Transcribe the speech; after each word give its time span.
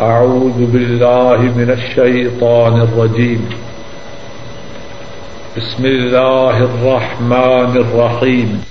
أعوذ 0.00 0.66
بالله 0.66 1.40
من 1.40 1.70
الشيطان 1.70 2.80
الرجيم. 2.80 3.48
بسم 5.56 5.84
الله 5.84 6.56
الرحمن 6.58 7.76
الرحيم. 7.76 8.64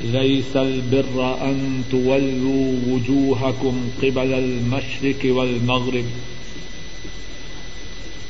ليس 0.00 0.56
البر 0.56 1.36
أن 1.42 1.82
تولوا 1.90 2.72
وجوهكم 2.88 3.74
قبل 4.02 4.34
المشرق 4.34 5.36
والمغرب. 5.36 6.04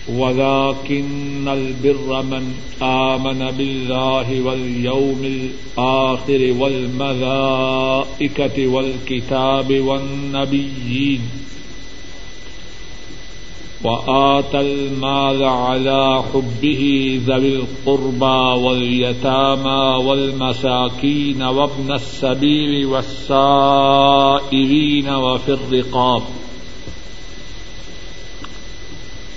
ولكن 0.08 1.48
البر 1.48 2.22
من 2.22 2.54
آمن 2.82 3.50
بالله 3.58 4.40
واليوم 4.40 5.24
الآخر 5.24 6.54
والملائكة 6.58 7.86
والكتاب 8.66 9.80
والنبيين 9.80 11.20
وآتى 13.84 14.60
المال 14.60 15.42
على 15.42 16.22
حبه 16.32 17.20
ذوي 17.26 17.56
القربى 17.56 18.60
واليتامى 18.64 20.04
والمساكين 20.04 21.42
وابن 21.42 21.92
السبيل 21.92 22.86
والسائرين 22.86 23.48
وفي 25.08 25.48
الرقاب 25.48 26.22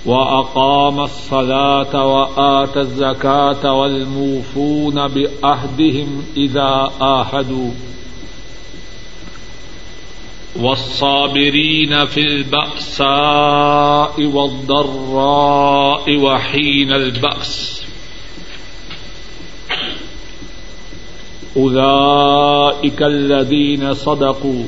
وأقام 0.06 1.00
الصلاة 1.00 2.06
وآتى 2.06 2.80
الزكاة 2.80 3.72
والموفون 3.72 5.08
بأهدهم 5.08 6.24
إذا 6.36 6.92
آهدوا. 7.00 7.70
والصابرين 10.56 12.04
في 12.04 12.20
البأساء 12.20 14.24
والضراء 14.24 16.16
وحين 16.16 16.92
البأس. 16.92 17.82
أولئك 21.56 23.02
الذين 23.02 23.94
صدقوا. 23.94 24.64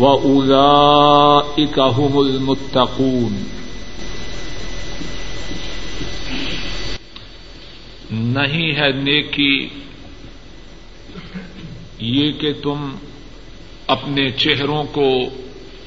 وأولئك 0.00 1.78
هم 1.78 2.18
المتقون 2.18 3.44
نہیں 8.10 8.72
ہے 8.72 8.92
نیکی 8.92 9.68
یہ 11.98 12.32
کہ 12.32 12.52
تم 12.62 12.96
اپنے 13.86 14.30
چہروں 14.30 14.84
کو 14.84 15.10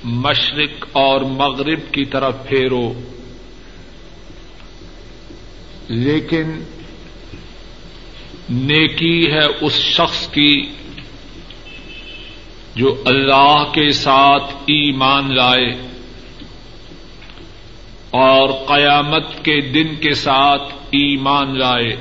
مشرق 0.04 0.86
اور 0.92 1.22
مغرب 1.22 1.80
کی 1.92 2.06
طرف 2.06 2.36
پھیرو۔ 2.48 2.94
لیکن 5.88 6.64
نیکی 8.50 9.32
ہے 9.32 9.46
اس 9.62 9.74
شخص 9.74 10.28
کی 10.28 10.62
جو 12.76 13.04
اللہ 13.06 13.64
کے 13.74 13.92
ساتھ 13.92 14.54
ایمان 14.66 15.36
لائے 15.36 15.72
اور 18.10 18.50
قیامت 18.68 19.46
کے 19.46 19.62
دن 19.62 19.96
کے 19.96 20.14
ساتھ 20.14 20.74
ایمان 20.92 21.60
لائے 21.60 21.96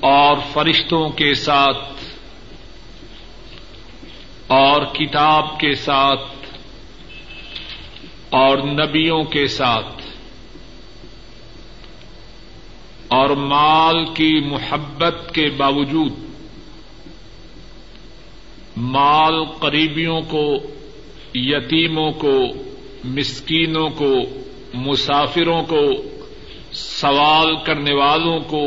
اور 0.00 0.36
فرشتوں 0.52 1.08
کے 1.08 1.34
ساتھ 1.34 1.86
اور 4.48 4.82
کتاب 4.82 5.58
کے 5.60 5.74
ساتھ 5.74 6.46
اور 8.30 8.58
نبیوں 8.58 9.22
کے 9.24 9.46
ساتھ 9.46 10.02
اور 13.08 13.30
مال 13.30 14.04
کی 14.14 14.40
محبت 14.40 15.34
کے 15.34 15.50
باوجود 15.56 16.27
مال 18.80 19.44
قریبیوں 19.44 20.20
کو، 20.20 20.54
یتیموں 21.34 22.10
کو، 22.10 22.42
مسکینوں 23.04 23.88
کو، 23.88 24.12
مسافروں 24.74 25.62
کو، 25.62 25.90
سوال 26.72 27.56
کرنے 27.64 27.94
والوں 27.94 28.40
کو 28.40 28.66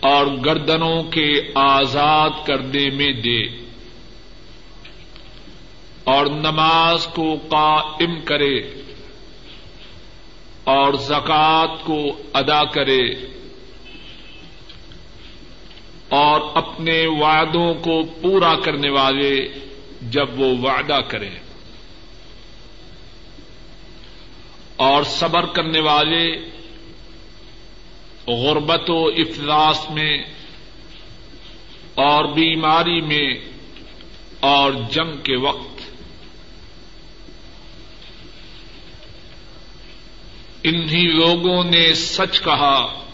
اور 0.00 0.26
گردنوں 0.44 1.02
کے 1.02 1.32
آزاد 1.54 2.30
کرنے 2.46 2.90
میں 2.90 3.12
دے۔ 3.12 3.42
اور 6.04 6.26
نماز 6.26 7.06
کو 7.06 7.34
قائم 7.48 8.20
کرے 8.24 8.58
اور 10.64 10.92
زکوٰۃ 10.92 11.76
کو 11.84 11.98
ادا 12.32 12.64
کرے۔ 12.64 13.14
اور 16.10 16.40
اپنے 16.54 17.06
وعدوں 17.06 17.74
کو 17.74 18.02
پورا 18.02 18.54
کرنے 18.54 18.90
والے 18.90 19.48
جب 20.02 20.40
وہ 20.40 20.58
وعدہ 20.58 20.98
کرے 21.08 21.30
اور 24.76 25.02
صبر 25.02 25.46
کرنے 25.46 25.80
والے 25.80 26.36
غربت 28.26 28.90
و 28.90 29.06
افلاس 29.06 29.90
میں 29.90 30.18
اور 31.94 32.24
بیماری 32.24 33.00
میں 33.00 33.34
اور 34.40 34.72
جنگ 34.90 35.16
کے 35.24 35.36
وقت۔ 35.36 35.80
انہی 40.62 41.06
لوگوں 41.06 41.64
نے 41.64 41.94
سچ 41.94 42.40
کہا۔ 42.40 43.09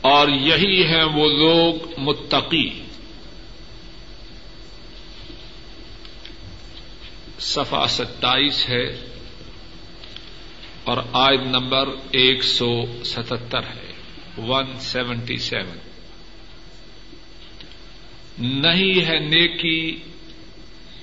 اور 0.00 0.28
یہی 0.28 0.84
ہے 0.84 1.04
وہ 1.04 1.28
لوگ 1.28 1.74
متقی۔ 1.98 2.82
صفا 7.40 7.86
ستائیس 7.88 8.68
ہے 8.68 9.06
اور 10.84 10.96
آئد 11.12 11.40
نمبر 11.40 11.88
ایک 12.10 12.44
سو 12.44 13.02
ستہتر 13.04 13.62
ہے۔ 13.62 13.92
One 14.38 14.80
seventy 14.80 15.36
seven. 15.36 15.78
نہیں 18.38 19.06
ہے 19.06 19.18
نیکی 19.18 19.96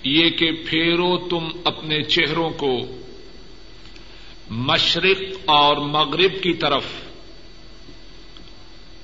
یہ 0.03 0.29
کہ 0.29 0.51
پھیرو 0.51 1.27
تم 1.29 1.47
اپنے 1.63 2.03
چہروں 2.03 2.49
کو 2.49 2.79
مشرق 4.49 5.21
اور 5.45 5.77
مغرب 5.77 6.43
کی 6.43 6.53
طرف۔ 6.53 6.83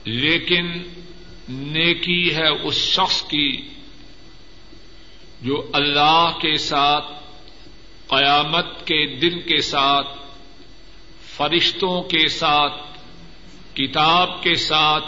لیکن 0.04 0.72
نیکی 1.50 2.36
ہے 2.36 2.48
اس 2.48 2.76
شخص 2.76 3.22
کی 3.22 3.70
جو 5.42 5.70
اللہ 5.74 6.30
کے 6.42 6.58
ساتھ، 6.58 7.06
قیامت 8.08 8.88
کے 8.88 9.16
دن 9.20 9.40
کے 9.40 9.62
ساتھ، 9.62 10.08
فرشتوں 11.38 12.02
کے 12.04 12.28
ساتھ، 12.28 12.98
کتاب 13.76 14.44
کے 14.44 14.56
ساتھ، 14.56 15.06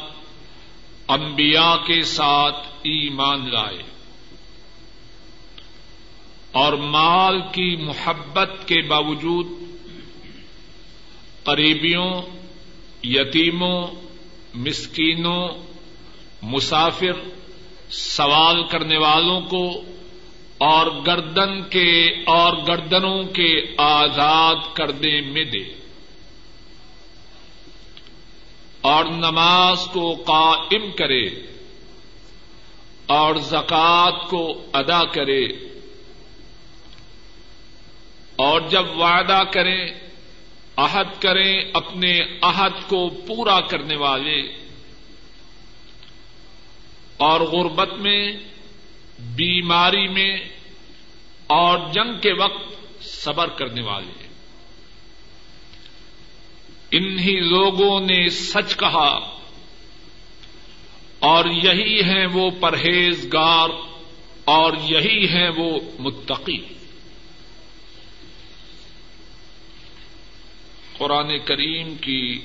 انبیاء 1.08 1.76
کے 1.76 2.02
ساتھ 2.02 2.68
ایمان 2.68 3.52
لائے۔ 3.54 3.82
اور 6.52 6.74
مال 6.74 7.42
کی 7.42 7.76
محبت 7.76 8.52
کے 8.66 8.82
باوجود، 8.82 9.48
قریبیوں، 11.44 12.22
یتیموں 13.04 13.88
مسکینوں، 14.54 15.50
مسافر، 16.42 17.30
سوال 17.90 18.64
کرنے 18.64 18.98
والوں 18.98 19.42
کو 19.42 19.82
اور 20.58 20.88
گردن 21.08 21.62
کے 21.70 22.10
اور 22.26 22.58
گردنوں 22.68 23.24
کے 23.24 23.76
آزاد 23.78 24.56
کرنے 24.74 25.22
میں 25.22 25.44
دے۔ 25.44 25.74
اور 28.82 29.06
نماز 29.06 29.88
کو 29.94 30.14
قائم 30.14 30.92
کرے۔ 30.92 31.26
اور 33.06 33.36
زکوٰۃ 33.36 34.30
کو 34.30 34.66
ادا 34.74 35.04
کرے۔ 35.04 35.46
اور 38.36 38.62
جب 38.62 38.98
وعدہ 38.98 39.40
کریں 39.52 40.03
عہد 40.78 41.22
کریں 41.22 41.62
اپنے 41.74 42.20
عہد 42.42 42.90
کو 42.90 43.10
پورا 43.10 43.60
کرنے 43.62 43.96
والے۔ 43.96 44.42
اور 47.18 47.42
غربت 47.42 47.94
میں، 47.94 48.34
بیماری 49.20 50.08
میں، 50.08 50.38
اور 51.48 51.80
جنگ 51.94 52.20
کے 52.22 52.34
وقت 52.34 52.76
صبر 53.04 53.48
کرنے 53.48 53.82
والے۔ 53.82 54.28
انہی 56.92 57.40
لوگوں 57.40 58.00
نے 58.00 58.30
سچ 58.30 58.78
کہا۔ 58.78 59.40
اور 61.20 61.46
یہی 61.46 62.04
ہیں 62.04 62.28
وہ 62.34 62.52
پرہیزگار 62.60 63.70
اور 64.46 64.74
یہی 64.84 65.28
ہیں 65.28 65.50
وہ 65.58 65.80
متقی۔ 66.00 66.58
قرآن 70.98 71.40
کریم 71.46 71.96
کی 71.96 72.40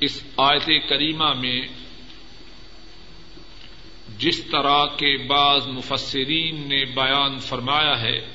اس 0.00 0.22
آیت 0.36 0.88
کریمہ 0.88 1.32
میں 1.32 1.68
جس 4.18 4.44
طرح 4.44 4.86
کے 4.86 5.26
بعض 5.26 5.66
مفسرین 5.66 6.68
نے 6.68 6.84
بیان 6.84 7.38
فرمایا 7.38 8.00
ہے، 8.00 8.26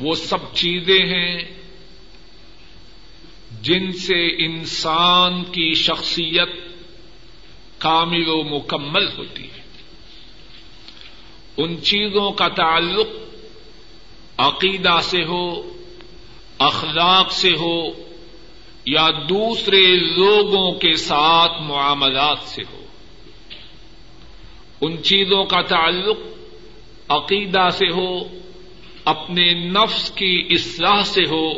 وہ 0.00 0.14
سب 0.14 0.54
چیزیں 0.54 1.06
ہیں 1.06 1.38
جن 3.62 3.92
سے 3.92 4.44
انسان 4.44 5.44
کی 5.44 5.74
شخصیت 5.74 6.48
کامل 7.78 8.28
و 8.28 8.42
مکمل 8.42 9.08
ہوتی 9.18 9.44
ہے۔ 9.44 9.60
ان 11.56 11.82
چیزوں 11.82 12.32
کا 12.32 12.48
تعلق 12.48 13.29
عقیدہ 14.40 14.98
سے 15.02 15.24
ہو، 15.24 15.62
اخلاق 16.58 17.32
سے 17.32 17.52
ہو، 17.60 17.88
یا 18.86 19.08
دوسرے 19.28 19.96
لوگوں 19.96 20.72
کے 20.72 20.96
ساتھ 20.96 21.62
معاملات 21.62 22.38
سے 22.38 22.62
ہو۔ 22.72 22.84
ان 24.80 25.02
چیزوں 25.02 25.44
کا 25.44 25.60
تعلق 25.60 26.16
عقیدہ 27.08 27.68
سے 27.72 27.86
ہو، 27.90 28.18
اپنے 29.04 29.52
نفس 29.52 30.10
کی 30.10 30.48
اصلاح 30.50 31.02
سے 31.02 31.22
ہو، 31.30 31.52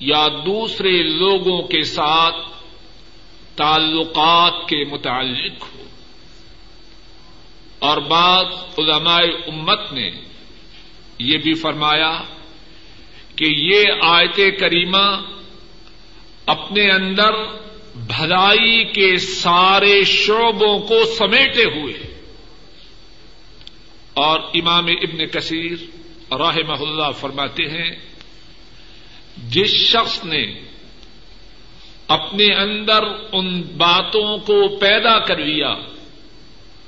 یا 0.00 0.28
دوسرے 0.28 1.02
لوگوں 1.02 1.62
کے 1.62 1.82
ساتھ 1.82 2.36
تعلقات 3.56 4.68
کے 4.68 4.84
متعلق 4.84 5.62
ہو۔ 5.62 5.82
اور 7.78 7.96
بعض 7.96 8.46
علماء 8.78 9.22
امت 9.46 9.92
نے 9.92 10.10
یہ 11.22 11.38
بھی 11.38 11.54
فرمایا 11.54 12.12
کہ 13.36 13.44
یہ 13.44 14.02
آیت 14.02 14.40
کریمہ 14.60 15.06
اپنے 16.46 16.90
اندر 16.90 17.34
بھلائی 18.06 18.84
کے 18.84 19.16
سارے 19.18 20.02
شعبوں 20.04 20.78
کو 20.78 21.04
سمیٹے 21.18 21.64
ہوئے 21.64 21.92
اور 24.14 24.40
امام 24.54 24.86
ابن 25.00 25.26
کثیر 25.26 26.34
راہ 26.34 26.56
اللہ 26.70 27.10
فرماتے 27.20 27.64
ہیں، 27.66 27.90
جس 29.50 29.74
شخص 29.86 30.24
نے 30.24 30.42
اپنے 32.08 32.52
اندر 32.54 33.04
ان 33.32 33.60
باتوں 33.76 34.38
کو 34.38 34.56
پیدا 34.78 35.18
کر 35.18 35.38
لیا، 35.38 35.74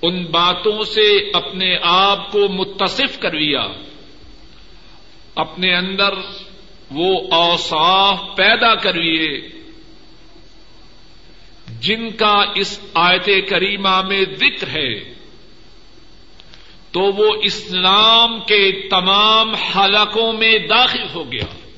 ان 0.02 0.24
باتوں 0.30 0.82
سے 0.84 1.06
اپنے 1.32 1.76
آپ 1.82 2.30
کو 2.32 2.48
متصف 2.48 3.18
کر 3.20 3.32
لیا 3.32 3.66
اپنے 5.34 5.74
اندر 5.74 6.14
وہ 6.90 7.28
اوصاف 7.30 8.36
پیدا 8.36 8.74
کر 8.74 8.94
لیے 8.94 9.48
جن 11.80 12.10
کا 12.10 12.44
اس 12.54 12.80
آیت 12.94 13.28
کریمہ 13.48 14.02
میں 14.02 14.24
ذکر 14.38 14.68
ہے، 14.68 15.14
تو 16.90 17.00
وہ 17.00 17.28
اسلام 17.42 18.40
کے 18.40 18.88
تمام 18.88 19.54
حلقوں 19.54 20.32
میں 20.32 20.58
داخل 20.58 21.02
ہو 21.14 21.32
گیا۔ 21.32 21.68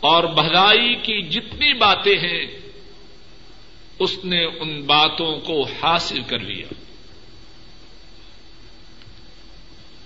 اور 0.00 0.24
بھلائی 0.24 0.94
کی 0.94 1.22
جتنی 1.22 1.72
باتیں 1.72 2.18
ہیں، 2.18 2.46
اس 3.98 4.24
نے 4.24 4.44
ان 4.44 4.82
باتوں 4.82 5.40
کو 5.40 5.62
حاصل 5.62 6.22
کر 6.22 6.38
لیا۔ 6.38 6.66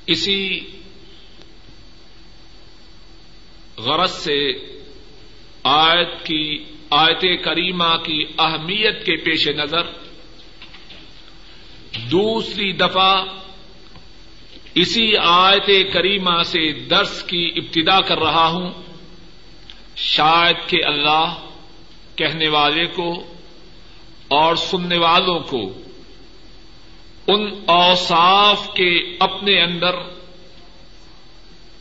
اسی 0.06 0.60
غرض 3.78 4.10
سے 4.10 4.50
آیت 5.64 6.26
کی 6.26 6.64
آیت 6.90 7.44
کریمہ 7.44 7.96
کی 8.04 8.24
اہمیت 8.38 9.06
کے 9.06 9.16
پیش 9.16 9.48
نظر، 9.48 9.82
دوسری 12.10 12.72
دفعہ 12.72 13.24
اسی 14.74 15.16
آیت 15.16 15.92
کریمہ 15.92 16.42
سے 16.42 16.72
درس 16.72 17.22
کی 17.22 17.50
ابتدا 17.56 18.00
کر 18.00 18.18
رہا 18.18 18.46
ہوں۔ 18.46 18.72
شاید 19.96 20.68
کہ 20.68 20.84
اللہ 20.84 21.46
کہنے 22.16 22.48
والے 22.48 22.86
کو 22.86 23.24
اور 24.28 24.54
سننے 24.54 24.98
والوں 24.98 25.40
کو 25.40 25.72
ان 27.28 27.50
اوصاف 27.66 28.74
کے 28.74 29.16
اپنے 29.20 29.62
اندر 29.62 30.17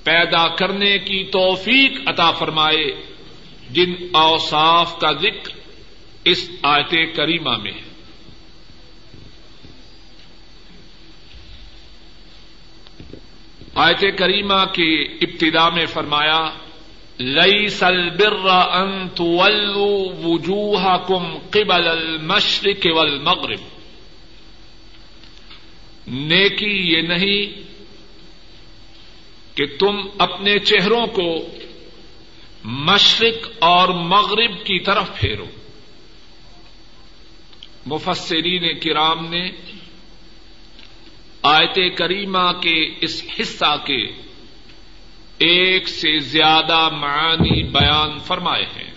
پیدا 0.08 0.48
کرنے 0.48 0.98
کی 0.98 1.24
توفیق 1.24 1.92
عطا 2.06 2.32
فرمائے، 2.32 3.02
جن 3.72 3.94
اوصاف 4.12 5.00
کا 5.00 5.12
ذکر 5.12 5.50
اس 6.26 6.50
آیت 6.62 7.16
کریمہ 7.16 7.58
میں 7.58 7.72
ہے۔ 7.72 7.88
آیت 13.76 14.18
کریمہ 14.18 14.66
کی 14.74 15.18
ابتدا 15.22 15.70
میں 15.70 15.86
فرمایا 15.86 16.50
لئی 17.20 17.68
سل 17.68 18.10
بر 18.10 18.50
انت 18.72 19.22
وجوہ 20.26 20.98
کم 21.08 21.38
قبل 21.52 21.88
المشرق 21.88 22.88
والمغرب۔ 22.96 23.60
نیکی 26.08 26.96
یہ 26.96 27.02
نہیں 27.02 27.68
کہ 29.58 29.66
تم 29.80 30.02
اپنے 30.18 30.60
چہروں 30.60 31.08
کو 31.08 31.48
مشرق 32.64 33.50
اور 33.60 33.88
مغرب 33.88 34.66
کی 34.66 34.80
طرف 34.80 35.20
پھیرو۔ 35.20 35.46
مفسرین 37.86 38.80
کرام 38.80 39.26
نے 39.30 39.52
آیت 41.42 41.98
کریمہ 41.98 42.52
کے 42.62 42.94
اس 43.02 43.24
حصہ 43.40 43.76
کے 43.86 44.06
ایک 45.38 45.90
سے 45.90 46.20
زیادہ 46.20 46.90
معانی 46.90 47.64
بیان 47.64 48.20
فرمائے 48.20 48.66
ہیں۔ 48.66 48.92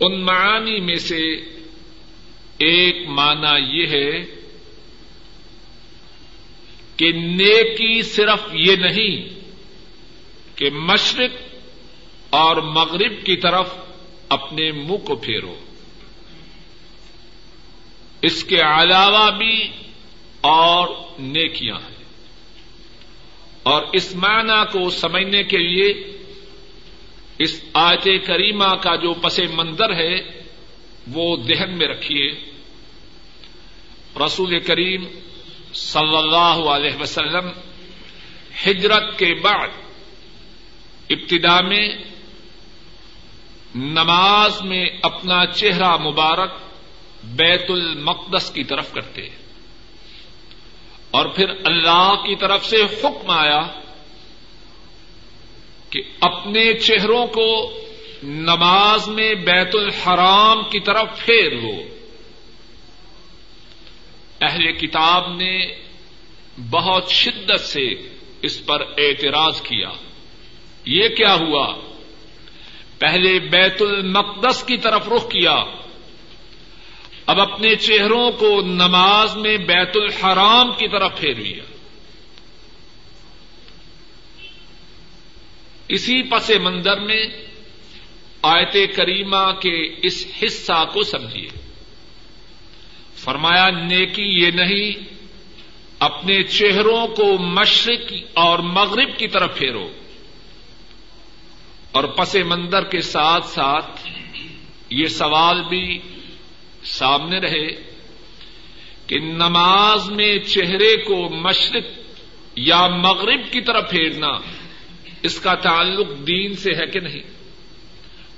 ان 0.00 0.20
معانی 0.20 0.80
میں 0.80 0.96
سے 0.96 1.34
ایک 2.58 3.08
معنی 3.08 3.78
یہ 3.78 3.86
ہے 3.86 4.35
کہ 6.96 7.12
نیکی 7.12 8.02
صرف 8.02 8.46
یہ 8.52 8.76
نہیں 8.76 9.40
کہ 10.56 10.70
مشرق 10.70 11.54
اور 12.30 12.56
مغرب 12.56 13.24
کی 13.24 13.36
طرف 13.36 13.74
اپنے 14.28 14.72
منہ 14.72 14.96
کو 14.96 15.16
پھیرو۔ 15.16 15.54
اس 18.22 18.44
کے 18.44 18.60
علاوہ 18.60 19.30
بھی 19.30 19.68
اور 20.40 20.88
نیکیاں 21.18 21.76
ہیں۔ 21.76 21.96
اور 23.62 23.82
اس 23.92 24.16
معنی 24.16 24.78
کو 24.78 24.90
سمجھنے 24.90 25.42
کے 25.42 25.58
لیے 25.58 26.16
اس 27.38 27.64
آیت 27.72 28.26
کریمہ 28.26 28.74
کا 28.82 28.96
جو 28.96 29.14
پس 29.14 29.40
منظر 29.54 29.94
ہے، 29.94 30.42
وہ 31.12 31.36
ذہن 31.42 31.78
میں 31.78 31.86
رکھیے۔ 31.86 32.30
رسول 34.26 34.60
کریم 34.60 35.04
صلی 35.74 36.16
اللہ 36.16 36.70
علیہ 36.70 36.96
وسلم 37.00 37.48
ہجرت 38.66 39.18
کے 39.18 39.34
بعد 39.34 39.68
ابتدا 41.10 41.60
میں 41.60 41.88
نماز 43.74 44.62
میں 44.62 44.86
اپنا 45.02 45.46
چہرہ 45.46 45.96
مبارک 45.96 46.50
بیت 47.24 47.64
المقدس 47.68 48.50
کی 48.50 48.64
طرف 48.64 48.92
کرتے 48.92 49.28
اور 51.10 51.26
پھر 51.26 51.50
اللہ 51.64 52.14
کی 52.16 52.36
طرف 52.36 52.64
سے 52.64 52.76
حکم 52.76 53.30
آیا 53.30 53.80
کہ 55.90 56.02
اپنے 56.20 56.74
چہروں 56.74 57.26
کو 57.26 57.78
نماز 58.22 59.08
میں 59.08 59.34
بیت 59.34 59.74
الحرام 59.74 60.62
کی 60.70 60.80
طرف 60.80 61.24
پھیر 61.24 61.50
لو۔ 61.50 61.95
اہل 64.40 64.72
کتاب 64.72 65.36
نے 65.36 65.66
بہت 66.70 67.10
شدت 67.10 67.60
سے 67.60 67.88
اس 68.42 68.66
پر 68.66 68.80
اعتراض 68.80 69.60
کیا۔ 69.62 69.90
یہ 70.84 71.08
کیا 71.08 71.34
ہوا؟ 71.34 71.80
پہلے 72.98 73.38
بیت 73.38 73.82
المقدس 73.82 74.64
کی 74.64 74.76
طرف 74.76 75.08
رخ 75.08 75.28
کیا۔ 75.28 75.64
اب 77.26 77.40
اپنے 77.40 77.74
چہروں 77.74 78.30
کو 78.30 78.60
نماز 78.60 79.36
میں 79.36 79.56
بیت 79.56 79.90
الحرام 79.94 80.72
کی 80.72 80.88
طرف 80.88 81.20
پھیر 81.20 81.34
لیا۔ 81.34 81.64
اسی 85.88 86.22
پس 86.22 86.50
منظر 86.50 87.00
میں 87.00 87.26
آیت 88.42 88.96
کریمہ 88.96 89.52
کے 89.60 89.94
اس 90.02 90.26
حصہ 90.42 90.84
کو 90.92 91.02
سمجھیے۔ 91.02 91.65
فرمایا، 93.26 93.70
نیکی 93.70 94.22
یہ 94.22 94.50
نہیں، 94.50 95.16
اپنے 95.98 96.42
چہروں 96.42 97.06
کو 97.06 97.38
مشرق 97.38 98.12
اور 98.34 98.58
مغرب 98.58 99.18
کی 99.18 99.28
طرف 99.28 99.58
پھیرو 99.58 99.92
اور 101.92 102.04
پس 102.04 102.34
منظر 102.34 102.84
کے 102.84 103.00
ساتھ 103.00 103.46
ساتھ 103.46 104.06
یہ 104.90 105.06
سوال 105.06 105.62
بھی 105.68 105.98
سامنے 106.84 107.38
رہے 107.38 107.92
کہ 109.06 109.18
نماز 109.18 110.10
میں 110.10 110.38
چہرے 110.38 110.96
کو 110.96 111.28
مشرق 111.28 111.84
یا 112.56 112.86
مغرب 112.86 113.52
کی 113.52 113.60
طرف 113.60 113.90
پھیرنا 113.90 114.38
اس 115.22 115.40
کا 115.40 115.54
تعلق 115.54 116.26
دین 116.26 116.56
سے 116.56 116.70
ہے 116.70 116.86
کہ 116.86 117.00
نہیں؟ 117.00 117.22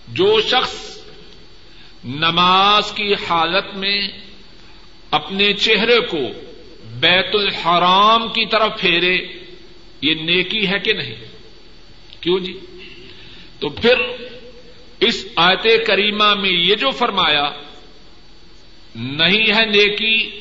جو 0.08 0.40
شخص 0.40 0.98
نماز 2.04 2.92
کی 2.92 3.14
حالت 3.14 3.74
میں 3.74 4.08
اپنے 5.10 5.52
چہرے 5.52 6.00
کو 6.00 6.18
بیت 6.84 7.34
الحرام 7.34 8.28
کی 8.28 8.46
طرف 8.46 8.80
پھیرے، 8.80 9.16
یہ 10.02 10.14
نیکی 10.14 10.68
ہے 10.68 10.78
کہ 10.78 10.92
نہیں؟ 10.92 11.14
کیوں 12.20 12.38
جی؟ 12.38 12.58
تو 13.58 13.68
پھر 13.68 13.94
اس 15.00 15.26
آیت 15.36 15.86
کریمہ 15.86 16.34
میں 16.34 16.50
یہ 16.50 16.74
جو 16.74 16.90
فرمایا، 16.90 17.50
نہیں 18.94 19.54
ہے 19.54 19.66
نیکی 19.66 20.40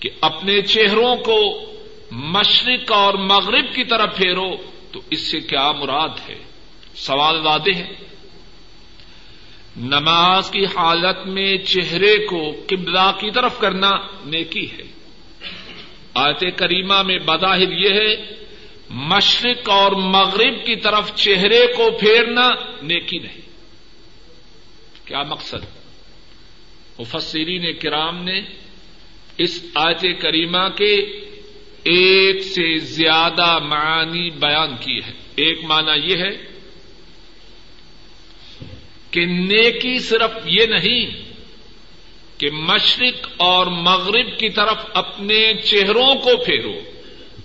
کہ 0.00 0.10
اپنے 0.20 0.62
چہروں 0.62 1.16
کو 1.16 1.66
مشرق 2.10 2.92
اور 2.92 3.14
مغرب 3.14 3.74
کی 3.74 3.84
طرف 3.84 4.16
پھیرو، 4.16 4.56
تو 4.92 5.00
اس 5.10 5.20
سے 5.20 5.40
کیا 5.40 5.72
مراد 5.72 6.28
ہے؟ 6.28 6.34
سوال 6.94 7.40
واضح 7.40 7.76
ہے۔ 7.76 7.92
نماز 9.76 10.50
کی 10.50 10.64
حالت 10.64 11.26
میں 11.26 11.56
چہرے 11.56 12.26
کو 12.26 12.64
قبلہ 12.66 13.12
کی 13.20 13.30
طرف 13.30 13.58
کرنا 13.58 13.90
نیکی 14.24 14.70
ہے۔ 14.70 14.82
آیت 16.14 16.44
کریمہ 16.56 17.02
میں 17.02 17.18
بظاہر 17.18 17.72
یہ 17.72 17.88
ہے، 17.88 18.34
مشرق 18.90 19.70
اور 19.70 19.92
مغرب 19.92 20.66
کی 20.66 20.76
طرف 20.76 21.14
چہرے 21.14 21.66
کو 21.76 21.98
پھیرنا 21.98 22.48
نیکی 22.82 23.18
نہیں۔ 23.18 23.40
کیا 25.04 25.22
مقصد؟ 25.22 25.76
مفسرین 26.98 27.72
کرام 27.82 28.24
نے 28.24 28.40
اس 29.38 29.64
آیت 29.74 30.04
کریمہ 30.20 30.68
کے 30.76 30.94
ایک 31.82 32.42
سے 32.42 32.78
زیادہ 32.78 33.58
معانی 33.58 34.30
بیان 34.30 34.76
کی 34.76 34.98
ہے۔ 34.98 35.12
ایک 35.36 35.64
معنی 35.64 36.12
یہ 36.12 36.16
ہے 36.16 36.55
کہ 39.16 39.26
نیکی 39.26 39.98
صرف 39.98 40.30
یہ 40.44 40.66
نہیں 40.66 41.32
کہ 42.38 42.50
مشرق 42.50 43.28
اور 43.36 43.66
مغرب 43.66 44.38
کی 44.38 44.48
طرف 44.48 44.76
اپنے 44.94 45.54
چہروں 45.54 46.14
کو 46.14 46.44
پھیرو، 46.44 46.80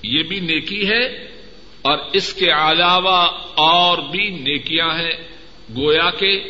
یہ 0.03 0.23
بھی 0.23 0.39
نیکی 0.39 0.89
ہے 0.89 1.05
اور 1.81 1.97
اس 2.13 2.33
کے 2.33 2.51
علاوہ 2.51 3.27
اور 3.55 3.97
بھی 3.97 4.29
نیکیاں 4.29 4.99
ہیں۔ 4.99 5.13
گویا 5.75 6.09
کے 6.09 6.43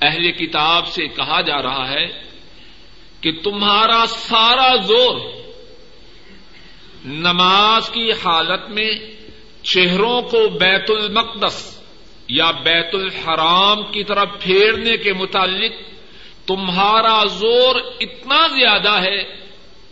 اہل 0.00 0.32
کتاب 0.32 0.88
سے 0.88 1.06
کہا 1.06 1.40
جا 1.40 1.62
رہا 1.62 1.90
ہے 1.90 2.06
کہ 3.20 3.32
تمہارا 3.44 4.04
سارا 4.08 4.76
زور 4.76 5.20
نماز 7.04 7.90
کی 7.90 8.12
حالت 8.12 8.70
میں 8.70 8.90
چہروں 9.62 10.22
کو 10.22 10.48
بیت 10.48 10.90
المقدس 10.90 11.79
یا 12.30 12.50
بیت 12.50 12.94
الحرام 12.94 13.92
کی 13.92 14.04
طرف 14.04 14.28
پھیرنے 14.40 14.96
کے 14.96 15.12
متعلق 15.12 15.72
تمہارا 16.46 17.24
زور 17.24 17.76
اتنا 18.00 18.46
زیادہ 18.46 19.02
ہے، 19.02 19.22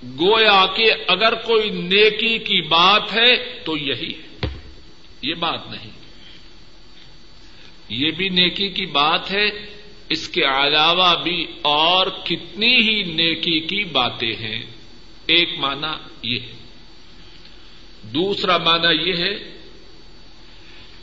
گویا 0.04 0.66
کہ 0.76 0.84
اگر 1.08 1.34
کوئی 1.34 1.70
نیکی 1.70 2.38
کی 2.38 2.62
بات 2.62 3.16
ہے 3.16 3.60
تو 3.64 3.76
یہی 3.76 4.12
ہے۔ 4.12 4.48
یہ 5.22 5.34
بات 5.34 5.70
نہیں۔ 5.70 5.90
یہ 7.88 8.10
بھی 8.10 8.28
نیکی 8.28 8.68
کی 8.68 8.86
بات 8.86 9.30
ہے، 9.30 9.46
اس 10.08 10.28
کے 10.28 10.44
علاوہ 10.44 11.22
بھی 11.22 11.46
اور 11.62 12.06
کتنی 12.06 12.76
ہی 12.76 13.02
نیکی 13.02 13.60
کی 13.60 13.84
باتیں 13.84 14.36
ہیں۔ 14.36 14.62
ایک 15.26 15.48
معنی 15.58 16.08
یہ 16.22 16.40
ہے۔ 16.40 16.52
دوسرا 18.02 18.56
معنی 18.56 19.10
یہ 19.10 19.16
ہے 19.16 19.57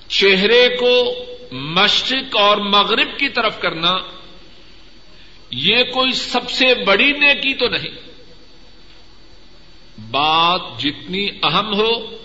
چہرے 0.07 0.69
کو 0.79 1.13
مشرق 1.51 2.37
اور 2.37 2.57
مغرب 2.57 3.19
کی 3.19 3.29
طرف 3.29 3.59
کرنا، 3.59 3.91
یہ 5.51 5.83
کوئی 5.83 6.11
سب 6.11 6.51
سے 6.51 6.73
بڑی 6.85 7.11
نیکی 7.11 7.53
تو 7.53 7.67
نہیں۔ 7.67 8.11
بات 10.11 10.61
جتنی 10.79 11.29
اہم 11.43 11.73
ہو، 11.73 12.17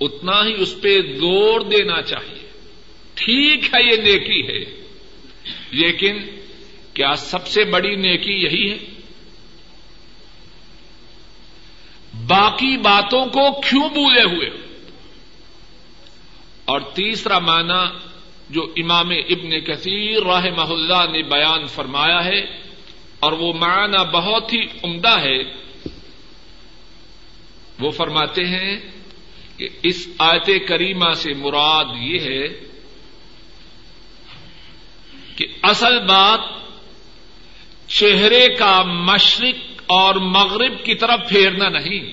اتنا 0.00 0.46
ہی 0.46 0.54
اس 0.58 0.74
پہ 0.80 1.00
زور 1.00 1.60
دینا 1.60 2.02
چاہیے۔ 2.02 2.48
ٹھیک 3.14 3.64
ہے، 3.64 3.82
یہ 3.82 3.96
نیکی 3.96 4.46
ہے۔ 4.48 4.84
لیکن 5.70 6.22
کیا 6.94 7.16
سب 7.16 7.46
سے 7.46 7.64
بڑی 7.64 7.96
نیکی 7.96 8.32
یہی 8.32 8.70
ہے؟ 8.70 8.78
باقی 12.26 12.76
باتوں 12.76 13.26
کو 13.26 13.60
کیوں 13.60 13.88
بولے 13.88 14.22
ہوئے 14.22 14.63
اور 16.64 16.80
تیسرا 16.80 17.38
معنی 17.38 17.98
جو 18.50 18.62
امام 18.76 19.10
ابن 19.10 19.60
کثیر 19.60 20.22
راہ 20.26 20.46
اللہ 20.68 21.04
نے 21.12 21.22
بیان 21.22 21.66
فرمایا 21.66 22.24
ہے 22.24 22.40
اور 23.20 23.32
وہ 23.32 23.52
معنی 23.52 24.04
بہت 24.12 24.52
ہی 24.52 24.62
عمدہ 24.82 25.20
ہے، 25.20 25.38
وہ 27.80 27.90
فرماتے 27.90 28.44
ہیں 28.44 28.76
کہ 29.56 29.68
اس 29.82 30.08
آیت 30.18 30.50
کریمہ 30.68 31.12
سے 31.12 31.32
مراد 31.34 31.84
یہ 32.00 32.20
ہے 32.20 32.46
کہ 35.36 35.46
اصل 35.62 35.98
بات 35.98 36.40
چہرے 37.88 38.48
کا 38.54 38.82
مشرق 38.82 39.82
اور 39.86 40.14
مغرب 40.14 40.84
کی 40.84 40.94
طرف 40.94 41.28
پھیرنا 41.28 41.68
نہیں، 41.68 42.12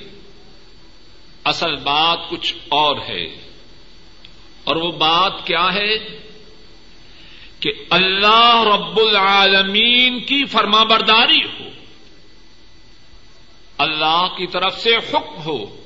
اصل 1.44 1.76
بات 1.76 2.30
کچھ 2.30 2.54
اور 2.70 2.98
ہے۔ 3.08 3.26
اور 4.64 4.76
وہ 4.76 4.92
بات 4.92 5.48
کیا 5.48 5.74
ہے 5.74 5.98
کہ 7.60 7.72
اللہ 7.90 8.64
رب 8.76 9.00
العالمین 9.00 10.20
کی 10.20 10.46
فرما 10.46 10.84
برداری 10.84 11.44
ہو، 11.44 11.70
اللہ 13.78 14.28
کی 14.38 14.48
طرف 14.48 14.80
سے 14.80 14.96
حکم 14.96 15.42
ہو، 15.42 15.82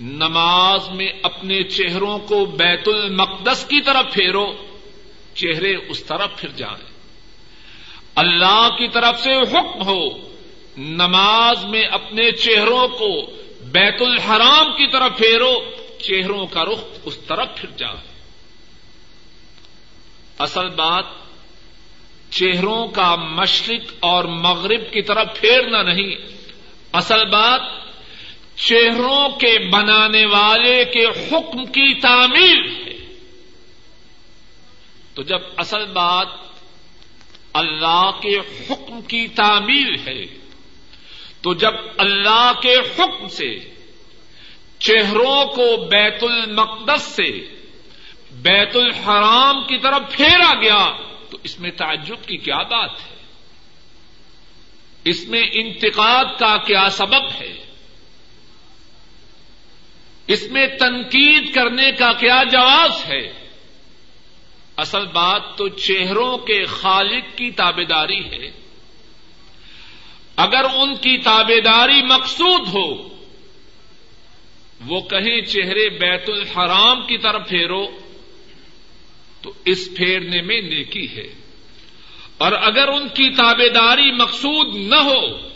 نماز 0.00 0.90
میں 0.90 1.08
اپنے 1.22 1.62
چہروں 1.62 2.18
کو 2.18 2.44
بیت 2.44 2.88
المقدس 2.88 3.64
کی 3.64 3.80
طرف 3.80 4.14
پھیرو، 4.14 4.52
چہرے 5.34 5.74
اس 5.88 6.04
طرف 6.04 6.36
پھر 6.36 6.48
جائیں۔ 6.48 6.90
اللہ 8.14 8.68
کی 8.78 8.88
طرف 8.88 9.20
سے 9.20 9.32
حکم 9.32 9.82
ہو، 9.82 10.30
نماز 10.76 11.64
میں 11.64 11.82
اپنے 11.82 12.32
چہروں 12.32 12.88
کو 12.88 13.30
بیت 13.62 14.02
الحرام 14.02 14.66
کی 14.66 14.86
طرف 14.90 15.18
پھیرو 15.18 15.54
چہروں 16.02 16.46
کا 16.46 16.64
رخ 16.64 16.84
اس 17.04 17.16
طرف 17.16 17.48
پھر 17.56 17.70
جائے 17.76 18.10
اصل 20.38 20.68
بات، 20.68 21.04
چہروں 22.30 22.88
کا 22.88 23.16
مشرق 23.16 23.92
اور 24.00 24.24
مغرب 24.24 24.92
کی 24.92 25.02
طرف 25.02 25.40
پھیرنا 25.40 25.82
نہیں۔ 25.82 26.16
اصل 26.92 27.24
بات، 27.24 27.60
چہروں 28.58 29.28
کے 29.28 29.70
بنانے 29.70 30.26
والے 30.26 30.84
کے 30.84 31.06
حکم 31.06 31.64
کی 31.64 32.00
تعمیر 32.00 32.86
ہے۔ 32.86 33.16
تو 35.14 35.22
جب 35.22 35.38
اصل 35.56 35.84
بات 35.84 36.26
اللہ 37.52 38.10
کے 38.22 38.36
حکم 38.38 39.02
کی 39.02 39.28
تعمیر 39.28 40.08
ہے، 40.08 40.26
تو 41.42 41.54
جب 41.54 41.72
اللہ 41.98 42.52
کے 42.62 42.74
حکم 42.74 43.28
سے 43.28 43.79
چہروں 44.80 45.46
کو 45.46 45.84
بیت 45.84 46.24
المقدس 46.24 47.02
سے 47.02 47.56
بیت 48.32 48.76
الحرام 48.76 49.64
کی 49.64 49.78
طرف 49.78 50.00
پھیرا 50.10 50.60
گیا، 50.60 50.96
تو 51.30 51.38
اس 51.42 51.60
میں 51.60 51.70
تعجب 51.70 52.16
کی 52.26 52.36
کیا 52.36 52.62
بات 52.62 52.90
ہے؟ 52.90 53.16
اس 55.04 55.28
میں 55.28 55.42
انتقاد 55.52 56.24
کا 56.38 56.56
کیا 56.56 56.88
سبب 56.90 57.30
ہے؟ 57.40 57.64
اس 60.26 60.50
میں 60.50 60.66
تنقید 60.66 61.54
کرنے 61.54 61.92
کا 61.92 62.12
کیا 62.12 62.42
جواز 62.44 63.06
ہے؟ 63.06 63.48
اصل 64.76 65.06
بات 65.06 65.56
تو 65.56 65.68
چہروں 65.68 66.38
کے 66.38 66.64
خالق 66.64 67.36
کی 67.36 67.50
تابے 67.50 67.84
داری 67.84 68.24
ہے۔ 68.24 68.50
اگر 70.36 70.64
ان 70.74 70.96
کی 70.96 71.18
تابے 71.18 71.60
داری 71.60 72.02
مقصود 72.02 72.68
ہو 72.68 73.19
وہ 74.86 75.00
کہیں 75.00 75.40
چہرے 75.40 75.88
بیت 75.88 76.30
الحرام 76.30 77.06
کی 77.06 77.18
طرف 77.18 77.48
پھیرو، 77.48 77.86
تو 79.42 79.52
اس 79.64 79.88
پھیرنے 79.96 80.42
میں 80.42 80.60
نیکی 80.60 81.16
ہے۔ 81.16 81.34
اور 82.38 82.52
اگر 82.52 82.88
ان 82.88 83.08
کی 83.08 83.30
تابے 83.30 83.68
داری 83.68 84.12
مقصود 84.12 84.76
نہ 84.76 84.94
ہو، 84.94 85.48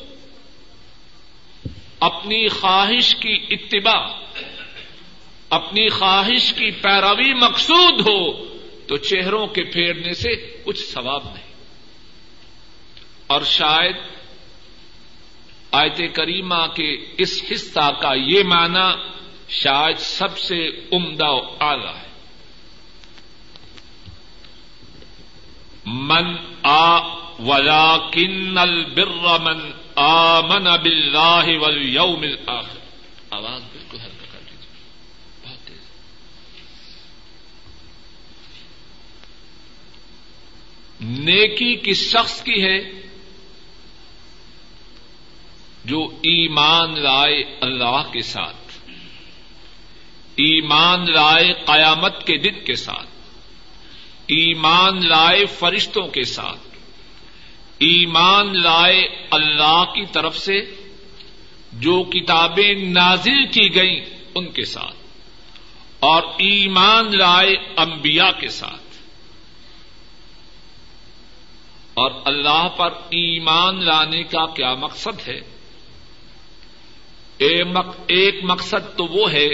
اپنی 2.00 2.48
خواہش 2.48 3.16
کی 3.16 3.46
اتباع، 3.50 4.06
اپنی 5.50 5.88
خواہش 5.88 6.52
کی 6.52 6.70
پیروی 6.70 7.34
مقصود 7.34 8.00
ہو، 8.00 8.54
تو 8.86 8.96
چہروں 8.96 9.46
کے 9.46 9.64
پھیرنے 9.64 10.14
سے 10.14 10.58
کچھ 10.64 10.80
ثواب 10.80 11.24
نہیں۔ 11.34 11.54
اور 13.26 13.42
شاید 13.42 13.96
آیت 15.74 16.00
کریمہ 16.14 16.66
کے 16.74 16.88
اس 17.18 17.42
حصہ 17.50 17.90
کا 18.00 18.12
یہ 18.14 18.42
معنی 18.42 18.88
شاید 19.48 19.98
سب 19.98 20.38
سے 20.38 20.68
عمدہ 20.92 21.28
و 21.28 21.56
اعلی 21.60 21.92
ہے۔ 21.98 22.04
من 25.86 26.26
آ 26.62 26.98
ولا 27.38 27.96
کن 28.10 28.58
البر 28.58 29.38
من 29.40 29.60
آ 29.94 30.40
من 30.40 30.66
اب 30.66 30.84
اللہ 30.84 31.48
یوم 31.76 32.24
آواز 32.46 33.62
بالکل 33.72 33.98
ہلکا 34.00 34.26
کر 34.32 34.40
لیجیے 34.40 34.72
بہت 35.44 35.66
تیز۔ 35.66 35.86
نیکی 41.00 41.74
کس 41.76 42.10
شخص 42.12 42.42
کی 42.42 42.62
ہے؟ 42.64 43.03
جو 45.84 46.08
ایمان 46.22 47.00
لائے 47.00 47.58
اللہ 47.60 48.02
کے 48.12 48.22
ساتھ، 48.22 48.90
ایمان 50.36 51.12
لائے 51.12 51.52
قیامت 51.52 52.26
کے 52.26 52.36
دن 52.36 52.64
کے 52.64 52.74
ساتھ، 52.74 53.08
ایمان 54.26 55.08
لائے 55.08 55.44
فرشتوں 55.46 56.06
کے 56.08 56.24
ساتھ، 56.24 56.78
ایمان 57.78 58.62
لائے 58.62 59.26
اللہ 59.30 59.84
کی 59.94 60.06
طرف 60.12 60.38
سے 60.38 60.74
جو 61.72 62.02
کتابیں 62.02 62.74
نازل 62.74 63.46
کی 63.46 63.74
گئیں 63.74 64.00
ان 64.34 64.50
کے 64.50 64.64
ساتھ، 64.64 64.96
اور 66.00 66.22
ایمان 66.22 67.18
لائے 67.18 67.56
انبیاء 67.76 68.30
کے 68.40 68.48
ساتھ۔ 68.48 68.82
اور 71.94 72.10
اللہ 72.24 72.68
پر 72.76 72.90
ایمان 73.10 73.84
لانے 73.84 74.22
کا 74.22 74.46
کیا 74.46 74.74
مقصد 74.74 75.28
ہے؟ 75.28 75.53
ایک 77.38 78.34
مقصد 78.42 78.96
تو 78.96 79.04
وہ 79.04 79.32
ہے 79.32 79.48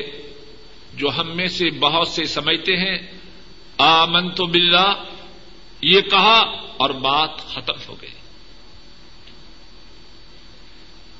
جو 0.94 1.08
ہم 1.08 1.36
میں 1.36 1.46
سے 1.46 1.70
بہت 1.70 2.08
سے 2.08 2.24
سمجھتے 2.24 2.76
ہیں۔ 2.76 2.98
آمن 3.78 4.30
تو 4.30 4.46
بلا 4.46 4.92
یہ 5.82 6.00
کہا 6.00 6.38
اور 6.76 6.90
بات 6.90 7.38
ختم 7.38 7.74
ہو 7.88 7.96
گئی۔ 8.02 8.10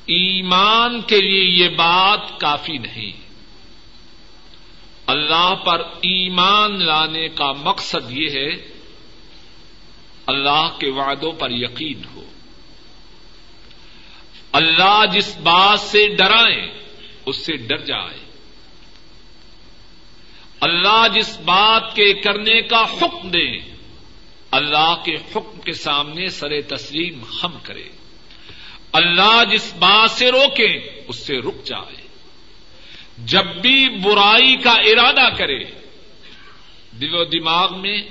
ایمان 0.07 1.03
کے 1.03 1.21
لیے 1.21 1.65
یہ 1.65 1.69
بات 1.69 2.41
کافی 2.41 2.79
نہیں۔ 2.79 3.13
اللہ 5.07 5.55
پر 5.55 5.81
ایمان 5.81 6.85
لانے 6.85 7.29
کا 7.29 7.53
مقصد 7.53 8.11
یہ 8.11 8.31
ہے، 8.31 8.57
اللہ 10.27 10.77
کے 10.79 10.91
وعدوں 10.91 11.33
پر 11.33 11.51
یقین 11.51 12.03
ہو۔ 12.15 12.25
اللہ 14.53 15.05
جس 15.13 15.37
بات 15.37 15.81
سے 15.81 16.07
ڈرائے 16.09 16.85
اس 17.27 17.37
سے 17.37 17.57
ڈر 17.57 17.77
جائے 17.77 18.31
اللہ 20.61 21.07
جس 21.15 21.41
بات 21.41 21.97
کے 21.97 22.15
کرنے 22.15 22.63
کا 22.63 22.83
حکم 22.83 23.31
دے 23.31 23.75
اللہ 24.51 24.95
کے 25.05 25.15
حکم 25.15 25.61
کے 25.61 25.73
سامنے 25.73 26.27
سر 26.27 26.61
تسلیم 26.69 27.25
خم 27.25 27.59
کرے 27.63 27.89
اللہ 28.93 29.43
جس 29.51 29.75
بات 29.75 30.11
سے 30.11 30.31
روکے 30.31 31.03
اس 31.09 31.27
سے 31.27 31.39
رک 31.39 31.65
جائے 31.65 32.07
جب 33.19 33.45
بھی 33.45 33.89
برائی 33.89 34.57
کا 34.57 34.71
ارادہ 34.71 35.37
کرے 35.37 35.65
دل 37.01 37.15
و 37.15 37.25
دماغ 37.25 37.81
میں 37.81 38.03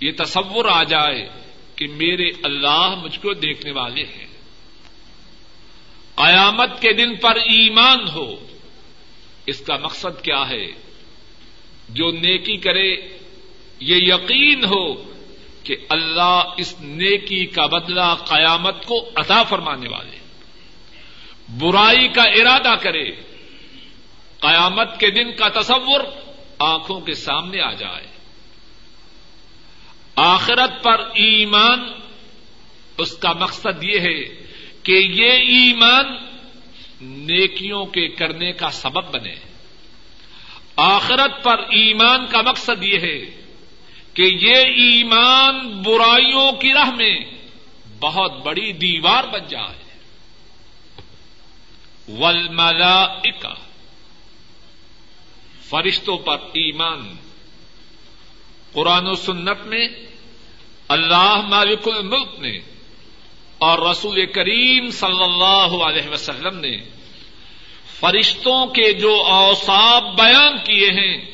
یہ 0.00 0.10
تصور 0.16 0.64
آ 0.64 0.82
جائے 0.82 1.28
کہ 1.76 1.86
میرے 1.88 2.28
اللہ 2.42 2.94
مجھ 3.02 3.20
کو 3.20 3.32
دیکھنے 3.32 3.72
والے 3.72 4.02
ہیں۔ 4.02 4.31
قیامت 6.14 6.82
کے 6.82 6.92
دن 6.92 7.16
پر 7.16 7.36
ایمان 7.36 8.08
ہو، 8.08 8.46
اس 9.46 9.60
کا 9.60 9.76
مقصد 9.76 10.22
کیا 10.22 10.48
ہے؟ 10.48 10.66
جو 11.88 12.10
نیکی 12.10 12.56
کرے، 12.56 12.92
یہ 13.80 13.96
یقین 13.96 14.64
ہو 14.64 15.12
کہ 15.64 15.76
اللہ 15.88 16.42
اس 16.56 16.74
نیکی 16.80 17.46
کا 17.46 17.66
بدلہ 17.66 18.14
قیامت 18.24 18.86
کو 18.86 19.10
عطا 19.14 19.42
فرمانے 19.42 19.88
والے 19.88 20.18
برائی 21.58 22.08
کا 22.08 22.22
ارادہ 22.22 22.74
کرے، 22.80 23.10
قیامت 24.38 25.00
کے 25.00 25.10
دن 25.10 25.32
کا 25.32 25.48
تصور 25.48 26.00
آنکھوں 26.58 27.00
کے 27.00 27.14
سامنے 27.14 27.60
آ 27.60 27.72
جائے۔ 27.72 28.06
آخرت 30.16 30.82
پر 30.82 31.00
ایمان، 31.00 31.92
اس 32.98 33.16
کا 33.16 33.32
مقصد 33.32 33.84
یہ 33.84 34.00
ہے 34.00 34.42
کہ 34.82 34.92
یہ 34.92 35.30
ایمان 35.30 36.06
نیکیوں 37.00 37.86
کے 37.86 38.08
کرنے 38.08 38.52
کا 38.52 38.70
سبب 38.70 39.14
بنے۔ 39.14 39.34
آخرت 40.76 41.44
پر 41.44 41.58
ایمان 41.58 42.26
کا 42.26 42.42
مقصد 42.42 42.82
یہ 42.82 42.98
ہے 42.98 43.42
کہ 44.14 44.22
یہ 44.22 44.56
ایمان 44.56 45.82
برائیوں 45.82 46.52
کی 46.52 46.72
راہ 46.72 46.90
میں 46.90 47.18
بہت 48.00 48.42
بڑی 48.42 48.72
دیوار 48.72 49.24
بن 49.24 49.40
جائے۔ 49.48 49.82
ولملا 52.08 53.06
فرشتوں 55.62 56.18
پر 56.18 56.36
ایمان۔ 56.52 57.14
قرآن 58.72 59.06
و 59.06 59.14
سنت 59.14 59.66
میں 59.66 59.88
اللہ 60.88 61.40
مالک 61.48 61.88
الملک 61.88 62.40
نے 62.40 62.71
اور 63.62 63.90
رسول 63.90 64.26
کریم 64.26 64.90
صلی 64.90 65.22
اللہ 65.22 65.84
علیہ 65.84 66.08
وسلم 66.08 66.58
نے 66.58 66.76
فرشتوں 68.00 68.66
کے 68.66 68.92
جو 68.92 69.22
اوساب 69.22 70.16
بیان 70.16 70.56
کیے 70.64 70.88
ہیں، 70.88 71.30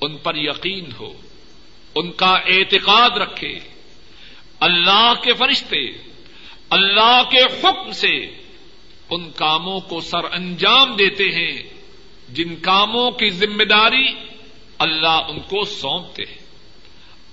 ان 0.00 0.16
پر 0.16 0.32
یقین 0.36 0.84
ہو، 1.00 1.12
ان 1.94 2.12
کا 2.12 2.30
اعتقاد 2.30 3.10
رکھے۔ 3.10 3.58
اللہ 4.60 5.12
کے 5.22 5.32
فرشتے، 5.34 5.90
اللہ 6.70 7.22
کے 7.30 7.38
حکم 7.38 7.92
سے 7.92 8.26
ان 9.10 9.30
کاموں 9.30 9.80
کو 9.80 10.00
سر 10.00 10.32
انجام 10.32 10.96
دیتے 10.96 11.24
ہیں۔ 11.24 11.62
جن 12.28 12.56
کاموں 12.56 13.10
کی 13.10 13.30
ذمہ 13.30 13.64
داری 13.64 14.06
اللہ 14.78 15.20
ان 15.28 15.40
کو 15.40 15.64
سونپتے 15.64 16.22
ہیں۔ 16.22 16.38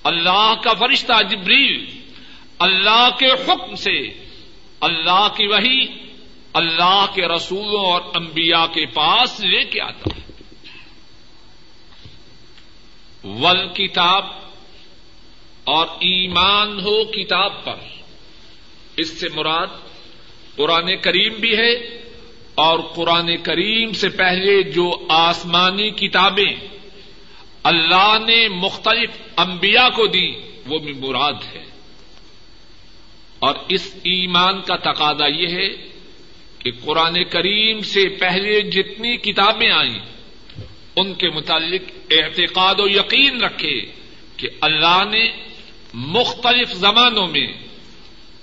اللہ 0.04 0.54
کا 0.64 0.74
فرشتہ 0.74 1.14
جبریل 1.30 2.09
اللہ 2.60 3.10
کے 3.20 3.26
حکم 3.26 3.76
سے، 3.76 4.00
اللہ 4.82 5.28
کی 5.38 5.48
وہی 5.48 5.86
اللہ 6.54 7.06
کے 7.14 7.28
رسولوں 7.28 7.86
اور 7.86 8.02
انبیاء 8.16 8.66
کے 8.66 8.86
پاس 8.86 9.40
لے 9.40 9.64
کے 9.64 9.82
آتا۔ 9.82 10.10
ہے 10.18 10.20
ول 13.24 13.68
کتاب 13.68 14.26
اور 15.64 15.88
ایمان 15.88 16.80
ہو 16.80 17.04
کتاب 17.04 17.66
پر۔ 17.66 17.76
اس 18.98 19.20
سے 19.20 19.28
مراد 19.36 19.68
قرآن 20.56 20.98
کریم 20.98 21.34
بھی 21.34 21.58
ہے 21.58 21.72
اور 22.56 22.80
قرآن 22.80 23.38
کریم 23.38 23.94
سے 23.94 24.10
پہلے 24.10 24.64
جو 24.64 25.06
آسمانی 25.10 25.90
کتابیں 25.90 26.68
اللہ 27.64 28.18
نے 28.28 28.48
مختلف 28.48 29.10
انبیاء 29.38 29.90
کو 29.90 30.08
دی، 30.08 30.32
وہ 30.68 30.80
بھی 30.80 30.94
مراد 30.94 31.34
ہے۔ 31.54 31.69
اور 33.40 33.56
اس 33.70 33.96
ایمان 33.96 34.62
کا 34.62 34.76
تقاضا 34.76 35.28
یہ 35.28 35.48
ہے 35.48 35.70
کہ 36.60 36.72
قرآن 36.86 37.24
کریم 37.24 37.80
سے 37.80 38.10
پہلے 38.10 38.62
جتنی 38.62 39.18
کتابیں 39.18 39.72
آئیں، 39.72 40.00
ان 40.96 41.14
کے 41.14 41.30
متعلق 41.30 41.82
اعتقاد 42.12 42.76
و 42.78 42.88
یقین 42.88 43.44
رکھے 43.44 43.82
کہ 44.38 44.48
اللہ 44.62 45.04
نے 45.12 45.32
مختلف 45.94 46.74
زمانوں 46.74 47.28
میں 47.28 47.48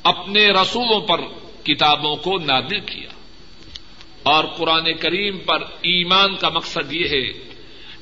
اپنے 0.03 0.49
رسولوں 0.49 1.01
پر 1.01 1.21
کتابوں 1.65 2.17
کو 2.17 2.39
نادل 2.39 2.81
کیا۔ 2.81 3.09
اور 4.23 4.45
قرآن 4.45 4.95
کریم 4.95 5.39
پر 5.39 5.63
ایمان 5.63 6.35
کا 6.35 6.49
مقصد 6.49 6.93
یہ 6.93 7.09
ہے، 7.09 7.55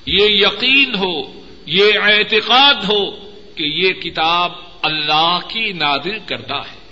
یہ 0.06 0.26
یقین 0.30 0.94
ہو، 0.94 1.40
یہ 1.66 1.84
اعتقاد 1.98 2.74
ہو 2.74 3.10
کہ 3.54 3.62
یہ 3.62 3.92
کتاب 3.92 4.52
اللہ 4.82 5.38
کی 5.48 5.72
نادل 5.72 6.18
کردہ 6.26 6.54
ہے۔ 6.54 6.83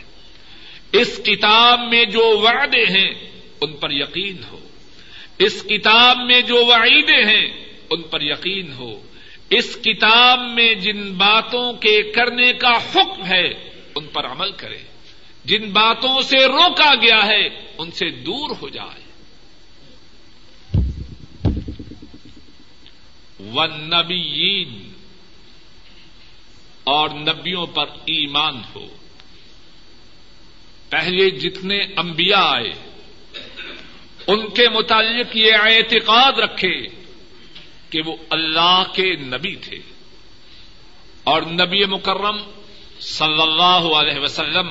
اس 0.92 1.20
کتاب 1.24 1.80
میں 1.80 2.04
جو 2.04 2.38
وعدے 2.38 2.84
ہیں، 2.84 3.40
ان 3.60 3.72
پر 3.72 3.90
یقین 3.90 4.44
ہو۔ 4.50 4.58
اس 5.38 5.66
کتاب 5.68 6.18
میں 6.18 6.40
جو 6.40 6.66
وعیدے 6.66 7.24
ہیں، 7.24 7.64
ان 7.90 8.02
پر 8.02 8.20
یقین 8.20 8.72
ہو۔ 8.72 9.02
اس 9.50 9.78
کتاب 9.82 10.40
میں 10.40 10.74
جن 10.74 11.12
باتوں 11.12 11.72
کے 11.72 12.02
کرنے 12.02 12.52
کا 12.52 12.70
حکم 12.70 13.24
ہے، 13.24 13.48
ان 13.94 14.06
پر 14.06 14.26
عمل 14.26 14.52
کرے۔ 14.52 14.78
جن 15.44 15.70
باتوں 15.70 16.20
سے 16.20 16.36
روکا 16.36 16.94
گیا 16.94 17.26
ہے، 17.26 17.46
ان 17.78 17.90
سے 17.90 18.10
دور 18.10 18.50
ہو 18.62 18.68
جائے۔ 18.68 19.02
ون 23.54 23.92
اور 26.84 27.10
نبیوں 27.10 27.66
پر 27.66 27.84
ایمان 27.86 28.54
ہو۔ 28.74 28.88
پہلے 30.92 31.30
جتنے 31.30 31.78
انبیاء 31.96 32.44
آئے، 32.44 32.72
ان 34.26 34.50
کے 34.50 34.68
متعلق 34.68 35.36
یہ 35.36 35.52
اعتقاد 35.54 36.38
رکھے 36.38 36.88
کہ 37.90 38.02
وہ 38.06 38.16
اللہ 38.30 38.82
کے 38.94 39.16
نبی 39.16 39.56
تھے۔ 39.56 39.78
اور 41.24 41.42
نبی 41.42 41.84
مکرم 41.84 42.38
صلی 43.00 43.42
اللہ 43.42 43.94
علیہ 43.94 44.20
وسلم 44.20 44.68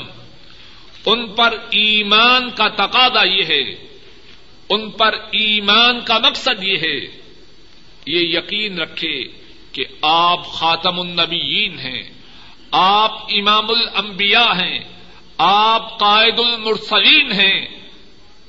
ان 1.06 1.36
پر 1.36 1.52
ایمان 1.70 2.50
کا 2.50 2.68
تقاضا 2.68 3.24
یہ 3.24 3.44
ہے، 3.44 3.88
ان 4.70 4.92
پر 4.92 5.14
ایمان 5.14 6.00
کا 6.02 6.18
مقصد 6.18 6.64
یہ 6.64 6.78
ہے، 6.78 6.98
یہ 8.06 8.38
یقین 8.38 8.80
رکھے 8.80 9.24
کہ 9.72 9.84
آپ 10.02 10.48
خاتم 10.48 11.00
النبیین 11.00 11.80
ہیں، 11.80 12.04
آپ 12.72 13.24
امام 13.24 13.70
الانبیاء 13.70 14.54
ہیں 14.54 14.80
آپ 15.44 16.00
قائد 16.00 16.40
المرسلین 16.40 17.32
ہیں۔ 17.32 17.66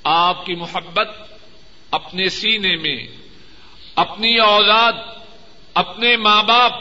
آپ 0.05 0.47
کی 0.47 0.55
محبت 0.55 1.09
اپنے 1.91 2.29
سینے 2.29 2.77
میں، 2.77 3.07
اپنی 3.97 4.39
اولاد، 4.39 4.93
اپنے 5.75 6.17
ماں 6.17 6.43
باپ 6.43 6.73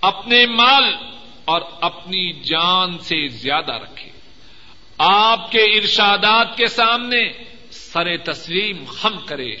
اپنے 0.00 0.46
مال 0.46 0.94
اور 1.44 1.62
اپنی 1.80 2.32
جان 2.32 2.98
سے 2.98 3.28
زیادہ 3.28 3.72
رکھے۔ 3.72 4.10
آپ 4.98 5.50
کے 5.50 5.62
ارشادات 5.62 6.56
کے 6.56 6.66
سامنے 6.66 7.32
سر 7.70 8.16
تسلیم 8.16 8.84
خم 8.84 9.18
کرے۔ 9.26 9.56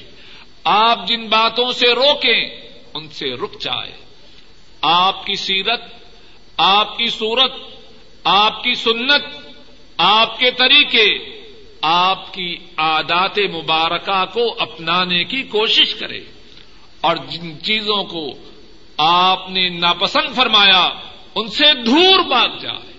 آپ 0.64 1.08
جن 1.08 1.28
باتوں 1.28 1.72
سے 1.72 1.94
روکیں، 1.94 2.44
ان 2.94 3.08
سے 3.08 3.30
رک 3.30 3.60
جائے۔ 3.60 4.04
آپ 4.80 5.26
کی 5.26 5.34
سیرت، 5.34 5.82
آپ 6.56 6.98
کی 6.98 7.06
صورت، 7.06 7.52
آپ 8.24 8.62
کی 8.62 8.74
سنت 8.74 9.51
آپ 9.96 10.38
کے 10.38 10.50
طریقے، 10.50 11.40
آپ 11.82 12.34
کی 12.34 12.56
عادات 12.76 13.38
مبارکہ 13.38 14.24
کو 14.32 14.56
اپنانے 14.58 15.24
کی 15.24 15.42
کوشش 15.42 15.94
کرے۔ 15.94 16.20
اور 17.00 17.16
جن 17.16 17.62
چیزوں 17.62 18.04
کو 18.04 18.34
آپ 18.96 19.50
نے 19.50 19.68
ناپسند 19.68 20.36
فرمایا، 20.36 20.88
ان 21.34 21.48
سے 21.48 21.64
دور 21.86 22.18
بھاگ 22.28 22.48
جائے۔ 22.60 22.92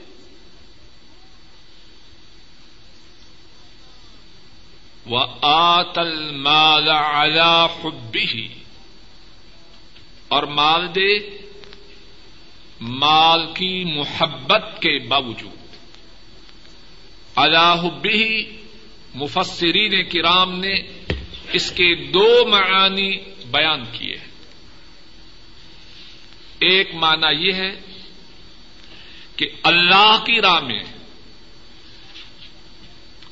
وہ 5.05 5.25
آتل 5.41 6.31
مال 6.31 6.87
مالا 6.87 7.67
خبی 7.67 8.47
اور 10.27 10.43
مال 10.43 10.95
دے، 10.95 11.37
مال 12.81 13.45
کی 13.53 13.83
محبت 13.83 14.81
کے 14.81 15.07
باوجود۔ 15.07 15.62
حبی 17.37 18.43
مفسرین 19.15 20.09
کرام 20.09 20.59
نے 20.59 20.73
اس 21.53 21.71
کے 21.71 21.95
دو 21.95 22.45
معانی 22.47 23.17
بیان 23.51 23.83
کیے 23.91 24.17
ایک 26.59 26.95
معنی 26.95 27.47
یہ 27.47 27.53
ہے 27.53 27.71
کہ 29.35 29.49
اللہ 29.63 30.17
کی 30.25 30.41
راہ 30.41 30.59
میں 30.59 30.83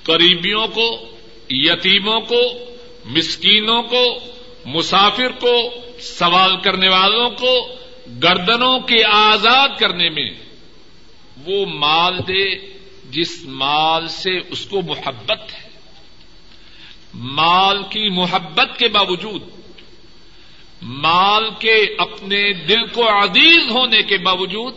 قریبیوں 0.03 0.67
کو، 0.67 1.17
یتیموں 1.49 2.19
کو، 2.21 2.41
مسکینوں 3.05 3.83
کو، 3.83 4.19
مسافر 4.65 5.31
کو، 5.39 5.81
سوال 5.99 6.57
کرنے 6.57 6.89
والوں 6.89 7.29
کو، 7.29 7.77
گردنوں 8.23 8.79
کے 8.79 9.03
آزاد 9.03 9.69
کرنے 9.79 10.09
میں 10.09 10.29
وہ 11.45 11.65
مال 11.65 12.17
دے 12.17 12.70
جس 13.12 13.43
مال 13.45 14.08
سے 14.08 14.38
اس 14.50 14.65
کو 14.65 14.82
محبت 14.82 15.54
ہے۔ 15.54 15.69
مال 17.13 17.84
کی 17.84 18.10
محبت 18.10 18.80
کے 18.80 18.88
باوجود، 18.88 19.43
مال 20.82 21.50
کے 21.60 21.95
اپنے 21.97 22.54
دل 22.54 22.88
کو 22.88 23.10
عزیز 23.10 23.71
ہونے 23.71 24.02
کے 24.02 24.17
باوجود، 24.17 24.74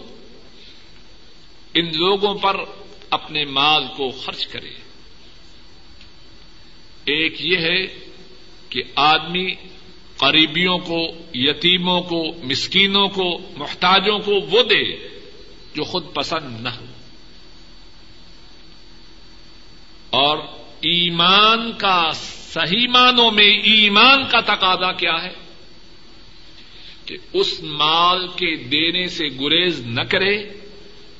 ان 1.74 1.84
لوگوں 1.84 2.34
پر 2.34 2.56
اپنے 3.10 3.44
مال 3.44 3.84
کو 3.96 4.10
خرچ 4.10 4.46
کرے۔ 4.46 4.70
ایک 7.04 7.34
یہ 7.40 7.56
ہے 7.56 7.86
کہ 8.68 8.82
آدمی 8.94 9.54
قریبیوں 10.16 10.78
کو، 10.78 11.08
یتیموں 11.34 12.02
کو، 12.02 12.24
مسکینوں 12.44 13.08
کو، 13.08 13.38
محتاجوں 13.56 14.18
کو 14.18 14.32
وہ 14.32 14.62
دے 14.62 15.08
جو 15.74 15.84
خود 15.84 16.14
پسند 16.14 16.60
نہ 16.60 16.68
ہو۔ 16.68 16.84
اور 20.14 20.38
ایمان 20.80 21.72
کا 21.72 22.10
صحیح 22.52 22.88
معنوں 22.88 23.30
میں 23.30 23.50
ایمان 23.50 24.24
کا 24.24 24.40
تقاضا 24.40 24.92
کیا 24.92 25.22
ہے 25.22 25.32
کہ 27.06 27.16
اس 27.32 27.62
مال 27.62 28.28
کے 28.28 28.56
دینے 28.56 29.08
سے 29.08 29.24
گریز 29.40 29.80
نہ 29.86 30.00
کرے 30.00 30.48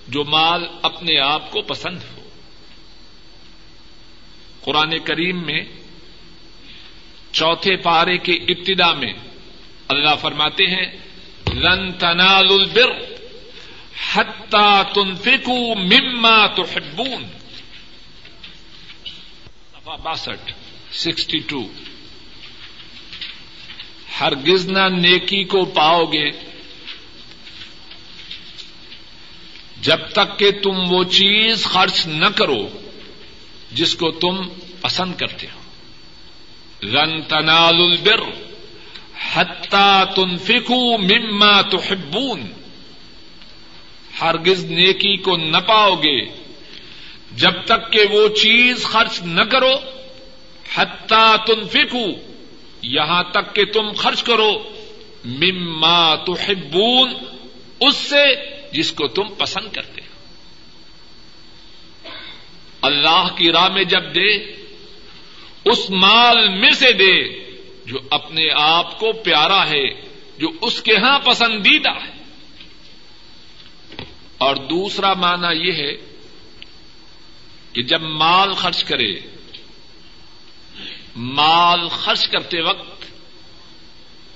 جو 0.09 0.25
مال 0.25 0.67
اپنے 0.83 1.19
آپ 1.19 1.51
کو 1.51 1.63
پسند 1.63 1.97
ہو۔ 1.97 2.29
قرآن 4.61 4.99
کریم 4.99 5.47
میں 5.47 5.65
چوتھے 7.33 7.77
پارے 7.77 8.19
کے 8.19 8.33
ابتدا 8.33 8.93
میں 8.93 9.13
اللہ 9.89 10.15
فرماتے 10.21 10.65
ہیں، 10.65 10.87
لن 11.55 11.93
تنال 11.93 12.47
البر 12.51 12.93
حتى 14.15 14.95
تنفقوا 14.95 15.75
مما 15.75 16.47
تحبون 16.47 17.34
باسٹھ، 19.85 20.53
سکسٹی 20.93 21.39
ٹو۔ 21.39 21.67
ہرگز 24.21 24.67
نہ 24.67 24.89
نیکی 24.89 25.45
کو 25.45 25.65
پاؤ 25.65 26.05
گے۔ 26.05 26.31
جب 29.81 29.99
تک 30.13 30.39
کہ 30.39 30.51
تم 30.51 30.73
وہ 30.89 31.05
چیز 31.05 31.65
خرچ 31.65 32.07
نہ 32.07 32.27
کرو 32.27 32.69
جس 33.73 33.95
کو 33.95 34.11
تم 34.11 34.37
پسند 34.81 35.15
کرتے 35.15 35.47
ہو۔ 35.55 35.61
لن 36.83 37.23
تنال 37.23 37.75
البر 37.75 38.21
حتى 39.35 40.15
تنفقوا 40.17 40.97
مما 40.97 41.63
تحبون۔ 41.63 42.43
ہرگز 44.21 44.65
نیکی 44.65 45.17
کو 45.17 45.37
نہ 45.37 45.57
پاؤ 45.57 45.95
گے۔ 45.95 46.44
جب 47.37 47.65
تک 47.65 47.93
کہ 47.93 48.01
وہ 48.11 48.29
چیز 48.29 48.85
خرچ 48.85 49.23
نہ 49.23 49.43
کرو 49.43 49.73
حتى 50.75 51.55
تنفقوا 51.55 52.35
یہاں 52.83 53.23
تک 53.23 53.55
کہ 53.55 53.65
تم 53.65 53.93
خرچ 53.93 54.23
کرو، 54.23 54.63
مما 55.25 56.15
تحبون، 56.15 57.15
اس 57.81 57.97
سے 57.97 58.25
جس 58.73 58.93
کو 58.93 59.09
تم 59.09 59.23
پسند 59.39 59.73
کرتے 59.73 60.01
ہو۔ 60.01 60.19
اللہ 62.83 63.27
کی 63.37 63.53
راہ 63.53 63.69
میں 63.69 63.85
جب 63.85 64.15
دے، 64.15 64.37
اس 65.65 65.91
مال 65.91 66.49
میں 66.49 66.71
سے 66.71 66.93
دے 66.93 67.29
جو 67.87 67.99
اپنے 68.11 68.47
آپ 68.57 69.01
کو 69.01 69.13
پیارا 69.13 69.67
ہے، 69.67 69.89
جو 70.39 70.49
اس 70.61 70.83
کے 70.83 70.97
ہاں 70.97 71.19
پسندیدہ 71.19 71.91
ہے۔ 71.91 72.15
اور 74.39 74.57
دوسرا 74.57 75.15
معنی 75.15 75.69
یہ 75.69 75.73
ہے 75.73 76.14
کہ 77.75 77.83
جب 77.83 78.03
مال 78.03 78.55
خرچ 78.55 78.85
کرے، 78.85 79.21
مال 81.17 81.89
خرچ 81.89 82.29
کرتے 82.29 82.61
وقت 82.61 83.05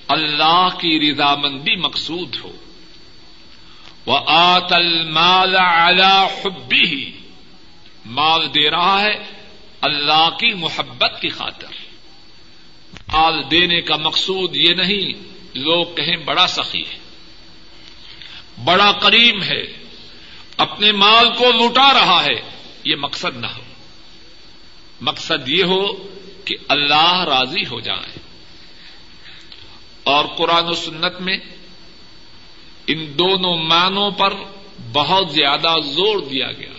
اللہ 0.09 0.69
کی 0.81 1.11
رضامندی 1.11 1.77
مقصود 1.77 2.37
ہو۔ 2.45 2.53
وہ 4.07 4.19
آت 4.27 4.73
المال 4.73 5.57
اعلی 5.57 6.27
حبی 6.43 6.85
ہی 6.85 7.13
مال 8.07 8.49
دے 8.55 8.71
رہا 8.71 9.01
ہے 9.01 9.15
اللہ 9.81 10.29
کی 10.41 10.55
محبت 10.55 11.21
کی 11.21 11.29
خاطر۔ 11.29 11.67
مال 13.13 13.51
دینے 13.51 13.81
کا 13.81 13.97
مقصود 13.97 14.57
یہ 14.57 14.75
نہیں، 14.75 15.13
لوگ 15.55 15.87
کہیں 15.95 16.17
بڑا 16.17 16.47
سخی 16.47 16.83
ہے، 16.83 16.99
بڑا 18.65 18.93
کریم 18.93 19.43
ہے، 19.43 19.63
اپنے 20.57 20.93
مال 20.93 21.29
کو 21.39 21.45
لوٹا 21.53 21.93
رہا 21.93 22.25
ہے۔ 22.25 22.58
یہ 22.85 22.97
مقصد 22.97 23.37
نہ 23.37 23.47
ہو۔ 23.47 23.63
مقصد 25.01 25.49
یہ 25.49 25.65
ہو 25.65 26.09
کہ 26.45 26.57
اللہ 26.69 27.25
راضی 27.25 27.67
ہو 27.71 27.81
جائے 27.81 28.19
اور 30.03 30.25
قرآن 30.25 30.65
و 30.65 30.75
سنت 30.75 31.21
میں 31.21 31.39
ان 32.87 33.19
دونوں 33.19 33.57
معنوں 33.57 34.11
پر 34.11 34.35
بہت 34.93 35.31
زیادہ 35.31 35.81
زور 35.81 36.19
دیا 36.19 36.53
گیا۔ 36.53 36.73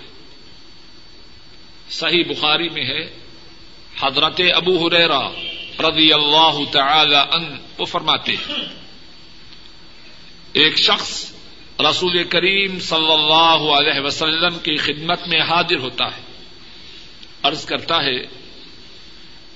صحیح 1.89 2.23
بخاری 2.29 2.69
میں 2.69 2.83
ہے، 2.83 3.13
حضرت 4.01 4.41
ابو 4.55 4.87
ہریرا 4.87 5.29
رضی 5.89 6.13
اللہ 6.13 6.71
تعالی 6.71 7.15
ان 7.15 7.57
وہ 7.77 7.85
فرماتے 7.85 8.31
ہیں، 8.31 8.55
ایک 10.53 10.77
شخص 10.77 11.31
رسول 11.79 12.23
کریم 12.23 12.79
صلی 12.79 13.13
اللہ 13.13 13.71
علیہ 13.71 13.99
وسلم 13.99 14.59
کی 14.59 14.77
خدمت 14.77 15.27
میں 15.27 15.41
حاضر 15.41 15.77
ہوتا 15.77 16.05
ہے۔ 16.05 16.21
عرض 17.43 17.65
کرتا 17.65 18.03
ہے، 18.03 18.17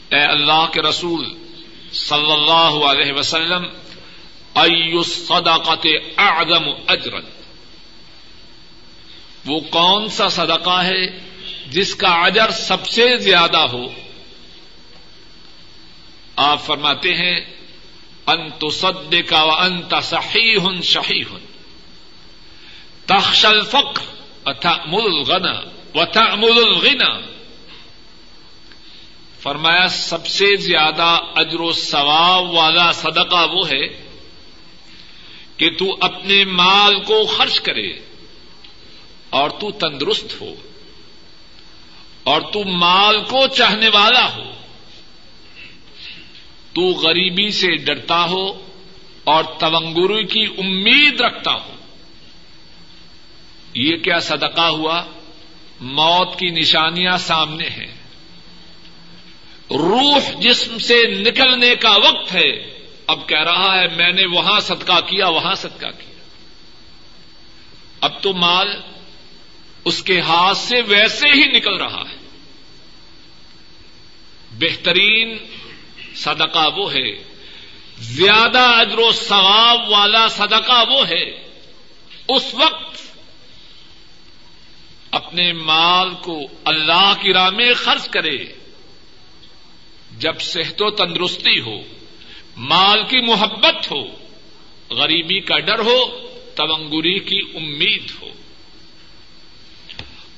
اے 0.10 0.20
اللہ 0.20 0.66
کے 0.74 0.82
رسول 0.82 1.26
صلی 1.92 2.32
اللہ 2.32 2.86
علیہ 2.86 3.14
وسلم 3.14 3.64
صداقت 5.04 5.88
اعظم 6.18 6.64
اجرا۔ 6.88 7.20
وہ 9.46 9.60
کون 9.60 10.10
سا 10.10 10.30
صدقہ 10.30 10.84
ہے 10.84 11.08
جس 11.68 11.96
کا 11.96 12.08
اجر 12.08 12.52
سب 12.52 12.88
سے 12.88 13.18
زیادہ 13.18 13.58
ہو؟ 13.58 13.88
آپ 16.36 16.66
فرماتے 16.66 17.14
ہیں 17.14 17.40
انت 18.28 18.74
سد 18.74 19.16
کا 19.28 19.42
انت 19.42 19.94
صحیح 20.04 20.58
ہن 20.58 20.82
شہی 20.82 21.22
ہن 21.22 21.43
تخشل 23.08 23.62
فخ 23.62 24.02
اتھا 24.46 24.76
مل 24.88 25.22
غنا 25.24 25.54
وتھا 25.96 26.24
مل 26.36 26.58
الغنا 26.58 27.12
فرمایا 29.40 29.88
سب 29.88 30.28
سے 30.28 30.56
زیادہ 30.56 31.10
اجر 31.36 31.60
و 31.60 31.72
ثواب 31.72 32.54
والا 32.54 32.92
صدقہ 32.92 33.46
وہ 33.52 33.68
ہے 33.70 33.86
کہ 35.58 35.70
تو 35.70 35.86
اپنے 36.02 36.44
مال 36.52 37.00
کو 37.02 37.26
خرچ 37.26 37.60
کرے 37.60 37.90
اور 39.30 39.50
تو 39.50 39.72
تندرست 39.72 40.42
ہو 40.42 40.54
اور 42.24 42.42
تو 42.54 42.64
مال 42.78 43.22
کو 43.24 43.48
چاہنے 43.48 43.90
والا 43.90 44.26
ہو 44.36 44.52
تو 46.74 46.82
غریبی 46.82 47.50
سے 47.52 47.76
ڈرتا 47.78 48.24
ہو 48.30 48.46
اور 49.24 49.44
تونگرو 49.60 50.22
کی 50.28 50.46
امید 50.58 51.22
رکھتا 51.22 51.54
ہو 51.54 51.73
یہ 53.74 53.98
کیا 53.98 54.20
صدقہ 54.20 54.62
ہوا؟ 54.62 55.04
موت 55.80 56.40
کی 56.40 56.50
نشانیاں 56.50 57.18
سامنے 57.18 57.70
ہیں۔ 57.70 57.96
روح 59.72 60.20
جسم 60.40 60.78
سے 60.78 61.08
نکلنے 61.08 61.76
کا 61.76 61.92
وقت 61.92 62.34
ہے۔ 62.34 62.80
اب 63.08 63.30
کہہ 63.30 63.44
رہا 63.44 63.80
ہے، 63.80 63.88
میں 63.88 64.12
نے 64.12 64.26
وہاں 64.26 64.60
صدقہ 64.60 65.00
کیا، 65.00 65.28
وہاں 65.28 65.56
صدقہ 65.56 65.88
کیا۔ 65.88 66.14
اب 68.02 68.24
تو 68.24 68.34
مال 68.34 68.68
اس 69.86 70.04
کے 70.04 70.20
ہاتھ 70.20 70.58
سے 70.58 70.82
ویسے 70.82 71.28
ہی 71.28 71.58
نکل 71.58 71.76
رہا 71.76 72.04
ہے۔ 72.10 72.18
بہترین 74.52 75.38
صدقہ 76.16 76.70
وہ 76.78 76.94
ہے۔ 76.94 77.24
زیادہ 78.00 78.60
اجر 78.60 78.98
و 78.98 79.12
ثواب 79.12 79.90
والا 79.90 80.28
صدقہ 80.28 80.84
وہ 80.90 81.08
ہے۔ 81.08 81.24
اس 82.28 82.54
وقت 82.54 83.03
اپنے 85.14 85.54
مال 85.54 86.10
کو 86.22 86.40
اللہ 86.66 87.14
کی 87.22 87.34
راہ 87.34 87.50
میں 87.50 87.74
خرچ 87.74 88.10
کرے۔ 88.10 88.38
جب 90.18 90.40
صحت 90.40 90.82
و 90.82 90.90
تندرستی 90.90 91.60
ہو، 91.60 91.82
مال 92.58 93.04
کی 93.04 93.20
محبت 93.20 93.92
ہو، 93.92 94.04
غریبی 94.90 95.40
کا 95.40 95.60
ڈر 95.60 95.80
ہو 95.80 96.28
تونگری 96.56 97.20
کی 97.20 97.42
امید 97.56 98.12
ہو۔ 98.22 98.28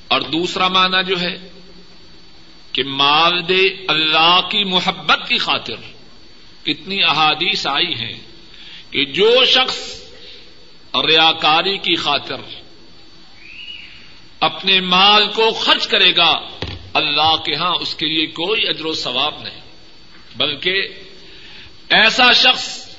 اور 0.07 0.21
دوسرا 0.21 0.67
معنی 0.67 1.03
جو 1.07 1.21
ہے 1.21 1.38
کہ 2.71 2.83
مال 2.83 3.47
دے 3.47 3.85
اللہ 3.88 4.39
کی 4.51 4.63
محبت 4.63 5.29
کی 5.29 5.38
خاطر۔ 5.38 5.75
کتنی 6.63 7.03
احادیث 7.03 7.67
آئی 7.67 7.93
ہیں 7.93 8.19
کہ 8.91 9.05
جو 9.05 9.45
شخص 9.45 10.01
ریاکاری 10.95 11.77
کی 11.77 11.95
خاطر 11.95 12.64
اپنے 14.45 14.81
مال 14.81 15.27
کو 15.27 15.51
خرچ 15.51 15.88
کرے 15.88 16.15
گا، 16.17 16.39
اللہ 16.93 17.36
کے 17.36 17.55
ہاں 17.55 17.75
اس 17.81 17.95
کے 17.95 18.05
لیے 18.05 18.25
کوئی 18.25 18.67
اجر 18.67 18.86
و 18.86 18.93
ثواب 18.93 19.41
نہیں۔ 19.41 19.62
بلکہ 20.38 20.88
ایسا 21.89 22.34
شخص 22.34 22.95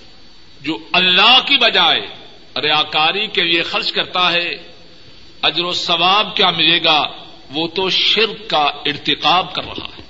جو 0.61 0.78
اللہ 0.92 1.38
کی 1.46 1.56
بجائے 1.56 2.00
ریاکاری 2.56 3.26
کے 3.26 3.42
لیے 3.42 3.62
خرچ 3.62 3.92
کرتا 3.92 4.32
ہے، 4.32 4.50
اجر 5.42 5.64
و 5.64 5.72
ثواب 5.72 6.37
کیا 6.37 6.50
ملے 6.50 6.85
گا، 6.85 7.02
وہ 7.50 7.68
تو 7.68 7.90
شرک 7.90 8.50
کا 8.50 8.62
ارتقاب 8.62 9.54
کر 9.54 9.62
رہا 9.62 9.87
ہے۔ 9.87 10.02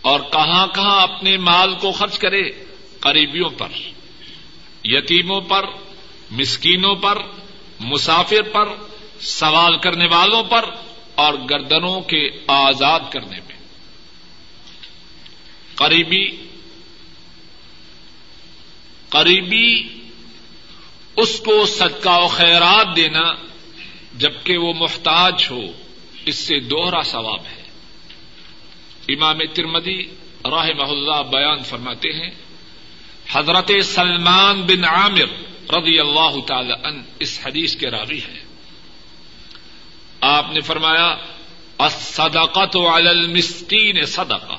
اور 0.00 0.20
کہاں 0.20 0.66
کہاں 0.66 1.02
اپنے 1.02 1.36
مال 1.36 1.74
کو 1.74 1.92
خرچ 1.92 2.18
کرے؟ 2.18 2.42
قریبیوں 3.00 3.50
پر، 3.50 3.68
یتیموں 4.84 5.40
پر، 5.40 5.66
مسکینوں 6.30 6.94
پر 6.94 7.18
مسافر 7.80 8.42
پر، 8.42 8.68
سوال 9.20 9.78
کرنے 9.78 10.06
والوں 10.06 10.42
پر 10.42 10.64
اور 11.14 11.34
گردنوں 11.50 12.00
کے 12.00 12.30
آزاد 12.46 13.00
کرنے 13.10 13.40
میں۔ 13.48 13.56
قریبی 15.74 16.46
قریبی 19.08 19.88
اس 21.16 21.40
کو 21.40 21.66
صدقہ 21.66 22.18
و 22.18 22.28
خیرات 22.28 22.96
دینا 22.96 23.34
جبکہ 24.14 24.56
وہ 24.56 24.72
محتاج 24.72 25.46
ہو، 25.50 25.60
اس 26.26 26.36
سے 26.36 26.60
دوہرا 26.60 27.02
ثواب 27.02 27.40
ہے۔ 27.46 27.62
امام 29.08 29.38
ترمدی 29.54 30.02
راہ 30.50 30.68
محلہ 30.76 31.22
بیان 31.22 31.62
فرماتے 31.62 32.12
ہیں، 32.12 32.30
حضرت 33.32 33.70
سلمان 33.84 34.62
بن 34.62 34.84
عامر 34.84 35.49
رضی 35.70 36.00
اللہ 36.00 36.40
تعالی 36.46 36.72
ان 36.84 37.02
اس 37.18 37.40
حدیث 37.46 37.76
کے 37.76 37.90
راوی 37.90 38.18
ہے 38.18 38.44
آپ 40.20 40.52
نے 40.52 40.60
فرمایا 40.60 41.16
صدقت 41.90 42.76
علی 42.76 43.08
المسکین 43.08 44.04
صدقہ 44.06 44.56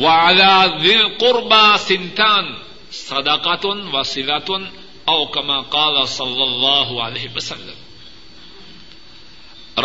وعلى 0.00 0.78
ذی 0.82 0.94
القربى 0.94 1.76
سنتان 1.78 2.44
صدقت 2.90 3.66
و 3.66 4.54
او 5.04 5.24
کما 5.26 5.60
قال 5.60 6.06
صلی 6.06 6.42
اللہ 6.42 7.00
علیہ 7.02 7.28
وسلم۔ 7.36 7.74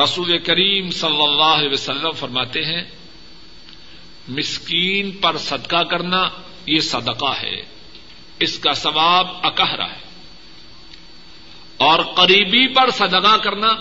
رسول 0.03 0.39
کریم 0.39 0.91
صلی 0.91 1.23
اللہ 1.23 1.43
علیہ 1.43 1.69
وسلم 1.69 2.11
فرماتے 2.11 2.61
ہیں، 2.61 2.83
مسکین 4.27 5.11
پر 5.11 5.37
صدقہ 5.37 5.83
کرنا 5.83 6.29
یہ 6.65 6.79
صدقہ 6.79 7.33
ہے، 7.43 7.61
اس 8.39 8.59
کا 8.59 8.73
ثواب 8.73 9.27
اکہرا 9.43 9.91
ہے۔ 9.91 10.10
اور 11.81 11.99
قریبی 11.99 12.67
پر 12.67 12.91
صدقہ 12.91 13.37
کرنا۔ 13.37 13.73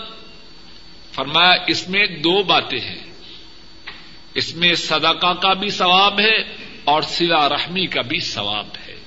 فرمایا، 1.13 1.55
اس 1.67 1.87
میں 1.87 2.05
دو 2.05 2.43
باتیں 2.43 2.79
ہیں۔ 2.79 3.13
اس 4.33 4.55
میں 4.55 4.75
صدقہ 4.75 5.33
کا 5.33 5.53
بھی 5.53 5.69
ثواب 5.69 6.19
ہے 6.19 6.55
اور 6.83 7.01
سلا 7.01 7.49
رحمی 7.49 7.85
کا 7.85 8.01
بھی 8.01 8.19
ثواب 8.19 8.67
ہے۔ 8.87 8.99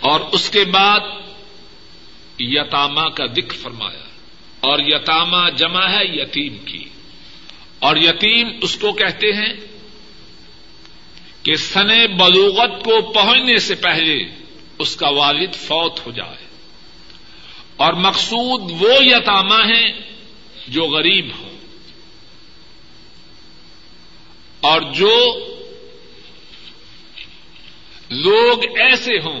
اور 0.00 0.20
اس 0.32 0.50
کے 0.50 0.64
بعد 0.64 1.00
یتاما 2.38 3.08
کا 3.08 3.26
دکھ 3.26 3.54
فرمایا۔ 3.54 4.04
اور 4.60 4.78
یتاما 4.78 5.48
جمع 5.48 5.86
ہے 5.88 6.04
یتیم 6.04 6.58
کی۔ 6.58 6.84
اور 7.78 7.96
یتیم 7.96 8.48
اس 8.62 8.76
کو 8.76 8.92
کہتے 8.92 9.26
ہیں 9.26 9.52
کہ 11.42 11.54
سنے 11.54 12.06
بلوغت 12.06 12.84
کو 12.84 13.12
پہنچنے 13.12 13.58
سے 13.58 13.74
پہلے 13.74 14.43
اس 14.78 14.96
کا 14.96 15.08
والد 15.08 15.54
فوت 15.54 16.06
ہو 16.06 16.10
جائے۔ 16.10 16.44
اور 17.76 17.92
مقصود 17.92 18.82
وہ 18.82 18.94
یتاما 19.00 19.56
ہیں 19.56 19.92
جو 20.68 20.84
غریب 20.84 21.26
ہو 21.38 21.56
اور 24.60 24.80
جو 24.80 25.38
لوگ 28.10 28.58
ایسے 28.78 29.18
ہوں 29.24 29.40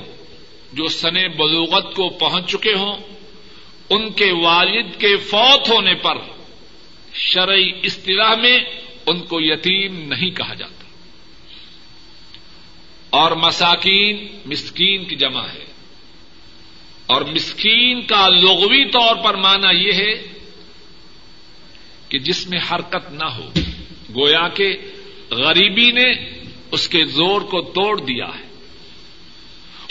جو 0.72 0.88
سنے 0.88 1.28
بلوغت 1.28 1.94
کو 1.94 2.08
پہنچ 2.08 2.50
چکے 2.50 2.74
ہوں، 2.74 2.96
ان 3.90 4.12
کے 4.12 4.32
والد 4.32 5.00
کے 5.00 5.16
فوت 5.16 5.68
ہونے 5.68 5.94
پر 5.94 6.18
شرعی 7.14 7.70
اصطلاح 7.84 8.34
میں 8.34 8.58
ان 9.06 9.20
کو 9.20 9.40
یتیم 9.40 10.08
نہیں 10.08 10.30
کہا 10.30 10.54
جاتا۔ 10.54 10.83
اور 13.14 13.32
مساکین 13.32 14.26
مسکین 14.46 15.04
کی 15.04 15.16
جمع 15.16 15.46
ہے۔ 15.46 15.64
اور 17.06 17.22
مسکین 17.22 18.02
کا 18.02 18.28
لغوی 18.28 18.90
طور 18.90 19.16
پر 19.16 19.34
مانا 19.34 19.70
یہ 19.70 19.92
ہے 19.92 20.14
کہ 22.08 22.18
جس 22.18 22.46
میں 22.46 22.58
حرکت 22.70 23.12
نہ 23.12 23.24
ہو، 23.24 23.50
گویا 24.14 24.48
کہ 24.48 24.76
غریبی 25.30 25.90
نے 25.90 26.12
اس 26.70 26.88
کے 26.88 27.04
زور 27.04 27.40
کو 27.40 27.60
توڑ 27.62 28.00
دیا 28.00 28.26
ہے۔ 28.26 28.54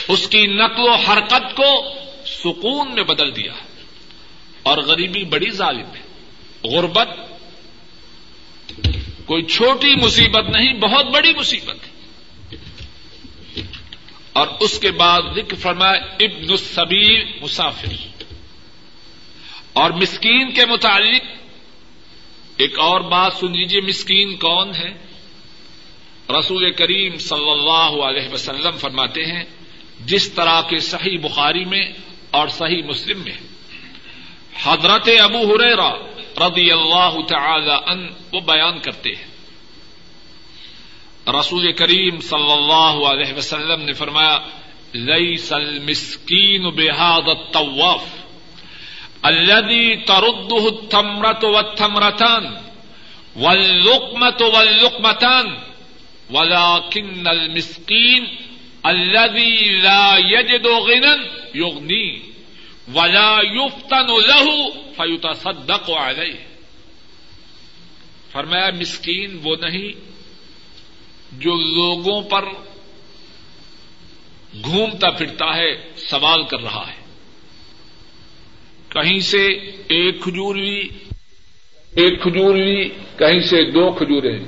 اس 0.08 0.28
کی 0.28 0.48
نقل 0.48 0.82
و 0.82 0.94
حرکت 0.94 1.56
کو 1.56 1.90
سکون 2.26 2.96
میں 2.96 3.04
بدل 3.04 3.36
دیا 3.36 3.54
ہے۔ 3.54 3.84
اور 4.64 4.78
غریبی 4.78 5.24
بڑی 5.24 5.50
ظالم 5.50 5.96
ہے۔ 5.96 6.04
غربت 6.64 7.10
کوئی 9.26 9.44
چھوٹی 9.44 9.96
مصیبت 9.96 10.50
نہیں، 10.50 10.74
بہت 10.74 11.06
بڑی 11.06 11.34
مصیبت 11.34 11.88
ہے۔ 11.88 11.93
اور 14.34 14.48
اس 14.60 14.80
کے 14.80 14.92
بعد 14.92 15.22
ذکر 15.36 15.56
فرمایا 15.56 16.02
ابن 16.20 16.52
السبیر 16.52 17.26
مسافر۔ 17.42 18.24
اور 19.74 19.92
مسکین 19.92 20.54
کے 20.54 20.66
متعلق 20.66 21.22
ایک 22.58 22.80
اور 22.80 23.02
بات 23.02 23.34
سن 23.34 23.52
لیجیے 23.52 23.82
مسکین 23.82 24.36
کون 24.36 24.76
ہے؟ 24.76 24.94
رسول 26.40 26.72
کریم 26.72 27.18
صلی 27.18 27.50
اللہ 27.50 28.06
علیہ 28.06 28.34
وسلم 28.34 28.78
فرماتے 28.78 29.26
ہیں، 29.26 29.44
جس 30.06 30.34
طرح 30.34 30.62
کے 30.62 30.78
صحیح 30.78 31.18
بخاری 31.20 31.66
میں 31.66 31.92
اور 32.32 32.48
صحیح 32.48 32.84
مسلم 32.84 33.20
میں۔ 33.20 33.38
حضرت 34.64 35.10
ابو 35.20 35.56
ہریرا 35.56 35.92
رضی 36.48 36.72
اللہ 36.72 37.22
تعالی 37.30 37.92
ان 37.92 38.08
وہ 38.34 38.40
بیان 38.40 38.80
کرتے 38.80 39.10
ہیں۔ 39.10 39.33
رسول 41.28 41.72
کریم 41.72 42.20
صلی 42.20 42.52
اللہ 42.52 43.08
علیہ 43.08 43.34
وسلم 43.34 43.82
نے 43.82 43.94
فرمایا 43.94 44.40
لئی 44.94 45.38
سل 45.38 45.80
مسکین 45.80 46.70
بحاد 46.70 47.54
طواف 47.54 48.06
الدی 49.22 49.96
ترد 49.96 50.54
تمرت 50.90 51.44
و 51.44 51.62
تمرتان 51.62 52.46
و 53.36 53.54
لکمت 53.54 54.42
و 54.42 54.64
لکمتان 54.64 55.46
ولا 56.30 56.80
کن 56.80 57.28
المسکین 57.28 58.26
الدی 58.84 59.80
لا 59.84 60.16
یجد 60.18 60.66
غنن 60.66 61.24
یغنی، 61.54 62.20
ولا 62.94 63.38
یفتن 63.44 64.08
له 64.08 64.66
فیتصدق 64.98 65.90
علیہ۔ 65.90 66.34
فرمایا، 68.32 68.70
مسکین 68.80 69.40
وہ 69.44 69.56
نہیں 69.56 70.13
جو 71.40 71.56
لوگوں 71.56 72.22
پر 72.22 72.46
گھومتا 74.64 75.10
پھرتا 75.10 75.58
ہے، 75.58 75.76
سوال 75.98 76.44
کر 76.44 76.60
رہا 76.60 76.88
ہے۔ 76.88 77.04
کہیں 78.90 79.20
سے 79.20 79.48
ایک 79.88 80.22
کھجور 80.24 80.56
لی 80.56 80.88
ایک 81.96 82.22
کھجور 82.22 82.56
لی 82.56 82.90
کہیں 83.18 83.42
سے 83.42 83.72
دو 83.72 83.92
کھجوریں 83.92 84.40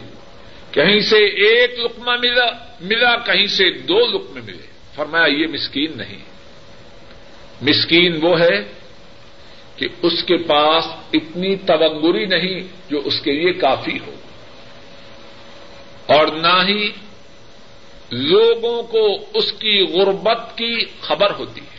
کہیں 0.71 0.99
سے 0.99 1.17
ایک 1.17 1.79
لکما 1.79 2.15
ملا 2.15 2.45
ملا، 2.81 3.15
کہیں 3.15 3.45
سے 3.45 3.69
دو 3.69 4.05
لکمے 4.05 4.41
ملے۔ 4.41 4.65
فرمایا، 4.95 5.25
یہ 5.25 5.47
مسکین 5.47 5.91
نہیں۔ 5.95 6.17
مسکین 7.61 8.19
وہ 8.21 8.39
ہے 8.39 8.63
کہ 9.75 9.87
اس 10.01 10.23
کے 10.23 10.37
پاس 10.37 10.85
اتنی 11.13 11.55
تبنگری 11.55 12.25
نہیں 12.25 12.61
جو 12.89 13.01
اس 13.05 13.21
کے 13.21 13.31
لیے 13.31 13.53
کافی 13.53 13.99
ہو۔ 14.07 14.15
اور 16.05 16.27
نہ 16.27 16.63
ہی 16.67 16.91
لوگوں 18.11 18.83
کو 18.83 19.25
اس 19.33 19.51
کی 19.51 19.81
غربت 19.81 20.57
کی 20.57 20.85
خبر 21.01 21.31
ہوتی 21.31 21.61
ہے 21.61 21.77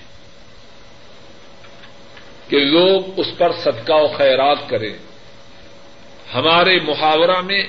کہ 2.49 2.59
لوگ 2.59 3.03
اس 3.17 3.27
پر 3.39 3.53
صدقہ 3.53 3.93
و 3.93 4.09
خیرات 4.09 4.69
کریں۔ 4.69 4.95
ہمارے 6.35 6.81
محاورہ 6.81 7.41
میں 7.41 7.67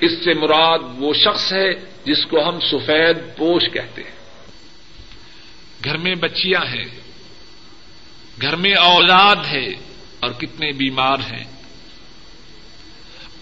اس 0.00 0.24
سے 0.24 0.34
مراد 0.34 0.78
وہ 0.98 1.12
شخص 1.14 1.52
ہے 1.52 1.72
جس 2.04 2.26
کو 2.26 2.48
ہم 2.48 2.60
سفید 2.60 3.18
پوش 3.36 3.62
کہتے 3.72 4.02
ہیں۔ 4.02 4.14
گھر 5.84 5.96
میں 5.96 6.14
بچیاں 6.14 6.66
ہیں، 6.66 6.84
گھر 8.40 8.56
میں 8.56 8.74
اولاد 8.74 9.36
ہے 9.36 9.68
اور 10.20 10.30
کتنے 10.30 10.72
بیمار 10.72 11.16
ہیں۔ 11.32 11.53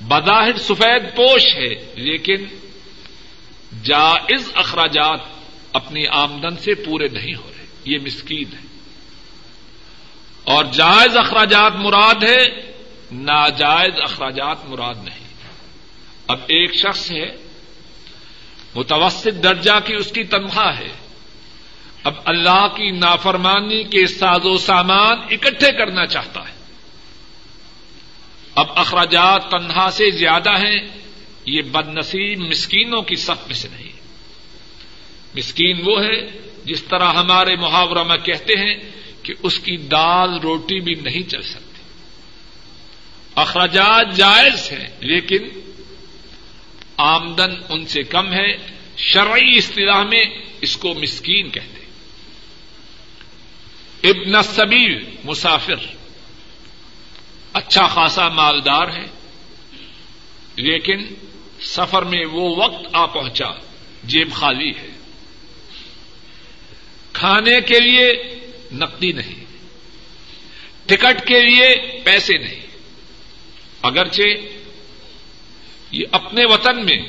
بظاہر 0.03 0.59
سفید 0.59 1.17
پوش 1.17 1.43
ہے، 1.57 1.93
لیکن 1.95 2.45
جائز 3.83 4.51
اخراجات 4.55 5.21
اپنی 5.73 6.07
آمدن 6.07 6.57
سے 6.57 6.75
پورے 6.75 7.09
نہیں 7.09 7.35
ہو 7.35 7.51
رہے۔ 7.57 7.67
یہ 7.85 7.99
مسکین 7.99 8.53
ہے۔ 8.53 8.63
اور 10.45 10.65
جائز 10.65 11.17
اخراجات 11.17 11.73
مراد 11.77 12.25
ہے، 12.25 12.73
ناجائز 13.13 14.01
اخراجات 14.03 14.57
مراد 14.65 14.95
نہیں۔ 14.95 15.23
اب 16.27 16.39
ایک 16.43 16.75
شخص 16.75 17.13
ہے، 17.13 17.37
متوسط 18.75 19.43
درجہ 19.43 19.81
کی 19.85 19.95
اس 19.95 20.13
کی 20.13 20.25
تنخواہ 20.25 20.79
ہے۔ 20.79 20.89
اب 22.05 22.15
اللہ 22.25 22.67
کی 22.77 22.91
نافرمانی 22.91 23.85
کے 23.85 24.07
ساز 24.07 24.41
و 24.45 24.59
سامان 24.59 25.19
اکٹھے 25.31 25.73
کرنا 25.73 26.07
چاہتا 26.07 26.41
ہے۔ 26.49 26.52
اب 28.55 28.67
اخراجات 28.75 29.51
تنہا 29.51 29.91
سے 29.91 30.11
زیادہ 30.11 30.51
ہیں، 30.51 30.89
یہ 31.47 31.63
بد 31.63 31.89
نصیب 31.89 32.41
مسکینوں 32.41 33.03
کی 33.03 33.17
سخت 33.17 33.47
میں 33.47 33.55
سے 33.55 33.69
نہیں۔ 33.73 33.93
مسکین 35.35 35.81
وہ 35.85 36.01
ہے 36.05 36.31
جس 36.65 36.83
طرح 36.83 37.13
ہمارے 37.13 37.57
محاورہ 37.57 38.03
میں 38.03 38.17
کہتے 38.17 38.53
ہیں 38.59 38.75
کہ 39.23 39.35
اس 39.43 39.59
کی 39.59 39.77
دال 39.77 40.39
روٹی 40.39 40.81
بھی 40.81 40.95
نہیں 40.95 41.31
چل 41.31 41.43
سکتی۔ 41.43 41.83
اخراجات 43.35 44.17
جائز 44.17 44.73
ہیں، 44.73 44.89
لیکن 45.01 45.49
آمدن 46.97 47.51
ان 47.69 47.87
سے 47.87 48.03
کم 48.03 48.33
ہے۔ 48.33 48.57
شرعی 48.97 49.59
اصطلاح 49.59 50.03
میں 50.03 50.25
اس 50.61 50.77
کو 50.77 50.95
مسکین 50.95 51.51
کہتے 51.51 51.83
ابن 54.11 54.43
سبیر 54.43 54.99
مسافر۔ 55.25 56.02
اچھا 57.53 57.87
خاصا 57.87 58.29
مالدار 58.29 58.89
ہے، 58.89 59.07
لیکن 60.57 61.15
سفر 61.61 62.03
میں 62.03 62.27
وہ 62.27 62.57
وقت 62.57 62.87
آ 62.93 63.07
پہنچا، 63.07 63.49
جیب 64.05 64.33
خالی 64.33 64.71
ہے۔ 64.71 64.89
کھانے 67.13 67.61
کے 67.61 67.81
لیے 67.81 68.13
نقدی 68.73 69.13
نہیں، 69.13 69.45
ٹکٹ 70.87 71.29
کے 71.29 71.41
لیے 71.41 72.01
پیسے 72.05 72.39
نہیں۔ 72.39 72.61
اگرچہ 73.83 74.23
یہ 75.91 76.05
اپنے 76.13 76.45
وطن 76.45 76.85
میں، 76.85 77.03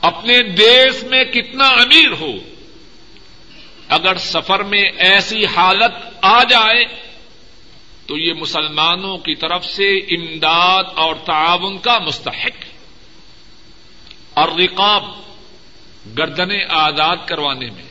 اپنے 0.00 0.42
دیش 0.42 1.02
میں 1.02 1.24
کتنا 1.24 1.68
امیر 1.68 2.12
ہو، 2.12 2.32
اگر 3.88 4.18
سفر 4.18 4.62
میں 4.62 4.84
ایسی 4.98 5.46
حالت 5.46 5.92
آ 6.22 6.42
جائے 6.42 7.05
تو 8.06 8.18
یہ 8.18 8.32
مسلمانوں 8.32 9.18
کی 9.18 9.34
طرف 9.34 9.64
سے 9.64 9.96
امداد 9.98 10.84
اور 10.96 11.14
تعاون 11.14 11.78
کا 11.78 11.98
مستحق 11.98 12.64
اور 14.34 14.48
رقاب 14.48 15.04
گردنیں 16.18 16.64
آزاد 16.68 17.16
کروانے 17.26 17.70
میں 17.70 17.82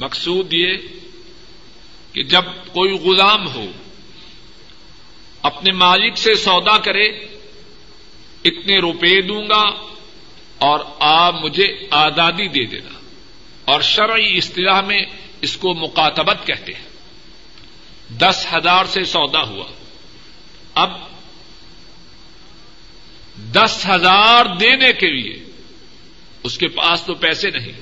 مقصود 0.00 0.52
یہ 0.52 0.76
کہ 2.12 2.22
جب 2.22 2.42
کوئی 2.72 2.92
غلام 2.92 3.54
ہو، 3.54 3.66
اپنے 5.42 5.72
مالک 5.72 6.18
سے 6.18 6.34
سودا 6.34 6.78
کرے، 6.78 7.04
اتنے 8.44 8.78
روپے 8.78 9.20
دوں 9.20 9.48
گا 9.48 9.62
اور 10.58 10.80
آپ 10.98 11.34
مجھے 11.44 11.76
آزادی 11.90 12.48
دے 12.48 12.64
دینا 12.64 12.98
اور 13.64 13.80
شرعی 13.80 14.36
اصطلاح 14.36 14.80
میں 14.80 15.04
اس 15.40 15.56
کو 15.56 15.74
مکاتبت 15.74 16.46
کہتے 16.46 16.72
ہیں۔ 16.72 16.93
دس 18.10 18.46
ہزار 18.56 18.84
سے 18.84 19.04
سودا 19.04 19.42
ہوا۔ 19.42 19.64
اب 20.74 20.90
دس 23.52 23.86
ہزار 23.94 24.44
دینے 24.60 24.92
کے 24.92 25.10
لیے 25.10 25.44
اس 26.42 26.58
کے 26.58 26.68
پاس 26.68 27.02
تو 27.02 27.14
پیسے 27.14 27.50
نہیں۔ 27.50 27.72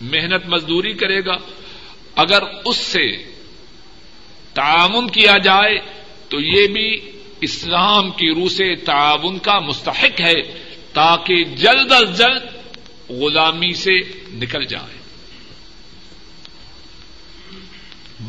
محنت 0.00 0.46
مزدوری 0.46 0.92
کرے 0.92 1.24
گا۔ 1.24 1.36
اگر 2.16 2.42
اس 2.64 2.76
سے 2.76 3.16
تعاون 4.54 5.10
کیا 5.10 5.38
جائے 5.38 5.78
تو 6.28 6.40
یہ 6.40 6.66
بھی 6.66 7.10
اسلام 7.40 8.10
کی 8.10 8.30
روح 8.34 8.48
سے 8.48 8.76
تعاون 8.76 9.38
کا 9.38 9.58
مستحق 9.58 10.20
ہے 10.20 10.42
تاکہ 10.92 11.44
جلد 11.44 11.92
از 11.92 12.18
جلد 12.18 12.42
غلامی 13.10 13.74
سے 13.74 14.00
نکل 14.28 14.64
جائے۔ 14.64 15.05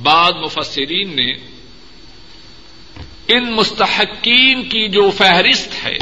بعض 0.01 0.33
مفسرین 0.33 1.15
نے 1.15 1.31
ان 3.27 3.51
مستحقین 3.51 4.69
کی 4.69 4.89
جو 4.89 5.11
فہرست 5.11 5.85
ہے، 5.85 5.97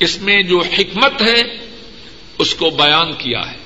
اس 0.00 0.20
میں 0.20 0.42
جو 0.42 0.58
حکمت 0.58 1.22
ہے، 1.22 1.42
اس 2.38 2.54
کو 2.54 2.70
بیان 2.70 3.12
کیا 3.12 3.40
ہے۔ 3.50 3.58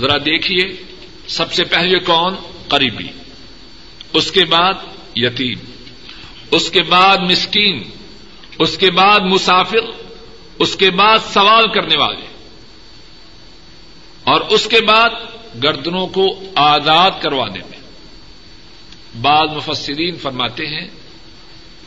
ذرا 0.00 0.16
دیکھیے، 0.16 0.82
سب 1.26 1.52
سے 1.52 1.64
پہلے 1.64 1.98
کون؟ 1.98 2.34
قریبی۔ 2.68 3.06
اس 4.12 4.32
کے 4.32 4.44
بعد 4.44 4.74
یتیم۔ 5.16 5.58
اس 6.50 6.70
کے 6.70 6.82
بعد 6.82 7.18
مسکین۔ 7.18 7.82
اس 8.58 8.78
کے 8.78 8.90
بعد 8.90 9.20
مسافر۔ 9.20 10.02
اس 10.58 10.76
کے 10.76 10.90
بعد 10.90 11.18
سوال 11.32 11.68
کرنے 11.68 11.96
والے۔ 11.96 12.26
اور 14.24 14.40
اس 14.40 14.64
کے 14.64 14.80
بعد 14.80 15.10
گردنوں 15.62 16.06
کو 16.06 16.42
آزاد 16.54 17.10
کروانے 17.22 17.58
میں 17.70 17.80
بعض 19.20 19.48
مفسرین 19.56 20.16
فرماتے 20.16 20.66
ہیں 20.66 20.88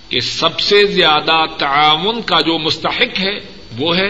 کہ 0.09 0.20
سب 0.20 0.59
سے 0.59 0.86
زیادہ 0.86 1.45
تعاون 1.57 2.22
کا 2.22 2.39
جو 2.39 2.59
مستحق 2.59 3.20
ہے 3.20 3.39
وہ 3.78 3.97
ہے، 3.97 4.09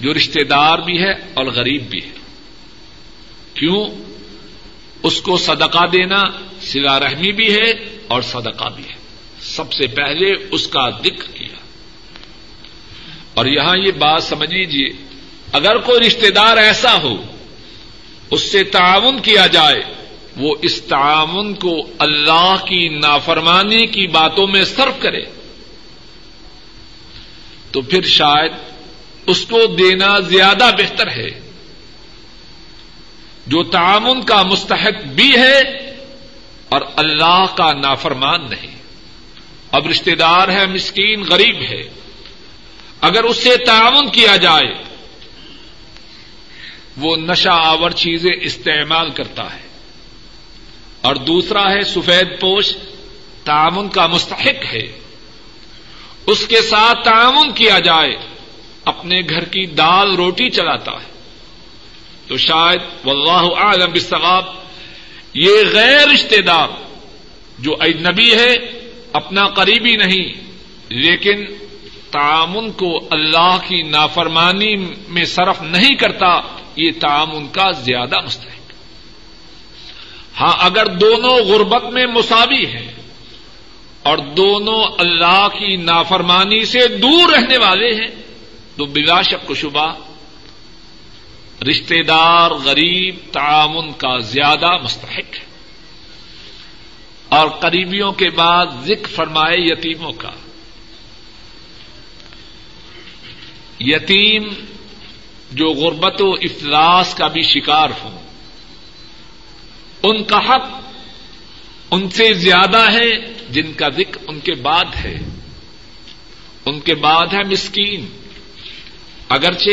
جو 0.00 0.14
رشتے 0.14 0.44
دار 0.44 0.78
بھی 0.78 0.98
ہے 0.98 1.10
اور 1.10 1.44
غریب 1.44 1.90
بھی 1.90 2.00
ہے۔ 2.04 2.10
کیوں؟ 3.54 3.86
اس 5.02 5.20
کو 5.20 5.36
صدقہ 5.36 5.86
دینا 5.86 6.22
سلا 6.60 7.00
رحمی 7.00 7.32
بھی 7.32 7.54
ہے 7.54 7.70
اور 8.08 8.22
صدقہ 8.22 8.68
بھی 8.76 8.84
ہے۔ 8.84 8.94
سب 9.40 9.72
سے 9.72 9.86
پہلے 9.86 10.32
اس 10.50 10.66
کا 10.66 10.90
ذکر 10.90 11.36
کیا۔ 11.38 11.56
اور 13.34 13.46
یہاں 13.46 13.76
یہ 13.76 13.90
بات 13.90 14.22
سمجھ 14.22 14.50
لیجیے 14.50 14.88
اگر 15.52 15.78
کوئی 15.78 16.00
رشتے 16.00 16.30
دار 16.30 16.56
ایسا 16.56 17.02
ہو 17.02 17.31
اس 18.32 18.52
سے 18.52 18.62
تعاون 18.62 19.22
کیا 19.22 19.46
جائے، 19.46 19.82
وہ 20.36 20.54
اس 20.62 20.82
تعاون 20.82 21.54
کو 21.54 21.90
اللہ 21.98 22.56
کی 22.64 22.88
نافرمانی 22.88 23.86
کی 23.86 24.06
باتوں 24.06 24.46
میں 24.46 24.64
صرف 24.64 25.02
کرے۔ 25.02 25.22
تو 27.72 27.80
پھر 27.80 28.02
شاید 28.02 28.52
اس 29.26 29.46
کو 29.46 29.66
دینا 29.66 30.18
زیادہ 30.18 30.70
بہتر 30.78 31.10
ہے۔ 31.10 31.50
جو 33.46 33.62
تعاون 33.62 34.22
کا 34.22 34.42
مستحق 34.42 35.04
بھی 35.04 35.36
ہے 35.36 35.58
اور 36.68 36.80
اللہ 36.96 37.44
کا 37.56 37.72
نافرمان 37.72 38.40
نہیں۔ 38.50 38.74
اب 39.72 39.86
رشتے 39.86 40.14
دار 40.14 40.48
ہے، 40.48 40.66
مسکین، 40.66 41.22
غریب 41.22 41.62
ہے۔ 41.62 41.82
اگر 43.00 43.24
اس 43.24 43.36
سے 43.36 43.56
تعاون 43.56 44.08
کیا 44.08 44.36
جائے 44.36 44.91
وہ 46.96 47.16
نشہ 47.16 47.48
آور 47.52 47.90
چیزیں 47.90 48.30
استعمال 48.40 49.10
کرتا 49.10 49.54
ہے۔ 49.54 49.62
اور 51.00 51.16
دوسرا 51.16 51.70
ہے 51.70 51.80
سفید 51.80 52.40
پوش، 52.40 52.76
تعاون 53.44 53.88
کا 53.88 54.06
مستحق 54.06 54.74
ہے۔ 54.74 54.98
اس 56.26 56.46
کے 56.46 56.60
ساتھ 56.60 57.04
تعاون 57.04 57.52
کیا 57.52 57.78
جائے، 57.78 58.16
اپنے 58.84 59.20
گھر 59.20 59.44
کی 59.44 59.66
دال 59.66 60.14
روٹی 60.14 60.50
چلاتا 60.50 60.92
ہے۔ 60.92 61.12
تو 62.26 62.36
شاید 62.36 62.80
واللہ 63.04 63.60
اعلم 63.60 63.90
بالصواب، 63.90 64.44
یہ 65.34 65.50
غیر 65.72 66.08
رشتے 66.08 66.42
دار 66.42 66.68
جو 67.58 67.76
اجنبی 67.80 68.34
ہے، 68.34 68.54
اپنا 69.12 69.48
قریبی 69.48 69.96
نہیں، 69.96 70.32
لیکن 70.88 71.44
تعامن 72.10 72.72
کو 72.72 73.08
اللہ 73.10 73.58
کی 73.68 73.82
نافرمانی 73.82 74.76
میں 75.08 75.24
صرف 75.24 75.62
نہیں 75.62 75.94
کرتا 75.94 76.61
یہ 76.76 76.90
تعامن 77.00 77.48
کا 77.48 77.70
زیادہ 77.70 78.20
مستحق 78.20 78.52
ہاں 80.40 80.52
اگر 80.58 80.86
دونوں 80.86 81.44
غربت 81.44 81.84
میں 81.84 82.06
مساوی 82.06 82.66
ہیں 82.66 82.92
اور 84.02 84.18
دونوں 84.18 84.84
اللہ 84.98 85.48
کی 85.48 85.76
نافرمانی 85.76 86.64
سے 86.64 86.88
دور 86.88 87.30
رہنے 87.32 87.56
والے 87.58 87.94
ہیں، 87.94 88.22
تو 88.76 88.86
بلا 88.86 89.22
شک 89.22 89.50
و 89.50 89.54
شبہ 89.54 89.94
رشتے 91.70 92.02
دار 92.02 92.50
غریب 92.50 93.14
تعاون 93.32 93.92
کا 93.92 94.18
زیادہ 94.18 94.76
مستحق 94.82 95.34
ہے۔ 95.40 95.44
اور 97.28 97.48
قریبیوں 97.48 98.12
کے 98.12 98.30
بعد 98.30 98.66
ذکر 98.84 99.14
فرمائے 99.14 99.54
یتیموں 99.56 100.12
کا۔ 100.12 100.30
یتیم 103.80 104.42
جو 105.52 105.68
غربت 105.70 106.22
و 106.22 106.32
افلاس 106.32 107.14
کا 107.14 107.28
بھی 107.28 107.42
شکار 107.42 107.88
ہوں 108.04 108.22
ان 110.02 110.24
کا 110.24 110.38
حق 110.38 110.82
ان 111.90 112.10
سے 112.10 112.32
زیادہ 112.32 112.92
ہے 112.92 113.32
جن 113.50 113.72
کا 113.72 113.88
ذکر 113.88 114.24
ان 114.26 114.40
کے 114.40 114.54
بعد 114.54 114.84
ہے۔ 115.04 115.18
ان 116.66 116.80
کے 116.80 116.94
بعد 116.94 117.26
ہے 117.32 117.42
مسکین۔ 117.42 118.06
اگرچہ 119.28 119.70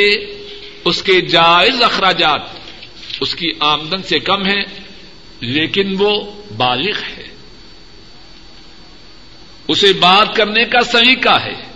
اس 0.85 1.01
کے 1.01 1.21
جائز 1.21 1.81
اخراجات 1.83 2.41
اس 3.21 3.35
کی 3.35 3.51
آمدن 3.59 4.03
سے 4.03 4.19
کم 4.19 4.47
ہے 4.47 4.63
لیکن 5.39 5.95
وہ 5.99 6.31
بالغ 6.57 6.97
ہے۔ 7.17 7.27
اسے 9.67 9.93
بات 9.93 10.35
کرنے 10.35 10.65
کا 10.65 10.83
سلیقہ 10.83 11.41
ہے۔ 11.43 11.71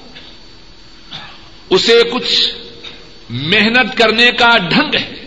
اسے 1.69 2.01
کچھ 2.13 2.55
محنت 3.33 3.97
کرنے 3.97 4.31
کا 4.31 4.57
ڈھنگ 4.57 4.95
ہے، 4.95 5.25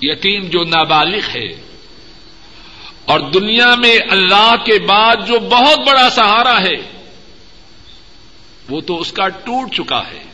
یتیم 0.00 0.44
جو 0.44 0.64
نابالغ 0.64 1.38
ہے۔ 1.38 1.68
اور 3.04 3.20
دنیا 3.20 3.74
میں 3.74 3.98
اللہ 4.10 4.54
کے 4.64 4.78
بعد 4.78 5.16
جو 5.26 5.38
بہت 5.38 5.78
بڑا 5.78 6.10
سہارا 6.10 6.60
ہے، 6.60 7.06
وہ 8.68 8.80
تو 8.80 9.00
اس 9.00 9.12
کا 9.12 9.28
ٹوٹ 9.28 9.74
چکا 9.74 10.02
ہے۔ 10.06 10.24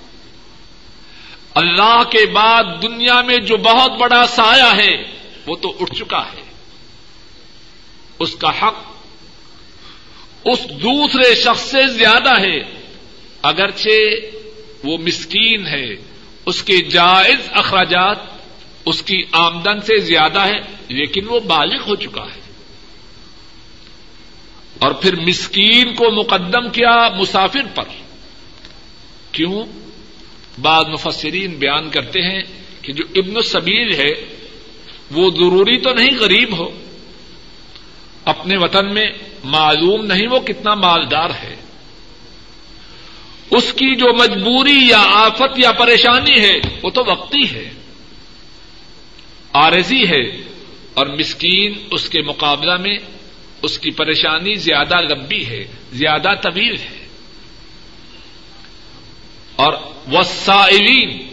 اللہ 1.55 2.03
کے 2.11 2.27
بعد 2.27 2.65
دنیا 2.83 3.23
میں 3.23 3.39
جو 3.39 3.57
بہت 3.57 3.93
بڑا 3.93 4.27
سایہ 4.27 4.77
ہے، 4.77 5.03
وہ 5.47 5.57
تو 5.57 5.77
اٹھ 5.81 5.95
چکا 5.95 6.21
ہے۔ 6.21 6.43
اس 8.19 8.37
کا 8.37 8.51
حق 8.63 8.75
اس 10.45 10.59
دوسرے 10.65 11.35
شخص 11.35 11.71
سے 11.71 11.87
زیادہ 11.87 12.41
ہے، 12.41 12.59
اگرچہ 13.43 13.91
وہ 14.85 14.99
مسکین 14.99 15.67
ہے۔ 15.67 16.14
اس 16.47 16.63
کے 16.63 16.79
جائز 16.79 17.49
اخراجات 17.53 18.17
اس 18.87 19.03
کی 19.03 19.23
آمدن 19.33 19.81
سے 19.81 20.01
زیادہ 20.01 20.47
ہے 20.47 20.61
لیکن 20.89 21.29
وہ 21.29 21.41
بالغ 21.41 21.83
ہو 21.87 21.95
چکا 21.95 22.23
ہے۔ 22.23 22.41
اور 24.79 24.93
پھر 24.93 25.17
مسکین 25.17 25.95
کو 25.95 26.11
مقدم 26.11 26.71
کیا 26.71 27.09
مسافر 27.19 27.63
پر۔ 27.75 27.85
کیوں؟ 29.33 29.65
بعض 30.61 30.85
مفسرین 30.87 31.51
بیان 31.51 31.91
کرتے 31.91 32.23
ہیں 32.23 32.43
کہ 32.83 32.93
جو 32.93 33.05
ابن 33.15 33.37
السبیل 33.37 33.95
ہے، 33.95 34.37
وہ 35.11 35.31
ضروری 35.31 35.79
تو 35.79 35.95
نہیں 35.95 36.11
غریب 36.21 36.59
ہو۔ 36.59 36.69
اپنے 38.25 38.59
وطن 38.59 38.95
میں 38.95 39.07
معلوم 39.45 40.07
نہیں 40.07 40.29
وہ 40.29 40.41
کتنا 40.41 40.75
مالدار 40.75 41.31
ہے۔ 41.31 41.57
اس 43.51 43.73
کی 43.73 43.97
جو 43.97 44.15
مجبوری 44.15 44.89
یا 44.89 45.03
آفت 45.07 45.59
یا 45.59 45.73
پریشانی 45.73 46.41
ہے، 46.41 46.79
وہ 46.83 46.91
تو 46.91 47.03
وقتی 47.07 47.55
ہے۔ 47.55 47.71
آرزی 49.53 50.03
ہے 50.03 50.29
اور 50.95 51.07
مسکین 51.07 51.73
اس 51.91 52.09
کے 52.09 52.23
مقابلہ 52.23 52.77
میں 52.77 52.99
اس 53.63 53.79
کی 53.79 53.91
پریشانی 53.91 54.55
زیادہ 54.55 55.01
لمبی 55.01 55.47
ہے، 55.47 55.65
زیادہ 55.93 56.29
طویل 56.43 56.77
ہے۔ 56.77 57.07
اور 59.57 59.73
وسائلین 60.13 61.29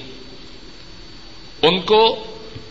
ان 1.62 1.82
کو 1.82 2.24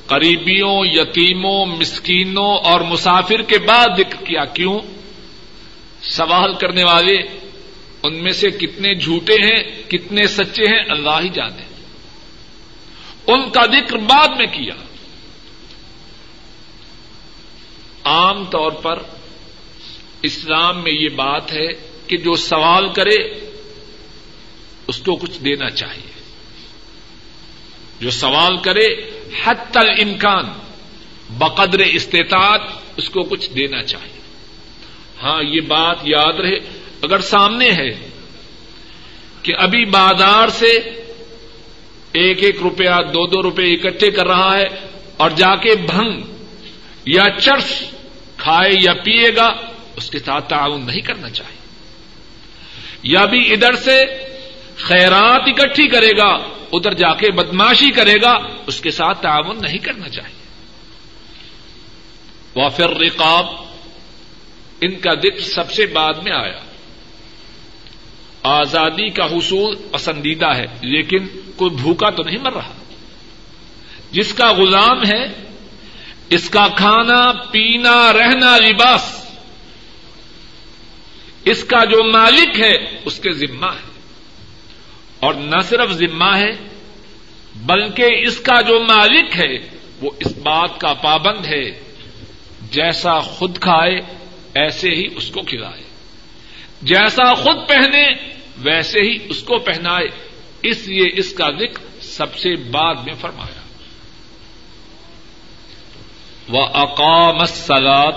قریبیوں، 0.07 0.86
یتیموں، 0.86 1.66
مسکینوں 1.66 2.59
اور 2.59 2.80
مسافر 2.80 3.43
کے 3.43 3.59
بعد 3.59 3.86
ذکر 3.97 4.24
کیا۔ 4.24 4.45
کیوں؟ 4.45 4.78
سوال 6.03 6.55
کرنے 6.55 6.84
والے 6.84 7.18
ان 8.03 8.22
میں 8.22 8.32
سے 8.32 8.51
کتنے 8.51 8.94
جھوٹے 8.94 9.34
ہیں، 9.34 9.82
کتنے 9.90 10.26
سچے 10.26 10.64
ہیں، 10.64 10.84
اللہ 10.88 11.20
ہی 11.22 11.28
جانے۔ 11.28 11.62
ان 13.26 13.51
کا 13.51 13.66
ذکر 13.66 13.96
بعد 13.96 14.28
میں 14.28 14.46
کیا۔ 14.46 14.74
عام 18.05 18.44
طور 18.44 18.70
پر 18.70 19.03
اسلام 20.22 20.82
میں 20.82 20.92
یہ 20.92 21.09
بات 21.09 21.53
ہے 21.53 21.66
کہ 22.07 22.16
جو 22.16 22.36
سوال 22.36 22.92
کرے، 22.92 23.16
اس 24.86 24.98
کو 24.98 25.16
کچھ 25.16 25.38
دینا 25.38 25.70
چاہیے۔ 25.70 26.11
جو 28.01 28.11
سوال 28.11 28.57
کرے 28.57 28.86
حت 29.44 29.76
الامکان، 29.76 30.44
بقدر 31.30 31.78
استطاعت، 31.78 32.61
اس 32.96 33.11
کو 33.11 33.22
کچھ 33.22 33.51
دینا 33.51 33.82
چاہیے۔ 33.82 34.20
ہاں 35.22 35.42
یہ 35.42 35.61
بات 35.61 35.96
یاد 36.05 36.40
رہے 36.40 36.80
اگر 37.03 37.20
سامنے 37.20 37.70
ہے 37.70 38.11
کہ 39.42 39.53
ابھی 39.59 39.84
بازار 39.84 40.48
سے 40.48 40.66
ایک 42.12 42.42
ایک 42.42 42.57
روپیہ، 42.62 42.88
دو 42.88 43.26
دو 43.26 43.42
روپے 43.42 43.62
اکٹھے 43.62 44.11
کر 44.11 44.26
رہا 44.26 44.59
ہے 44.59 44.64
اور 45.16 45.30
جا 45.30 45.57
کے 45.57 45.74
بھنگ 45.74 46.22
یا 47.07 47.24
چرس 47.40 47.82
کھائے 48.36 48.70
یا 48.82 48.92
پیے 48.92 49.36
گا، 49.36 49.48
اس 49.96 50.11
کے 50.11 50.18
ساتھ 50.18 50.48
تعاون 50.48 50.86
نہیں 50.86 51.01
کرنا 51.01 51.30
چاہیے۔ 51.30 51.61
یا 53.03 53.24
بھی 53.24 53.53
ادھر 53.53 53.72
سے 53.72 54.05
خیرات 54.76 55.40
اکٹھی 55.46 55.88
کرے 55.88 56.11
گا، 56.18 56.34
ادھر 56.72 56.94
جا 56.94 57.14
کے 57.14 57.30
بدماشی 57.30 57.90
کرے 57.90 58.14
گا، 58.22 58.38
اس 58.66 58.80
کے 58.80 58.90
ساتھ 58.90 59.22
تعاون 59.22 59.59
نہیں 59.62 59.78
کرنا 59.78 60.09
چاہیے۔ 60.09 60.40
وافر 62.57 62.90
رقاب 62.90 63.46
ان 64.80 64.98
کا 64.98 65.14
ذکر 65.14 65.40
سب 65.40 65.72
سے 65.72 65.86
بعد 65.86 66.14
میں 66.14 66.32
آیا۔ 66.32 66.70
آزادی 68.43 69.09
کا 69.09 69.24
حصول 69.24 69.76
پسندیدہ 69.91 70.47
ہے، 70.47 70.66
لیکن 70.80 71.26
کوئی 71.57 71.70
بھوکا 71.70 72.11
تو 72.11 72.22
نہیں 72.22 72.38
مر 72.38 72.53
رہا۔ 72.53 72.72
جس 74.11 74.34
کا 74.34 74.53
غلام 74.53 75.03
ہے، 75.07 75.26
اس 76.30 76.51
کا 76.51 76.68
کھانا، 76.76 77.32
پینا، 77.51 78.12
رہنا، 78.12 78.59
لباس، 78.59 79.26
اس 81.45 81.64
کا 81.64 81.84
جو 81.84 82.12
مالک 82.12 82.61
ہے، 82.61 82.74
اس 83.05 83.18
کے 83.18 83.32
ذمہ 83.32 83.66
ہے۔ 83.66 83.91
اور 85.20 85.34
نہ 85.34 85.61
صرف 85.64 85.91
ذمہ 85.91 86.36
ہے، 86.36 86.51
بلکہ 87.57 88.07
اس 88.22 88.41
کا 88.41 88.61
جو 88.61 88.82
مالک 88.82 89.36
ہے، 89.36 89.59
وہ 90.01 90.11
اس 90.20 90.32
بات 90.36 90.80
کا 90.80 90.95
پابند 90.95 91.47
ہے، 91.47 91.80
جیسا 92.70 93.18
خود 93.18 93.59
کھائے، 93.59 94.01
ایسے 94.55 94.88
ہی 94.88 95.05
اس 95.16 95.30
کو 95.30 95.43
کھلائے۔ 95.43 95.89
جیسا 96.83 97.35
خود 97.35 97.68
پہنے، 97.68 98.09
ویسے 98.57 99.01
ہی 99.01 99.18
اس 99.28 99.43
کو 99.43 99.59
پہنائے۔ 99.59 100.09
اس 100.62 100.89
لیے 100.89 101.05
اس 101.12 101.33
کا 101.33 101.51
ذکر 101.51 102.01
سب 102.01 102.37
سے 102.37 102.57
بعد 102.57 102.95
میں 102.95 103.14
فرمایا۔ 103.20 103.61
وہ 106.49 106.66
اقام 106.66 107.45
سلاد 107.45 108.12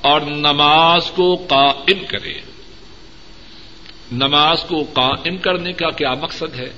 اور 0.00 0.20
نماز 0.20 1.10
کو 1.10 1.36
قائم 1.36 2.04
کرے۔ 2.08 2.32
نماز 4.12 4.62
کو 4.62 4.82
قائم 4.92 5.36
کرنے 5.36 5.72
کا 5.72 5.90
کیا 5.90 6.14
مقصد 6.14 6.54
ہے؟ 6.54 6.72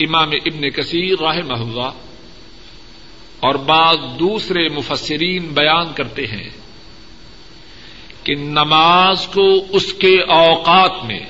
امام 0.00 0.30
ابن 0.30 0.70
کثیر 0.70 1.20
راہ 1.20 1.38
محلہ 1.46 1.90
اور 3.40 3.54
بعض 3.54 3.96
دوسرے 4.18 4.68
مفسرین 4.68 5.48
بیان 5.48 5.92
کرتے 5.92 6.26
ہیں۔ 6.26 6.50
کہ 8.26 8.34
نماز 8.34 9.26
کو 9.26 9.66
اس 9.70 9.92
کے 9.92 10.20
اوقات 10.22 11.04
میں 11.04 11.20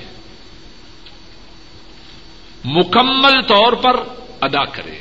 مکمل 2.65 3.41
طور 3.41 3.73
پر 3.73 3.95
ادا 4.41 4.65
کرے، 4.65 4.99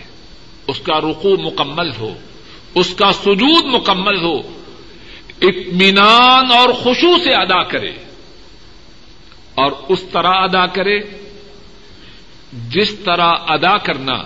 اس 0.67 0.81
کا 0.81 1.01
رقو 1.01 1.43
مکمل 1.43 1.91
ہو، 1.99 2.15
اس 2.75 2.95
کا 2.95 3.13
سجود 3.13 3.65
مکمل 3.65 4.23
ہو، 4.23 4.39
اطمینان 5.43 6.53
اور 6.53 6.69
خوشو 6.69 7.19
سے 7.25 7.35
ادا 7.35 7.63
کرے 7.63 7.93
اور 9.55 9.73
اس 9.89 10.03
طرح 10.13 10.33
ادا 10.33 10.67
کرے 10.67 11.01
جس 12.53 12.95
طرح 12.95 13.33
ادا 13.49 13.77
کرنا 13.77 14.23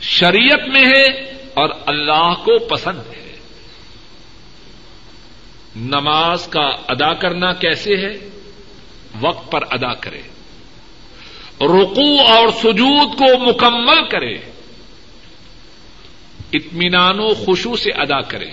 شریعت 0.00 0.68
میں 0.68 0.82
ہے 0.82 1.04
اور 1.54 1.70
اللہ 1.86 2.34
کو 2.34 2.58
پسند 2.58 2.98
ہے۔ 2.98 3.23
نماز 5.76 6.46
کا 6.46 6.70
ادا 6.88 7.14
کرنا 7.14 7.52
کیسے 7.52 7.96
ہے؟ 7.96 8.28
وقت 9.20 9.52
پر 9.52 9.62
ادا 9.70 9.94
کرے۔ 9.94 10.20
رکو 11.60 12.22
اور 12.22 12.48
سجود 12.48 13.18
کو 13.18 13.50
مکمل 13.50 14.08
کرے۔ 14.08 14.34
اطمینان 16.52 17.20
و 17.20 17.34
خوشو 17.34 17.76
سے 17.76 17.90
ادا 17.90 18.20
کرے۔ 18.20 18.50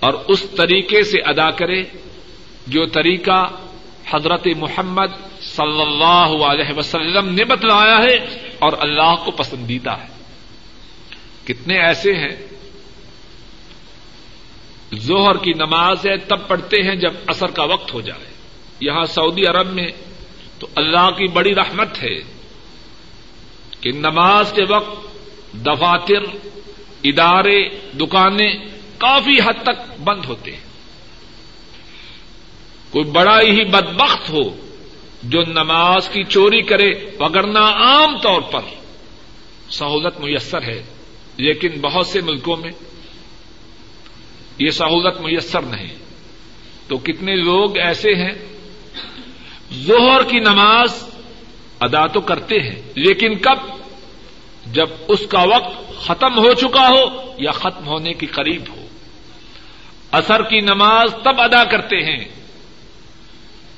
اور 0.00 0.14
اس 0.28 0.46
طریقے 0.56 1.02
سے 1.02 1.20
ادا 1.20 1.50
کرے 1.50 1.82
جو 2.66 2.86
طریقہ 2.86 3.48
حضرت 4.10 4.46
محمد 4.56 5.40
صلی 5.40 5.82
اللہ 5.82 6.44
علیہ 6.44 6.78
وسلم 6.78 7.34
نے 7.34 7.44
بتلایا 7.44 7.96
ہے 8.02 8.14
اور 8.58 8.72
اللہ 8.78 9.14
کو 9.24 9.30
پسندیدہ 9.30 9.90
ہے۔ 9.90 10.06
کتنے 11.44 11.78
ایسے 11.78 12.12
ہیں 12.12 12.36
زہر 14.92 15.36
کی 15.36 15.52
نماز 15.52 16.06
ہے 16.06 16.16
تب 16.16 16.48
پڑھتے 16.48 16.82
ہیں 16.82 16.94
جب 16.94 17.14
اثر 17.26 17.46
کا 17.46 17.64
وقت 17.64 17.94
ہو 17.94 18.00
جائے۔ 18.00 18.24
یہاں 18.80 19.04
سعودی 19.04 19.46
عرب 19.46 19.66
میں 19.66 19.88
تو 20.58 20.66
اللہ 20.74 21.10
کی 21.10 21.26
بڑی 21.26 21.54
رحمت 21.54 22.02
ہے 22.02 22.20
کہ 23.80 23.92
نماز 23.92 24.52
کے 24.52 24.62
وقت 24.68 25.14
دفاتر، 25.54 26.36
ادارے، 27.04 27.68
دکانیں 27.68 28.52
کافی 28.98 29.40
حد 29.40 29.62
تک 29.62 30.00
بند 30.00 30.24
ہوتے 30.24 30.52
ہیں۔ 30.52 30.68
کوئی 32.90 33.04
بڑا 33.04 33.40
ہی 33.40 33.64
بدبخت 33.64 34.30
ہو 34.30 34.68
جو 35.22 35.42
نماز 35.42 36.08
کی 36.08 36.24
چوری 36.24 36.62
کرے 36.62 36.92
وگرنا 37.18 37.60
عام 37.60 38.18
طور 38.18 38.40
پر 38.40 38.60
سہولت 39.70 40.20
میسر 40.20 40.62
ہے، 40.62 40.82
لیکن 41.36 41.80
بہت 41.80 42.06
سے 42.06 42.20
ملکوں 42.20 42.56
میں 42.56 42.70
یہ 44.58 44.70
سہولت 44.70 45.20
میسر 45.20 45.62
نہیں۔ 45.62 45.96
تو 46.88 46.98
کتنے 46.98 47.36
لوگ 47.36 47.78
ایسے 47.78 48.14
ہیں؟ 48.14 48.32
زہر 49.72 50.22
کی 50.22 50.38
نماز 50.38 51.04
ادا 51.80 52.06
تو 52.06 52.20
کرتے 52.20 52.54
ہیں، 52.54 52.82
لیکن 52.94 53.38
کب؟ 53.38 53.58
جب 54.66 54.86
اس 55.08 55.26
کا 55.26 55.42
وقت 55.42 56.00
ختم 56.00 56.38
ہو 56.38 56.54
چکا 56.54 56.88
ہو 56.88 57.32
یا 57.38 57.50
ختم 57.50 57.86
ہونے 57.86 58.12
کے 58.12 58.26
قریب 58.26 58.62
ہو۔ 58.68 58.86
اثر 60.12 60.42
کی 60.42 60.60
نماز 60.60 61.14
تب 61.24 61.40
ادا 61.40 61.64
کرتے 61.64 61.96
ہیں 61.96 62.24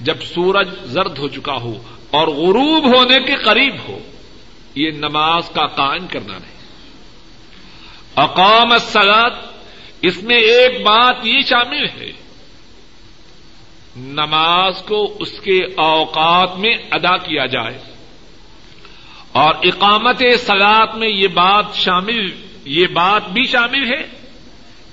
جب 0.01 0.23
سورج 0.23 0.69
زرد 0.85 1.19
ہو 1.19 1.29
چکا 1.29 1.55
ہو 1.55 1.83
اور 2.11 2.29
غروب 2.29 2.97
ہونے 2.97 3.21
کے 3.21 3.35
قریب 3.35 3.75
ہو۔ 3.89 3.99
یہ 4.75 4.91
نماز 4.91 5.51
کا 5.51 5.67
قائم 5.67 6.07
کرنا 6.07 6.39
نہیں۔ 6.39 6.61
اقام 8.17 8.73
السلاد 8.73 9.31
اس 10.03 10.23
میں 10.23 10.37
ایک 10.37 10.81
بات 10.81 11.17
یہ 11.23 11.41
شامل 11.41 11.85
ہے۔ 11.85 12.13
نماز 13.97 14.83
کو 14.83 15.17
اس 15.21 15.41
کے 15.41 15.59
اوقات 15.77 16.57
میں 16.57 16.75
ادا 16.91 17.17
کیا 17.17 17.47
جائے۔ 17.47 17.79
اور 19.33 19.55
اقامت 19.63 20.23
سلاد 20.39 20.87
میں 20.95 21.09
یہ 21.09 21.29
بات 21.29 21.65
شامل، 21.75 22.31
یہ 22.65 22.87
بات 22.87 23.29
بھی 23.29 23.45
شامل 23.45 23.95
ہے 23.95 24.03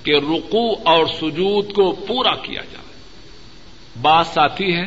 کہ 0.02 0.10
رقو 0.10 0.72
اور 0.88 1.06
سجود 1.06 1.72
کو 1.72 1.92
پورا 1.92 2.34
کیا 2.36 2.62
جائے۔ 2.72 3.02
بات 4.02 4.26
ساتھی 4.26 4.76
ہے، 4.76 4.84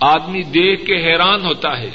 آدمی 0.00 0.42
دیکھ 0.42 0.86
کے 0.86 0.94
حیران 0.94 1.44
ہوتا 1.44 1.78
ہے۔ 1.78 1.90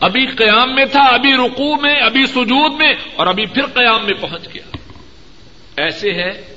ابھی 0.00 0.26
قیام 0.26 0.74
میں 0.74 0.84
تھا، 0.84 1.02
ابھی 1.02 1.32
رقو 1.32 1.80
میں، 1.80 2.00
ابھی 2.00 2.26
سجود 2.26 2.72
میں 2.72 2.94
اور 3.16 3.26
ابھی 3.26 3.46
پھر 3.46 3.66
قیام 3.66 4.04
میں 4.04 4.14
پہنچ 4.14 4.54
گیا۔ 4.54 4.77
ایسے 5.78 6.12
ہے 6.12 6.54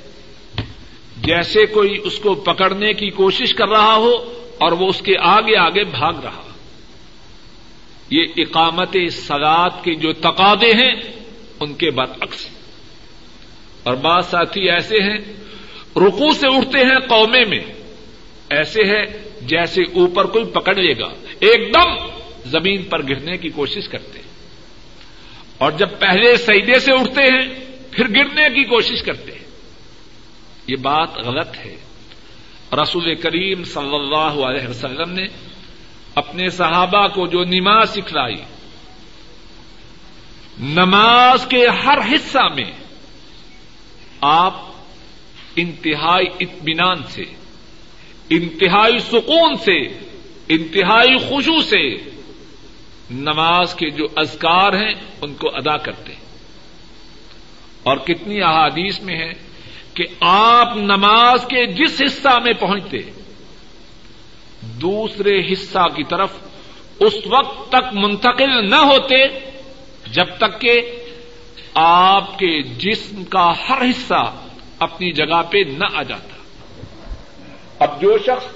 جیسے 1.16 1.66
کوئی 1.66 1.96
اس 2.04 2.18
کو 2.18 2.34
پکڑنے 2.34 2.92
کی 2.92 3.10
کوشش 3.10 3.54
کر 3.54 3.68
رہا 3.68 3.94
ہو 3.94 4.12
اور 4.58 4.72
وہ 4.72 4.88
اس 4.88 5.00
کے 5.00 5.14
آگے 5.18 5.56
آگے 5.56 5.84
بھاگ 5.84 6.12
رہا۔ 6.24 6.42
یہ 8.10 8.24
اقامت 8.36 8.96
سلاد 9.12 9.70
کے 9.84 9.94
جو 9.94 10.12
تقاضے 10.12 10.72
ہیں، 10.72 10.94
ان 11.60 11.74
کے 11.74 11.90
برعکس 11.90 12.46
اور 13.82 13.94
بعض 13.94 14.26
ساتھی 14.26 14.70
ایسے 14.70 14.96
ہیں 14.96 15.18
رکو 15.96 16.32
سے 16.34 16.46
اٹھتے 16.46 16.78
ہیں 16.78 16.98
قومے 17.08 17.44
میں۔ 17.44 17.64
ایسے 18.50 18.84
ہے 18.84 19.04
جیسے 19.42 19.82
اوپر 19.82 20.24
کوئی 20.24 20.44
پکڑ 20.44 20.74
لے 20.74 20.98
گا، 20.98 21.08
ایک 21.40 21.74
دم 21.74 22.06
زمین 22.44 22.82
پر 22.82 23.02
گرنے 23.02 23.36
کی 23.36 23.48
کوشش 23.48 23.88
کرتے 23.88 24.18
ہیں۔ 24.18 24.32
اور 25.58 25.72
جب 25.72 25.88
پہلے 25.98 26.36
سیدے 26.36 26.78
سے 26.78 26.92
اٹھتے 26.92 27.22
ہیں 27.22 27.71
پھر 27.92 28.08
گرنے 28.08 28.48
کی 28.48 28.64
کوشش 28.64 29.02
کرتے 29.02 29.32
ہیں۔ 29.32 29.50
یہ 30.66 30.76
بات 30.76 31.18
غلط 31.18 31.56
ہے۔ 31.56 31.76
رسول 32.82 33.14
کریم 33.14 33.64
صلی 33.64 33.94
اللہ 33.94 34.44
علیہ 34.44 34.68
وسلم 34.68 35.10
نے 35.10 35.26
اپنے 36.14 36.48
صحابہ 36.48 37.06
کو 37.06 37.26
جو 37.26 37.44
نماز 37.44 37.90
سکھلائی، 37.90 38.36
نماز 40.60 41.46
کے 41.46 41.66
ہر 41.66 41.98
حصہ 42.12 42.48
میں 42.54 42.72
آپ 44.20 44.54
انتہائی 45.56 46.26
اطمینان 46.40 47.02
سے، 47.08 47.22
انتہائی 48.30 48.98
سکون 48.98 49.54
سے، 49.54 49.80
انتہائی 50.48 51.18
خوشو 51.18 51.60
سے 51.60 51.96
نماز 53.10 53.74
کے 53.74 53.90
جو 53.90 54.04
ازکار 54.16 54.72
ہیں، 54.72 54.94
ان 55.20 55.34
کو 55.34 55.48
ادا 55.48 55.76
کرتے 55.76 56.12
ہیں۔ 56.12 56.31
اور 57.82 57.96
کتنی 57.96 58.42
احادیث 58.42 59.00
میں 59.00 59.16
ہے 59.16 59.32
کہ 59.94 60.04
آپ 60.20 60.76
نماز 60.76 61.46
کے 61.48 61.66
جس 61.66 62.02
حصہ 62.06 62.38
میں 62.44 62.52
پہنچتے، 62.52 62.98
دوسرے 64.62 65.52
حصہ 65.52 65.88
کی 65.96 66.04
طرف 66.04 66.30
اس 67.00 67.14
وقت 67.26 67.68
تک 67.68 67.84
منتقل 67.92 68.70
نہ 68.70 68.74
ہوتے 68.74 69.24
جب 70.06 70.26
تک 70.38 70.60
کہ 70.60 70.80
آپ 71.74 72.38
کے 72.38 72.62
جسم 72.62 73.24
کا 73.24 73.52
ہر 73.68 73.82
حصہ 73.82 74.32
اپنی 74.78 75.12
جگہ 75.12 75.42
پہ 75.50 75.58
نہ 75.58 75.84
آ 75.94 76.02
جاتا۔ 76.02 76.36
اب 77.78 78.00
جو 78.00 78.18
شخص 78.18 78.46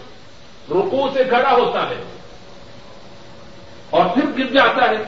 رکو 0.70 1.08
سے 1.14 1.24
کھڑا 1.24 1.52
ہوتا 1.52 1.90
ہے 1.90 2.02
اور 3.90 4.06
پھر 4.06 4.24
گر 4.38 4.52
جاتا 4.52 4.90
ہے، 4.90 5.04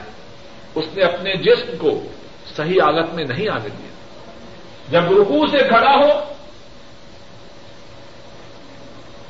اس 0.75 0.85
نے 0.95 1.03
اپنے 1.05 1.37
جسم 1.37 1.77
کو 1.79 2.03
صحیح 2.57 2.83
حالت 2.83 3.15
میں 3.15 3.25
نہیں 3.25 3.49
آنے 3.49 3.69
دیا۔ 3.69 3.89
جب 4.91 5.05
رکو 5.05 5.47
سے 5.47 5.59
کھڑا 5.59 5.95
ہو، 5.95 6.33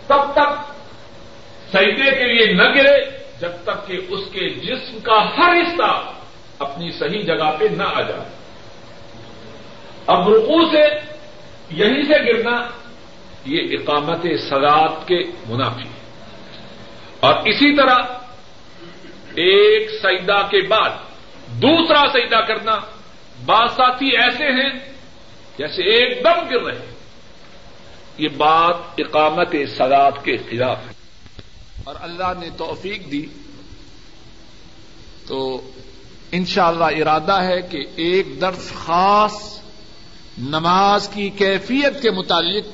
تب 0.07 0.33
تک 0.33 0.73
سجدے 1.77 2.11
کے 2.11 2.35
لیے 2.35 2.53
نہ 2.53 2.63
گرے، 2.63 3.19
جب 3.41 3.51
تک 3.65 3.87
کہ 3.87 4.01
اس 4.09 4.21
کے 4.33 4.51
جسم 4.51 4.99
کا 5.01 5.37
ہر 5.37 5.53
حصہ 5.53 6.13
اپنی 6.59 6.91
صحیح 6.91 7.23
جگہ 7.23 7.51
پہ 7.59 7.65
نہ 7.65 7.83
آ 7.83 8.01
جائے۔ 8.01 8.25
اب 10.07 10.29
رکو 10.29 10.71
سے 10.71 10.85
یہیں 11.71 12.03
سے 12.03 12.27
گرنا، 12.27 12.67
یہ 13.45 13.63
اقامت 13.73 14.27
سلاد 14.49 15.09
کے 15.09 15.19
منافی 15.47 15.83
ہے۔ 15.83 15.99
اور 17.21 17.35
اسی 17.35 17.77
طرح 17.77 17.97
ایک 19.35 19.91
سجدہ 19.91 20.47
کے 20.51 20.67
بعد 20.67 20.91
دوسرا 21.47 22.03
سجدہ 22.13 22.37
کرنا، 22.37 22.77
بعض 23.45 23.71
ساتھی 23.71 24.17
ایسے 24.17 24.45
ہیں 24.45 24.98
جیسے 25.59 25.83
ایک 25.83 26.25
دم 26.25 26.49
گر 26.51 26.63
رہے 26.63 26.95
یہ 28.19 28.29
بات 28.29 28.75
اقامت 28.99 29.49
سلاد 29.77 30.13
کے 30.25 30.37
خلاف 30.37 30.79
ہے۔ 30.89 30.93
اور 31.85 31.95
اللہ 32.01 32.33
نے 32.39 32.49
توفیق 32.57 33.13
دی۔ 33.13 33.27
تو 35.27 35.71
انشاءاللہ 36.33 36.85
اللہ 36.85 37.03
ارادہ 37.03 37.43
ہے 37.43 37.63
کہ 37.63 37.85
ایک 37.97 38.41
درس 38.41 38.73
خاص 38.75 39.61
نماز 40.39 41.09
کی 41.09 41.29
کیفیت 41.29 42.03
کے 42.03 42.11
متعلق 42.11 42.67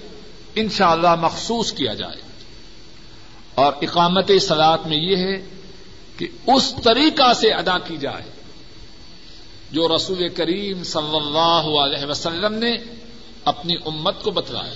انشاءاللہ 0.54 1.08
اللہ 1.08 1.24
مخصوص 1.24 1.72
کیا 1.72 1.94
جائے۔ 1.94 2.22
اور 3.54 3.72
اقامت 3.82 4.30
سلاد 4.40 4.78
میں 4.78 4.96
یہ 4.96 5.16
ہے 5.16 5.46
کہ 6.16 6.28
اس 6.46 6.74
طریقہ 6.84 7.32
سے 7.32 7.52
ادا 7.52 7.78
کی 7.78 7.96
جائے۔ 7.96 8.33
جو 9.74 9.96
رسول 9.96 10.28
کریم 10.28 10.84
صلی 10.84 11.16
اللہ 11.16 11.78
علیہ 11.78 12.06
وسلم 12.06 12.54
نے 12.54 12.76
اپنی 13.44 13.74
امت 13.86 14.22
کو 14.22 14.30
بتلایا۔ 14.30 14.74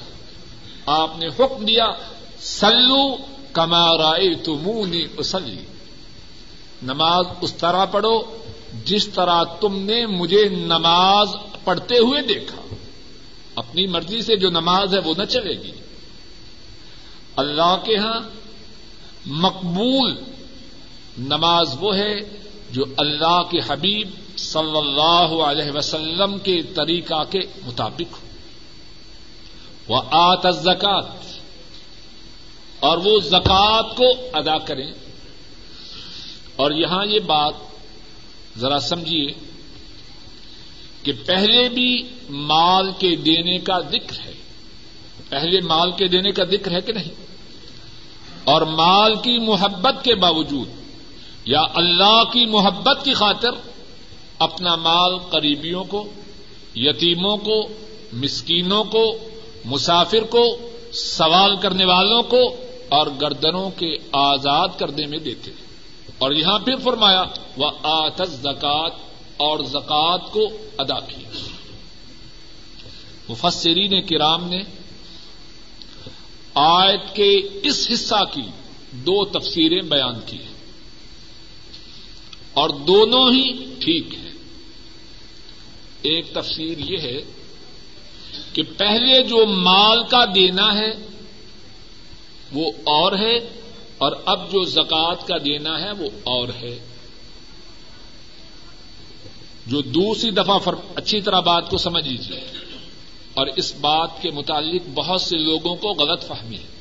آپ 0.87 1.19
نے 1.19 1.27
حکم 1.27 1.65
دیا 1.65 1.87
سلو 2.41 3.17
کمارائے 3.53 4.35
تمونی 4.35 5.05
اسلی 5.17 5.65
نماز 6.83 7.27
اس 7.41 7.55
طرح 7.55 7.85
پڑھو 7.85 8.23
جس 8.85 9.09
طرح 9.09 9.45
تم 9.45 9.79
نے 9.79 10.07
مجھے 10.07 10.49
نماز 10.49 11.29
پڑھتے 11.65 11.99
ہوئے 11.99 12.23
دیکھا۔ 12.23 12.75
اپنی 13.55 13.87
مرضی 13.87 14.23
سے 14.23 14.37
جو 14.37 14.51
نماز 14.51 14.95
ہے 14.95 14.99
وہ 14.99 15.15
نہ 15.19 15.25
چلے 15.25 15.63
گی۔ 15.63 15.73
اللہ 17.37 17.77
کے 17.85 17.97
ہاں 17.97 18.21
مقبول 19.27 20.17
نماز 21.19 21.75
وہ 21.81 21.97
ہے 21.97 22.15
جو 22.71 22.85
اللہ 22.97 23.43
کے 23.51 23.59
حبیب 23.67 24.09
صلی 24.53 24.79
اللہ 24.79 25.43
علیہ 25.43 25.71
وسلم 25.75 26.39
کے 26.39 26.63
طریقہ 26.63 27.25
کے 27.25 27.39
مطابق 27.67 28.23
ہو۔ 28.23 28.29
وہ 29.89 30.03
آت 30.11 30.55
زکات 30.55 31.07
اور 32.81 32.99
وہ 32.99 33.21
زکات 33.21 33.97
کو 33.97 34.05
ادا 34.33 34.59
کریں۔ 34.59 34.93
اور 36.57 36.71
یہاں 36.71 37.07
یہ 37.07 37.19
بات 37.21 37.55
ذرا 38.59 38.81
سمجھیے 38.81 39.27
کہ 41.03 41.13
پہلے 41.27 41.69
بھی 41.69 42.09
مال 42.31 42.93
کے 42.99 43.17
دینے 43.17 43.59
کا 43.59 43.81
ذکر 43.81 44.21
ہے۔ 44.25 44.33
پہلے 45.29 45.61
مال 45.61 45.93
کے 45.93 46.09
دینے 46.09 46.33
کا 46.33 46.45
ذکر 46.45 46.71
ہے 46.71 46.81
کہ 46.81 46.93
نہیں؟ 46.93 47.27
اور 48.45 48.63
مال 48.63 49.15
کی 49.15 49.39
محبت 49.39 50.05
کے 50.05 50.15
باوجود 50.15 50.69
یا 51.45 51.63
اللہ 51.75 52.25
کی 52.33 52.47
محبت 52.47 53.05
کی 53.05 53.15
خاطر 53.15 53.51
اپنا 54.39 54.77
مال 54.77 55.19
قریبیوں 55.19 55.85
کو، 55.85 56.13
یتیموں 56.77 57.37
کو، 57.37 57.69
مسکینوں 58.13 58.85
کو، 58.85 59.19
مسافر 59.65 60.21
کو، 60.21 60.71
سوال 60.93 61.57
کرنے 61.57 61.85
والوں 61.85 62.23
کو 62.23 62.57
اور 62.89 63.07
گردنوں 63.21 63.71
کے 63.71 63.97
آزاد 64.13 64.69
کرنے 64.79 65.07
میں 65.07 65.19
دیتے 65.19 65.51
اور 66.19 66.33
یہاں 66.33 66.59
پھر 66.59 66.77
فرمایا، 66.77 67.23
وہ 67.57 67.71
آتس 67.83 68.31
زکات 68.31 68.93
اور 69.37 69.59
زکات 69.59 70.33
کو 70.33 70.49
ادا 70.79 71.01
کیا 71.01 71.31
مفسرین 73.29 74.07
کرام 74.07 74.49
نے 74.49 74.61
آیت 76.55 77.15
کے 77.15 77.41
اس 77.63 77.89
حصہ 77.93 78.25
کی 78.33 78.43
دو 78.93 79.25
تفسیریں 79.25 79.83
بیان 79.83 80.15
کی 80.27 80.37
ہیں۔ 80.37 80.59
اور 82.55 82.69
دونوں 82.69 83.33
ہی 83.33 83.65
ٹھیک 83.81 84.15
ہیں۔ 84.15 84.28
ایک 86.03 86.35
تفسیر 86.35 86.79
یہ 86.79 86.97
ہے 86.99 87.21
کہ 88.53 88.63
پہلے 88.77 89.23
جو 89.23 89.47
مال 89.47 90.05
کا 90.05 90.25
دینا 90.35 90.75
ہے 90.75 90.91
وہ 92.53 92.71
اور 92.85 93.13
ہے 93.13 93.37
اور 93.99 94.13
اب 94.25 94.53
جو 94.53 94.65
زکات 94.65 95.29
کا 95.29 95.37
دینا 95.45 95.81
ہے 95.81 95.93
وہ 95.93 96.07
اور 96.25 96.49
ہے۔ 96.49 96.79
جو 99.67 99.81
دوسری 99.81 100.31
دفعہ 100.31 100.59
اچھی 100.95 101.21
طرح 101.21 101.41
بات 101.41 101.71
کو 101.71 101.79
سمجھ 101.79 102.09
لیجیے 102.09 102.41
اور 103.35 103.47
اس 103.47 103.75
بات 103.75 104.11
کے 104.23 104.31
متعلق 104.31 104.83
بہت 104.95 105.23
سے 105.23 105.39
لوگوں 105.39 105.77
کو 105.77 105.89
غلط 105.89 106.25
فہمی۔ 106.25 106.57
ہے 106.57 106.79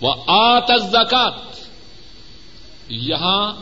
وہ 0.00 0.14
آت 0.26 0.70
زکات 0.90 1.34
یہاں 2.88 3.54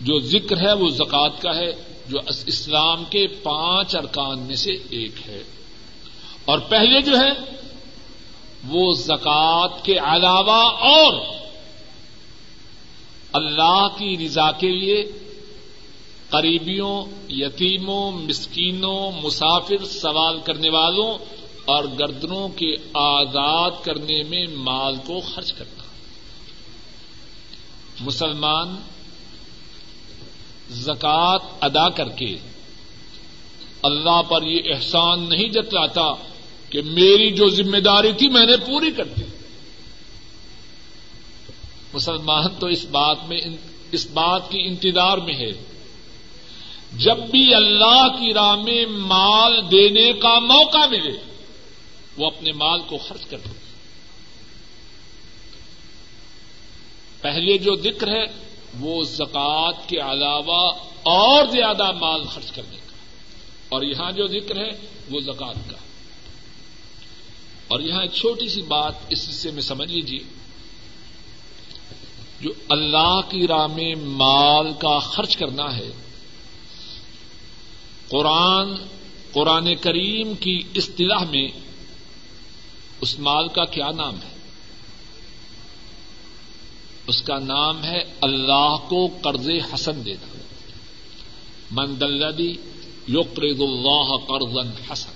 جو 0.00 0.20
ذکر 0.20 0.68
ہے 0.68 0.72
وہ 0.72 0.88
زکات 0.88 1.42
کا 1.42 1.54
ہے۔ 1.54 1.93
جو 2.08 2.18
اسلام 2.46 3.04
کے 3.04 3.26
پانچ 3.26 3.96
ارکان 3.96 4.38
میں 4.38 4.56
سے 4.56 4.72
ایک 4.90 5.28
ہے۔ 5.28 5.42
اور 6.44 6.58
پہلے 6.58 7.02
جو 7.02 7.18
ہے، 7.18 7.30
وہ 8.68 8.94
زکات 8.94 9.84
کے 9.84 9.98
علاوہ 9.98 10.62
اور 10.70 11.14
اللہ 13.32 13.88
کی 13.98 14.26
رضا 14.26 14.52
کے 14.52 14.68
لیے 14.68 15.06
قریبیوں، 16.28 17.04
یتیموں، 17.28 18.12
مسکینوں، 18.12 19.10
مسافر 19.22 19.84
سوال 19.84 20.40
کرنے 20.40 20.70
والوں 20.70 21.18
اور 21.64 21.84
گردنوں 21.98 22.48
کے 22.48 22.76
آزاد 22.94 23.70
کرنے 23.82 24.22
میں 24.22 24.46
مال 24.56 24.96
کو 25.06 25.20
خرچ 25.20 25.52
کرنا۔ 25.52 25.82
مسلمان 28.00 28.76
زکات 30.74 31.42
ادا 31.60 31.88
کر 31.88 32.08
کے 32.08 32.36
اللہ 33.82 34.22
پر 34.22 34.42
یہ 34.42 34.74
احسان 34.74 35.28
نہیں 35.28 35.48
جتلاتا 35.48 36.14
کہ 36.70 36.82
میری 36.82 37.30
جو 37.30 37.50
ذمہ 37.50 37.76
داری 37.76 38.12
تھی 38.12 38.28
میں 38.28 38.46
نے 38.46 38.56
پوری 38.56 38.90
کر 38.90 39.04
دی۔ 39.04 39.22
مسلمان 41.94 42.44
تو 42.58 42.66
اس 42.66 42.84
بات 42.84 43.16
میں 43.28 43.40
اس 43.92 44.06
بات 44.06 44.50
کی 44.50 44.60
انتظار 44.66 45.18
میں 45.18 45.34
ہے۔ 45.34 45.52
جب 46.92 47.16
بھی 47.16 47.54
اللہ 47.54 48.08
کی 48.08 48.34
راہ 48.34 48.56
میں 48.56 48.86
مال 48.86 49.70
دینے 49.70 50.12
کا 50.12 50.38
موقع 50.38 50.86
ملے، 50.90 51.12
وہ 52.16 52.26
اپنے 52.26 52.52
مال 52.52 52.80
کو 52.86 52.98
خرچ 52.98 53.26
کر 53.26 53.38
دے۔ 53.38 53.50
پہلے 57.20 57.58
جو 57.58 57.74
ذکر 57.74 58.08
ہے 58.08 58.53
وہ 58.80 59.04
زکات 59.04 59.88
کے 59.88 59.98
علاوہ 59.98 60.72
اور 61.02 61.46
زیادہ 61.46 61.92
مال 61.92 62.24
خرچ 62.24 62.52
کرنے 62.52 62.76
کا۔ 62.76 62.92
اور 63.68 63.82
یہاں 63.82 64.12
جو 64.12 64.26
ذکر 64.26 64.56
ہے 64.56 64.70
وہ 65.10 65.20
زکات 65.20 65.70
کا۔ 65.70 65.76
اور 67.68 67.80
یہاں 67.80 68.02
ایک 68.02 68.12
چھوٹی 68.12 68.48
سی 68.48 68.62
بات 68.62 68.92
اس 69.08 69.28
حصے 69.28 69.50
میں 69.50 69.62
سمجھ 69.62 69.92
لیجیے 69.92 70.18
جو 72.40 72.50
اللہ 72.68 73.20
کی 73.28 73.46
راہ 73.46 73.66
میں 73.66 73.94
مال 73.94 74.72
کا 74.72 74.98
خرچ 74.98 75.36
کرنا 75.36 75.76
ہے، 75.76 75.90
قرآن 78.08 78.68
قرآن 79.32 79.74
کریم 79.74 80.34
کی 80.34 80.62
اصطلاح 80.74 81.24
میں 81.24 81.48
اس 83.00 83.18
مال 83.18 83.48
کا 83.48 83.64
کیا 83.64 83.90
نام 83.96 84.14
ہے؟ 84.14 84.33
اس 87.06 87.22
کا 87.22 87.38
نام 87.38 87.84
ہے 87.84 88.02
اللہ 88.20 88.76
کو 88.88 89.08
قرض 89.22 89.50
حسن 89.74 90.04
دینا۔ 90.04 90.26
من 91.70 92.00
دلدی 92.00 92.54
یقرض 93.08 93.60
اللہ 93.60 94.16
قرض 94.26 94.66
حسن 94.92 95.12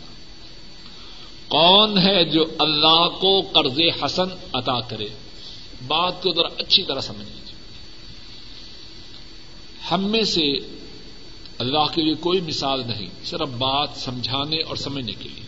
کون 1.49 1.99
ہے 1.99 2.25
جو 2.25 2.45
اللہ 2.59 3.09
کو 3.21 3.41
قرض 3.41 3.81
حسن 4.03 4.29
عطا 4.53 4.81
کرے؟ 4.81 5.09
بات 5.87 6.23
کو 6.23 6.33
ذرا 6.33 6.49
اچھی 6.59 6.83
طرح 6.83 7.01
سمجھ 7.01 7.27
لیجیے 7.27 7.55
ہم 9.91 10.05
میں 10.05 10.23
سے 10.23 10.51
اللہ 11.59 11.85
کے 11.95 12.03
لیے 12.03 12.15
کوئی 12.15 12.41
مثال 12.41 12.83
نہیں، 12.87 13.09
صرف 13.25 13.49
بات 13.49 13.89
سمجھانے 13.97 14.59
اور 14.61 14.77
سمجھنے 14.77 15.13
کے 15.13 15.29
لیے۔ 15.29 15.45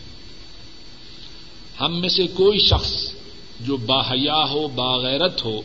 ہم 1.81 2.01
میں 2.01 2.09
سے 2.09 2.27
کوئی 2.27 2.59
شخص 2.59 3.13
جو 3.59 3.77
باحیا 3.77 4.43
ہو، 4.49 4.67
باغیرت 4.67 5.45
ہو 5.45 5.61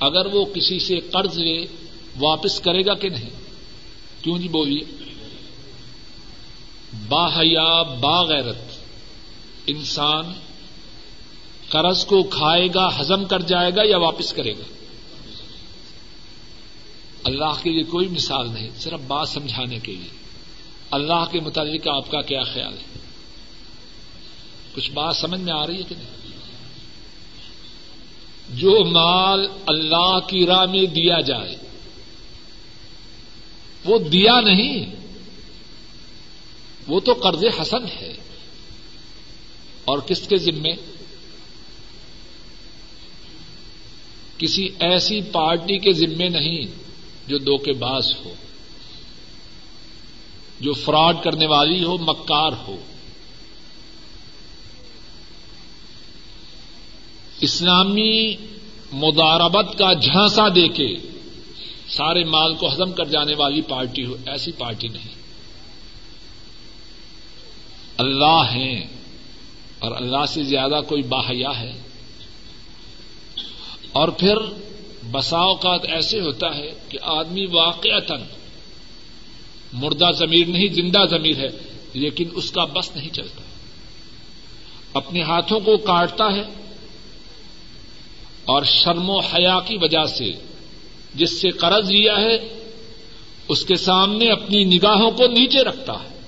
اگر 0.00 0.26
وہ 0.26 0.44
کسی 0.44 0.78
سے 0.78 1.00
قرض 1.00 1.38
لے، 1.38 1.66
واپس 2.20 2.60
کرے 2.60 2.86
گا 2.86 2.94
کہ 2.94 3.08
نہیں؟ 3.08 3.30
کیوں 4.22 4.38
جی 4.38 4.48
بولیے؟ 4.48 5.04
باحیا 7.08 7.82
باغیرت 7.82 8.58
انسان 9.66 10.32
قرض 11.68 12.06
کو 12.06 12.22
کھائے 12.22 12.68
گا 12.74 13.00
ہزم 13.00 13.24
کر 13.24 13.40
جائے 13.40 13.70
گا 13.76 13.82
یا 13.84 13.98
واپس 13.98 14.32
کرے 14.32 14.52
گا؟ 14.52 14.64
اللہ 17.24 17.52
کے 17.62 17.70
لیے 17.70 17.82
کوئی 17.82 18.08
مثال 18.08 18.50
نہیں، 18.52 18.70
صرف 18.78 19.00
بات 19.06 19.28
سمجھانے 19.28 19.78
کے 19.78 19.92
لیے۔ 19.92 20.20
اللہ 20.90 21.24
کے 21.30 21.40
متعلق 21.40 21.88
آپ 21.88 22.10
کا 22.10 22.20
کیا 22.20 22.42
خیال 22.42 22.72
ہے؟ 22.72 22.98
کچھ 24.74 24.90
بات 24.90 25.16
سمجھ 25.16 25.40
میں 25.40 25.52
آ 25.52 25.66
رہی 25.66 25.78
ہے 25.78 25.82
کہ 25.82 25.94
نہیں؟ 25.98 26.19
جو 28.50 28.84
مال 28.84 29.48
اللہ 29.66 30.18
کی 30.28 30.46
راہ 30.46 30.64
میں 30.64 30.86
دیا 30.86 31.20
جائے۔ 31.20 31.56
وہ 33.84 33.98
دیا 33.98 34.40
نہیں۔ 34.40 34.86
وہ 36.86 37.00
تو 37.00 37.12
قرض 37.12 37.44
حسن 37.60 37.84
ہے۔ 37.84 38.12
اور 39.84 39.98
کس 39.98 40.28
کے 40.28 40.36
ذمے؟ 40.36 40.74
کسی 44.38 44.68
ایسی 44.80 45.20
پارٹی 45.20 45.78
کے 45.78 45.92
ذمے 45.92 46.28
نہیں 46.28 46.66
جو 47.26 47.38
دو 47.38 47.58
کے 47.58 47.72
باز 47.72 48.14
ہو، 48.24 48.34
جو 50.60 50.72
فراڈ 50.72 51.16
کرنے 51.24 51.46
والی 51.46 51.84
ہو، 51.84 51.98
مکار 51.98 52.52
ہو۔ 52.68 52.76
اسلامی 57.40 58.36
مداربت 58.92 59.78
کا 59.78 59.92
جھانسا 59.92 60.48
دے 60.48 60.68
کے 60.68 60.96
سارے 61.88 62.24
مال 62.24 62.54
کو 62.54 62.72
ہزم 62.72 62.92
کر 62.92 63.04
جانے 63.04 63.34
والی 63.34 63.60
پارٹی 63.60 64.04
ہو، 64.04 64.16
ایسی 64.26 64.52
پارٹی 64.52 64.88
نہیں۔ 64.88 65.14
اللہ 67.96 68.42
ہیں 68.52 68.86
اور 69.78 69.92
اللہ 69.96 70.26
سے 70.28 70.42
زیادہ 70.42 70.80
کوئی 70.88 71.02
باحیا 71.02 71.60
ہے۔ 71.60 71.72
اور 73.92 74.08
پھر 74.08 74.36
بسا 75.10 75.38
اوقات 75.38 75.80
ایسے 75.84 76.20
ہوتا 76.20 76.56
ہے 76.56 76.72
کہ 76.88 76.98
آدمی 77.02 77.46
واقع 77.46 78.14
مردہ 79.72 80.10
ضمیر 80.12 80.46
نہیں، 80.46 80.68
زندہ 80.72 81.06
ضمیر 81.10 81.36
ہے، 81.36 81.48
لیکن 81.94 82.28
اس 82.32 82.50
کا 82.50 82.64
بس 82.64 82.96
نہیں 82.96 83.08
چلتا۔ 83.08 83.42
اپنے 84.94 85.22
ہاتھوں 85.22 85.60
کو 85.60 85.76
کاٹتا 85.76 86.24
ہے 86.24 86.59
اور 88.44 88.62
شرم 88.62 89.10
و 89.10 89.18
حیا 89.18 89.58
کی 89.66 89.76
وجہ 89.80 90.04
سے 90.04 90.32
جس 91.14 91.40
سے 91.40 91.50
قرض 91.50 91.90
لیا 91.90 92.16
ہے، 92.16 92.60
اس 93.48 93.64
کے 93.64 93.76
سامنے 93.76 94.28
اپنی 94.28 94.64
نگاہوں 94.64 95.10
کو 95.10 95.26
نیچے 95.26 95.58
رکھتا 95.58 95.92
ہے۔ 95.92 96.20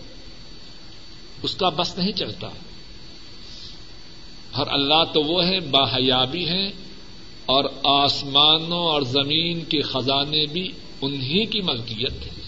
اس 1.42 1.54
کا 1.54 1.68
بس 1.68 1.98
نہیں 1.98 2.12
چلتا۔ 2.12 2.48
ہر 4.58 4.66
اللہ 4.66 5.04
تو 5.14 5.22
وہ 5.22 5.44
ہے 5.44 5.60
باحیا 5.60 6.24
بھی 6.24 6.48
ہیں 6.48 6.68
اور 7.46 7.64
آسمانوں 7.84 8.86
اور 8.86 9.02
زمین 9.02 9.64
کے 9.64 9.80
خزانے 9.80 10.46
بھی 10.46 10.72
انہیں 11.00 11.52
کی 11.52 11.60
ملکیت 11.60 12.12
ہے۔ 12.12 12.42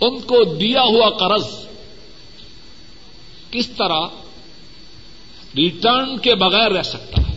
ان 0.00 0.20
کو 0.20 0.54
دیا 0.54 0.82
ہوا 0.82 1.10
قرض 1.10 1.48
کس 3.50 3.68
طرح 3.68 4.00
ریٹرن 5.56 6.18
کے 6.18 6.34
بغیر 6.34 6.70
رہ 6.70 6.82
سکتا 6.82 7.22
ہے؟ 7.28 7.31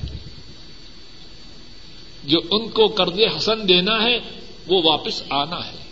جو 2.26 2.40
ان 2.52 2.70
کو 2.70 2.88
قرض 2.88 3.20
حسن 3.38 3.70
دینا 3.70 4.04
ہے، 4.04 4.20
وہ 4.68 4.82
واپس 4.84 5.24
آنا 5.30 5.68
ہے۔ 5.68 5.86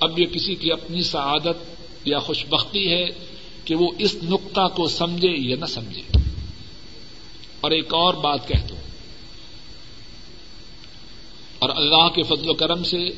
اب 0.00 0.18
یہ 0.18 0.26
کسی 0.26 0.54
کی 0.54 0.72
اپنی 0.72 1.02
سعادت 1.02 1.86
یا 2.04 2.18
خوشبختی 2.18 2.92
ہے 2.92 3.06
کہ 3.64 3.74
وہ 3.74 3.92
اس 3.98 4.16
نقطہ 4.22 4.68
کو 4.76 4.86
سمجھے 4.86 5.30
یا 5.30 5.56
نہ 5.60 5.64
سمجھے۔ 5.64 6.02
اور 7.60 7.70
ایک 7.70 7.94
اور 7.94 8.14
بات 8.14 8.48
کہہ 8.48 8.66
دو 8.68 8.74
اور 11.58 11.70
اللہ 11.70 12.08
کے 12.08 12.22
فضل 12.22 12.50
و 12.50 12.54
کرم 12.54 12.84
سے 12.84 13.08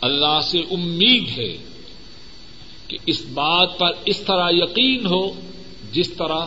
اللہ 0.00 0.40
سے 0.40 0.58
امید 0.58 1.38
ہے 1.38 1.56
کہ 2.88 2.98
اس 3.06 3.22
بات 3.34 3.78
پر 3.78 3.90
اس 4.04 4.20
طرح 4.20 4.50
یقین 4.50 5.06
ہو 5.06 5.40
جس 5.92 6.12
طرح 6.12 6.46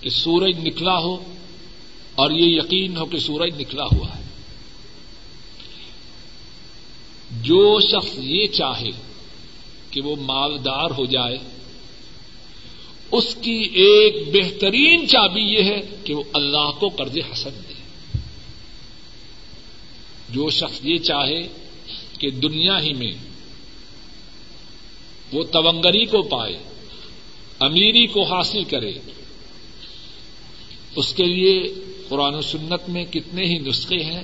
کہ 0.00 0.10
سورج 0.10 0.54
نکلا 0.58 0.98
ہو۔ 0.98 1.35
اور 2.16 2.30
یہ 2.30 2.60
یقین 2.62 2.96
ہو 2.96 3.06
کہ 3.06 3.18
سورج 3.18 3.60
نکلا 3.60 3.84
ہوا 3.84 4.18
ہے۔ 4.18 4.22
جو 7.42 7.80
شخص 7.80 8.18
یہ 8.18 8.46
چاہے 8.46 8.90
کہ 9.90 10.00
وہ 10.00 10.16
مالدار 10.16 10.90
ہو 10.90 11.04
جائے، 11.04 11.38
اس 13.12 13.36
کی 13.42 13.68
ایک 13.72 14.28
بہترین 14.32 15.08
چابی 15.08 15.40
یہ 15.40 15.62
ہے 15.62 15.80
کہ 16.04 16.14
وہ 16.14 16.22
اللہ 16.32 16.70
کو 16.78 16.88
قرض 16.88 17.18
حسن 17.32 17.50
دے۔ 17.68 17.72
جو 20.28 20.50
شخص 20.50 20.80
یہ 20.82 20.98
چاہے 20.98 21.48
کہ 22.18 22.30
دنیا 22.30 22.82
ہی 22.82 22.92
میں 22.92 23.12
وہ 25.32 25.44
تونگری 25.44 26.04
کو 26.04 26.22
پائے، 26.22 26.58
امیری 27.60 28.06
کو 28.06 28.22
حاصل 28.22 28.64
کرے، 28.64 28.92
اس 30.96 31.14
کے 31.14 31.24
لیے 31.24 31.74
قرآن 32.08 32.34
و 32.34 32.40
سنت 32.40 32.88
میں 32.88 33.04
کتنے 33.04 33.44
ہی 33.44 33.58
نسخے 33.58 34.04
ہیں، 34.04 34.22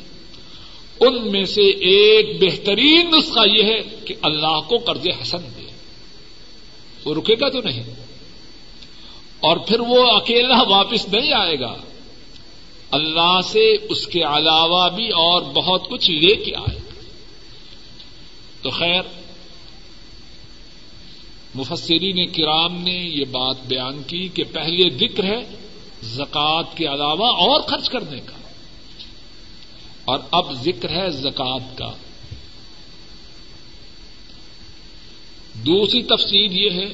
ان 1.00 1.32
میں 1.32 1.44
سے 1.44 1.62
ایک 1.62 2.42
بہترین 2.42 3.10
نسخہ 3.10 3.48
یہ 3.48 3.62
ہے 3.62 3.80
کہ 4.04 4.14
اللہ 4.22 4.60
کو 4.68 4.78
قرض 4.78 5.06
حسن 5.22 5.38
دے۔ 5.56 5.72
وہ 7.04 7.14
رکے 7.14 7.34
گا 7.40 7.48
تو 7.48 7.60
نہیں۔ 7.60 7.82
اور 9.40 9.56
پھر 9.56 9.80
وہ 9.80 10.10
اکیلا 10.10 10.62
واپس 10.62 11.08
نہیں 11.08 11.32
آئے 11.32 11.60
گا۔ 11.60 11.76
اللہ 12.90 13.38
سے 13.44 13.76
اس 13.90 14.06
کے 14.06 14.22
علاوہ 14.22 14.88
بھی 14.88 15.08
اور 15.08 15.42
بہت 15.42 15.88
کچھ 15.88 16.10
لے 16.10 16.34
کے 16.36 16.56
آئے۔ 16.56 16.78
گا 16.78 17.00
تو 18.62 18.70
خیر، 18.70 19.02
مفسرین 21.54 22.26
کرام 22.26 22.82
نے 22.82 22.94
یہ 22.94 23.24
بات 23.24 23.56
بیان 23.66 24.02
کی 24.02 24.28
کہ 24.34 24.44
پہلے 24.52 24.90
ذکر 24.90 25.24
ہے 25.24 25.61
زکوٰۃ 26.02 26.76
کے 26.76 26.86
علاوہ 26.86 27.26
اور 27.26 27.60
خرچ 27.60 27.88
کرنے 27.88 28.20
کا۔ 28.20 28.36
اور 30.04 30.18
اب 30.30 30.52
ذکر 30.52 30.90
ہے 30.90 31.10
زکوٰۃ 31.10 31.76
کا۔ 31.76 31.92
دوسری 35.54 36.02
تفصیل 36.02 36.52
یہ 36.52 36.70
ہے 36.70 36.92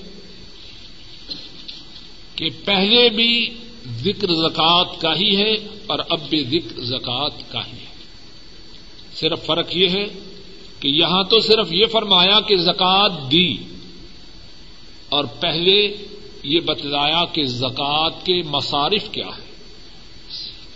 کہ 2.34 2.48
پہلے 2.64 3.08
بھی 3.08 3.50
ذکر 3.86 4.34
زکوٰۃ 4.34 5.00
کا 5.00 5.14
ہی 5.14 5.36
ہے 5.36 5.52
اور 5.86 5.98
اب 6.08 6.20
بھی 6.28 6.44
ذکر 6.44 6.80
زکوٰۃ 6.80 7.50
کا 7.50 7.66
ہی 7.66 7.72
ہے۔ 7.72 7.88
صرف 9.14 9.46
فرق 9.46 9.76
یہ 9.76 9.88
ہے 9.88 10.04
کہ 10.80 10.88
یہاں 10.88 11.24
تو 11.24 11.40
صرف 11.40 11.72
یہ 11.72 11.86
فرمایا 11.86 12.40
کہ 12.40 12.56
زکوٰۃ 12.56 13.30
دی 13.30 13.56
اور 15.08 15.24
پہلے 15.24 15.96
یہ 16.42 16.60
بتلایا 16.60 17.24
کہ 17.24 17.44
زکوٰۃ 17.44 18.10
کے 18.24 18.42
مصارف 18.42 19.12
کیا 19.12 19.26
ہے 19.26 19.48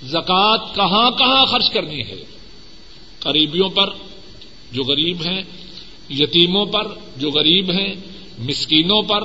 زکوٰۃ 0.06 0.74
کہاں 0.74 1.10
کہاں 1.10 1.46
خرچ 1.46 1.70
کرنی 1.70 2.00
ہے؟ 2.00 2.24
قریبیوں 3.18 3.68
پر 3.68 3.90
جو 4.72 4.82
غریب 4.82 5.22
ہیں، 5.22 5.42
یتیموں 6.10 6.66
پر 6.66 6.86
جو 7.16 7.30
غریب 7.30 7.70
ہیں، 7.70 7.94
مسکینوں 8.38 9.02
پر، 9.02 9.24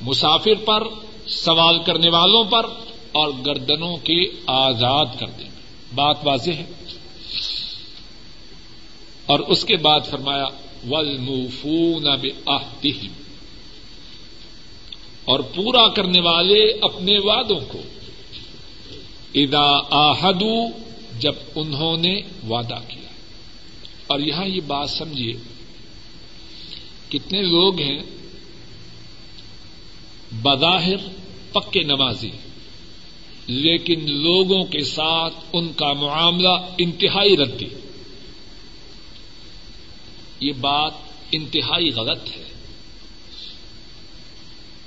مسافر 0.00 0.54
پر، 0.64 0.82
سوال 1.26 1.78
کرنے 1.82 2.08
والوں 2.08 2.44
پر 2.44 2.66
اور 3.12 3.32
گردنوں 3.46 3.96
کے 3.96 4.24
آزاد 4.46 5.06
کر 5.18 5.26
دیں 5.26 5.50
بات 5.94 6.16
واضح 6.24 6.50
ہے؟ 6.50 6.64
اور 9.26 9.40
اس 9.40 9.64
کے 9.64 9.76
بعد 9.76 10.00
فرمایا 10.10 10.46
ول 10.88 11.16
موفون 11.18 12.04
اور 15.24 15.40
پورا 15.40 15.88
کرنے 15.88 16.20
والے 16.20 16.64
اپنے 16.82 17.18
وعدوں 17.18 17.60
کو۔ 17.68 17.82
ادا 19.34 19.78
آہدو، 19.90 20.68
جب 21.18 21.32
انہوں 21.54 21.96
نے 21.96 22.20
وعدہ 22.48 22.78
کیا۔ 22.88 23.08
اور 24.06 24.20
یہاں 24.20 24.46
یہ 24.46 24.60
بات 24.66 24.90
سمجھیے، 24.90 25.32
کتنے 27.08 27.42
لوگ 27.42 27.80
ہیں 27.80 27.98
بظاہر 30.42 30.96
پکے 31.52 31.82
نمازی 31.82 32.30
لیکن 33.46 34.12
لوگوں 34.12 34.64
کے 34.64 34.84
ساتھ 34.84 35.34
ان 35.52 35.72
کا 35.72 35.92
معاملہ 35.92 36.74
انتہائی 36.78 37.36
ردی۔ 37.36 37.68
یہ 40.40 40.52
بات 40.60 40.92
انتہائی 41.32 41.90
غلط 41.90 42.36
ہے۔ 42.36 42.53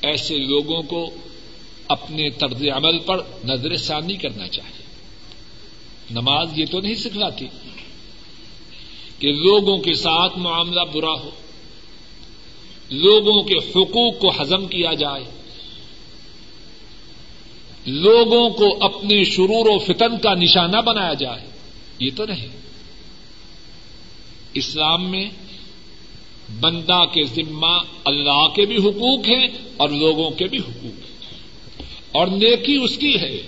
ایسے 0.02 0.38
لوگوں 0.38 0.82
کو 0.82 1.10
اپنے 1.88 2.30
طرز 2.30 2.64
عمل 2.76 3.00
پر 3.00 3.22
نظر 3.46 3.78
ثانی 3.78 4.16
کرنا 4.16 4.48
چاہیے۔ 4.48 4.84
نماز 6.12 6.60
یہ 6.60 6.66
تو 6.72 6.80
نہیں 6.80 6.96
سکھلاتی 6.96 7.48
کہ 9.20 9.32
لوگوں 9.32 9.78
کے 9.78 9.94
ساتھ 9.94 10.38
معاملہ 10.38 10.82
برا 10.94 11.14
ہو، 11.14 11.30
لوگوں 12.90 13.44
کے 13.44 13.56
حقوق 13.56 14.20
کو 14.20 14.42
ہزم 14.42 14.68
کیا 14.68 14.94
جائے، 14.94 15.24
لوگوں 17.86 18.50
کو 18.50 18.86
اپنے 18.86 19.24
شرور 19.24 19.76
و 19.76 19.78
فتن 19.78 20.18
کا 20.18 20.34
نشانہ 20.34 20.78
بنایا 20.78 21.14
جائے، 21.14 21.48
یہ 22.00 22.10
تو 22.16 22.26
نہیں۔ 22.26 22.48
اسلام 24.54 25.12
میں 25.12 25.30
بندہ 26.50 27.06
کے 27.14 27.24
ذمہ 27.24 27.80
اللہ 28.06 28.48
کے 28.56 28.66
بھی 28.66 28.78
حقوق 28.78 29.30
ہیں 29.30 29.48
اور 29.78 29.90
لوگوں 29.90 30.32
کے 30.32 30.46
بھی 30.46 30.58
حقوق 30.58 30.84
ہیں۔ 30.84 31.18
اور 32.12 32.28
نیکی 32.28 32.76
اس 32.76 32.98
کی 32.98 33.20
ہے 33.20 33.42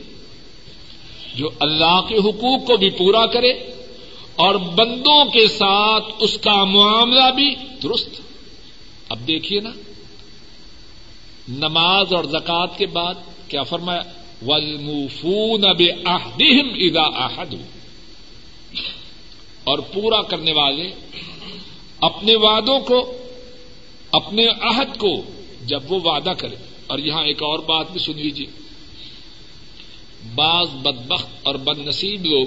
جو 1.35 1.49
اللہ 1.59 2.01
کے 2.09 2.15
حقوق 2.15 2.67
کو 2.67 2.77
بھی 2.77 2.89
پورا 2.89 3.25
کرے 3.25 3.51
اور 4.35 4.55
بندوں 4.55 5.25
کے 5.25 5.47
ساتھ 5.47 6.05
اس 6.19 6.37
کا 6.37 6.63
معاملہ 6.63 7.31
بھی 7.35 7.55
درست۔ 7.83 8.21
اب 9.09 9.27
دیکھیے 9.27 9.59
نا، 9.59 9.69
نماز 11.49 12.13
اور 12.13 12.23
زکوٰۃ 12.23 12.77
کے 12.77 12.85
بعد 12.85 13.15
کیا 13.47 13.63
فرمایا 13.63 14.01
ولمفون 14.47 15.65
اب 15.65 15.81
آہدم 16.05 16.69
ادا 16.73 17.01
آہد 17.01 17.55
اور 19.63 19.79
پورا 19.79 20.21
کرنے 20.21 20.53
والے 20.53 20.89
اپنے 22.01 22.35
وعدوں 22.35 22.79
کو، 22.79 23.17
اپنے 24.11 24.47
عہد 24.47 24.97
کو 24.97 25.23
جب 25.65 25.91
وہ 25.91 25.99
وعدہ 26.03 26.33
کرے۔ 26.37 26.55
اور 26.87 26.99
یہاں 26.99 27.25
ایک 27.25 27.43
اور 27.43 27.59
بات 27.59 27.91
بھی 27.91 27.99
سن 27.99 28.17
لیجیے 28.17 28.45
بعض 30.35 30.69
بدبخت 30.69 31.27
اور 31.43 31.55
بد 31.55 31.87
نصیب 31.87 32.25
لوگ 32.25 32.45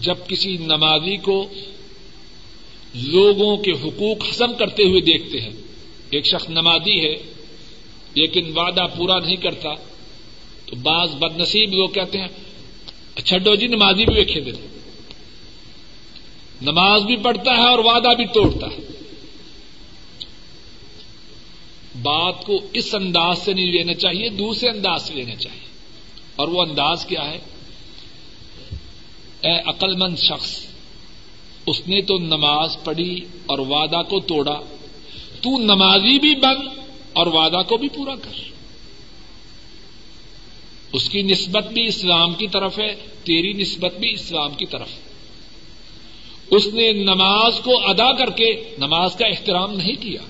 جب 0.00 0.14
کسی 0.28 0.56
نمازی 0.56 1.16
کو 1.16 1.48
لوگوں 2.94 3.56
کے 3.56 3.70
حقوق 3.70 4.16
حسم 4.30 4.54
کرتے 4.54 4.82
ہوئے 4.82 5.00
دیکھتے 5.00 5.40
ہیں۔ 5.40 5.50
ایک 6.10 6.26
شخص 6.26 6.48
نمازی 6.48 7.00
ہے، 7.00 7.16
لیکن 8.14 8.58
وعدہ 8.58 8.86
پورا 8.96 9.18
نہیں 9.18 9.36
کرتا، 9.36 9.74
تو 10.66 10.76
بعض 10.76 11.14
بد 11.14 11.36
نصیب 11.36 11.72
لوگ 11.72 11.88
کہتے 11.88 12.18
ہیں 12.18 12.28
اچھا 13.14 13.38
چھڈو 13.38 13.54
جی 13.54 13.66
نمازی 13.66 14.04
بھی 14.04 14.14
ویکھے 14.14 14.40
دے 14.40 14.73
نماز 16.62 17.02
بھی 17.02 17.16
پڑھتا 17.16 17.56
ہے 17.56 17.68
اور 17.68 17.78
وعدہ 17.78 18.14
بھی 18.16 18.26
توڑتا 18.26 18.66
ہے۔ 18.66 18.78
بات 22.02 22.44
کو 22.46 22.60
اس 22.72 22.94
انداز 22.94 23.38
سے 23.38 23.52
نہیں 23.52 23.66
لینا 23.66 23.94
چاہیے، 23.94 24.28
دوسرے 24.28 24.68
انداز 24.68 25.08
سے 25.08 25.14
لینا 25.14 25.34
چاہیے۔ 25.34 25.66
اور 26.36 26.48
وہ 26.48 26.62
انداز 26.62 27.06
کیا 27.06 27.24
ہے؟ 27.24 27.38
اے 29.40 29.60
عقل 29.66 29.96
مند 29.96 30.16
شخص، 30.16 30.66
اس 31.66 31.88
نے 31.88 32.02
تو 32.02 32.18
نماز 32.18 32.76
پڑھی 32.84 33.20
اور 33.46 33.58
وعدہ 33.58 34.02
کو 34.08 34.20
توڑا۔ 34.20 34.60
تو 35.40 35.58
نمازی 35.58 36.18
بھی 36.18 36.34
بن 36.34 36.68
اور 37.12 37.26
وعدہ 37.26 37.62
کو 37.68 37.76
بھی 37.76 37.88
پورا 37.88 38.14
کر۔ 38.14 38.40
اس 40.92 41.08
کی 41.08 41.22
نسبت 41.22 41.66
بھی 41.66 41.84
اسلام 41.84 42.34
کی 42.34 42.46
طرف 42.46 42.78
ہے، 42.78 42.94
تیری 43.24 43.52
نسبت 43.52 43.94
بھی 43.98 44.12
اسلام 44.12 44.54
کی 44.54 44.66
طرف۔ 44.66 44.88
ہے 44.90 45.03
اس 46.50 46.66
نے 46.66 46.92
نماز 46.92 47.60
کو 47.64 47.88
ادا 47.88 48.12
کر 48.12 48.30
کے 48.30 48.74
نماز 48.78 49.16
کا 49.16 49.26
احترام 49.26 49.74
نہیں 49.74 50.02
کیا۔ 50.02 50.20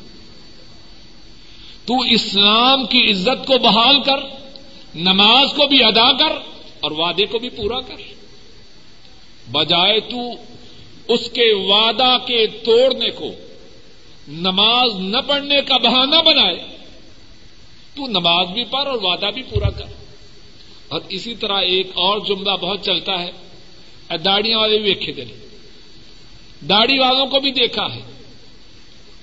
تو 1.87 2.01
اسلام 2.01 2.87
کی 2.87 3.11
عزت 3.11 3.47
کو 3.47 3.59
بحال 3.59 4.03
کر، 4.03 4.17
نماز 4.95 5.49
کو 5.57 5.67
بھی 5.67 5.85
ادا 5.85 6.13
کر 6.13 6.33
اور 6.81 6.91
وعدے 6.91 7.27
کو 7.27 7.39
بھی 7.39 7.49
پورا 7.49 7.81
کر۔ 7.81 7.95
بجائے 9.51 10.01
تو 10.01 10.33
اس 11.09 11.31
کے 11.31 11.55
وعدہ 11.55 12.17
کے 12.27 12.47
توڑنے 12.47 13.11
کو، 13.11 13.31
نماز 14.29 14.95
نہ 14.99 15.19
پڑھنے 15.27 15.61
کا 15.61 15.77
بہانہ 15.77 16.17
بنائے، 16.27 16.57
تو 17.97 18.07
نماز 18.07 18.47
بھی 18.47 18.65
پڑھ 18.65 18.89
اور 18.89 18.99
وعدہ 19.03 19.27
بھی 19.35 19.43
پورا 19.43 19.71
کر۔ 19.71 19.85
اور 20.89 21.01
اسی 21.09 21.35
طرح 21.35 21.61
ایک 21.61 21.87
اور 21.87 22.19
جملہ 22.19 22.57
بہت 22.61 22.85
چلتا 22.85 23.23
ہے 23.23 23.31
داڑیاں 24.25 24.59
والے 24.59 24.79
بھی 24.79 24.89
ویکھے 24.89 25.13
دے۔ 25.13 25.44
داڑھی 26.69 26.99
والوں 26.99 27.27
کو 27.27 27.41
بھی 27.41 27.51
دیکھا 27.51 27.95
ہے۔ 27.95 28.01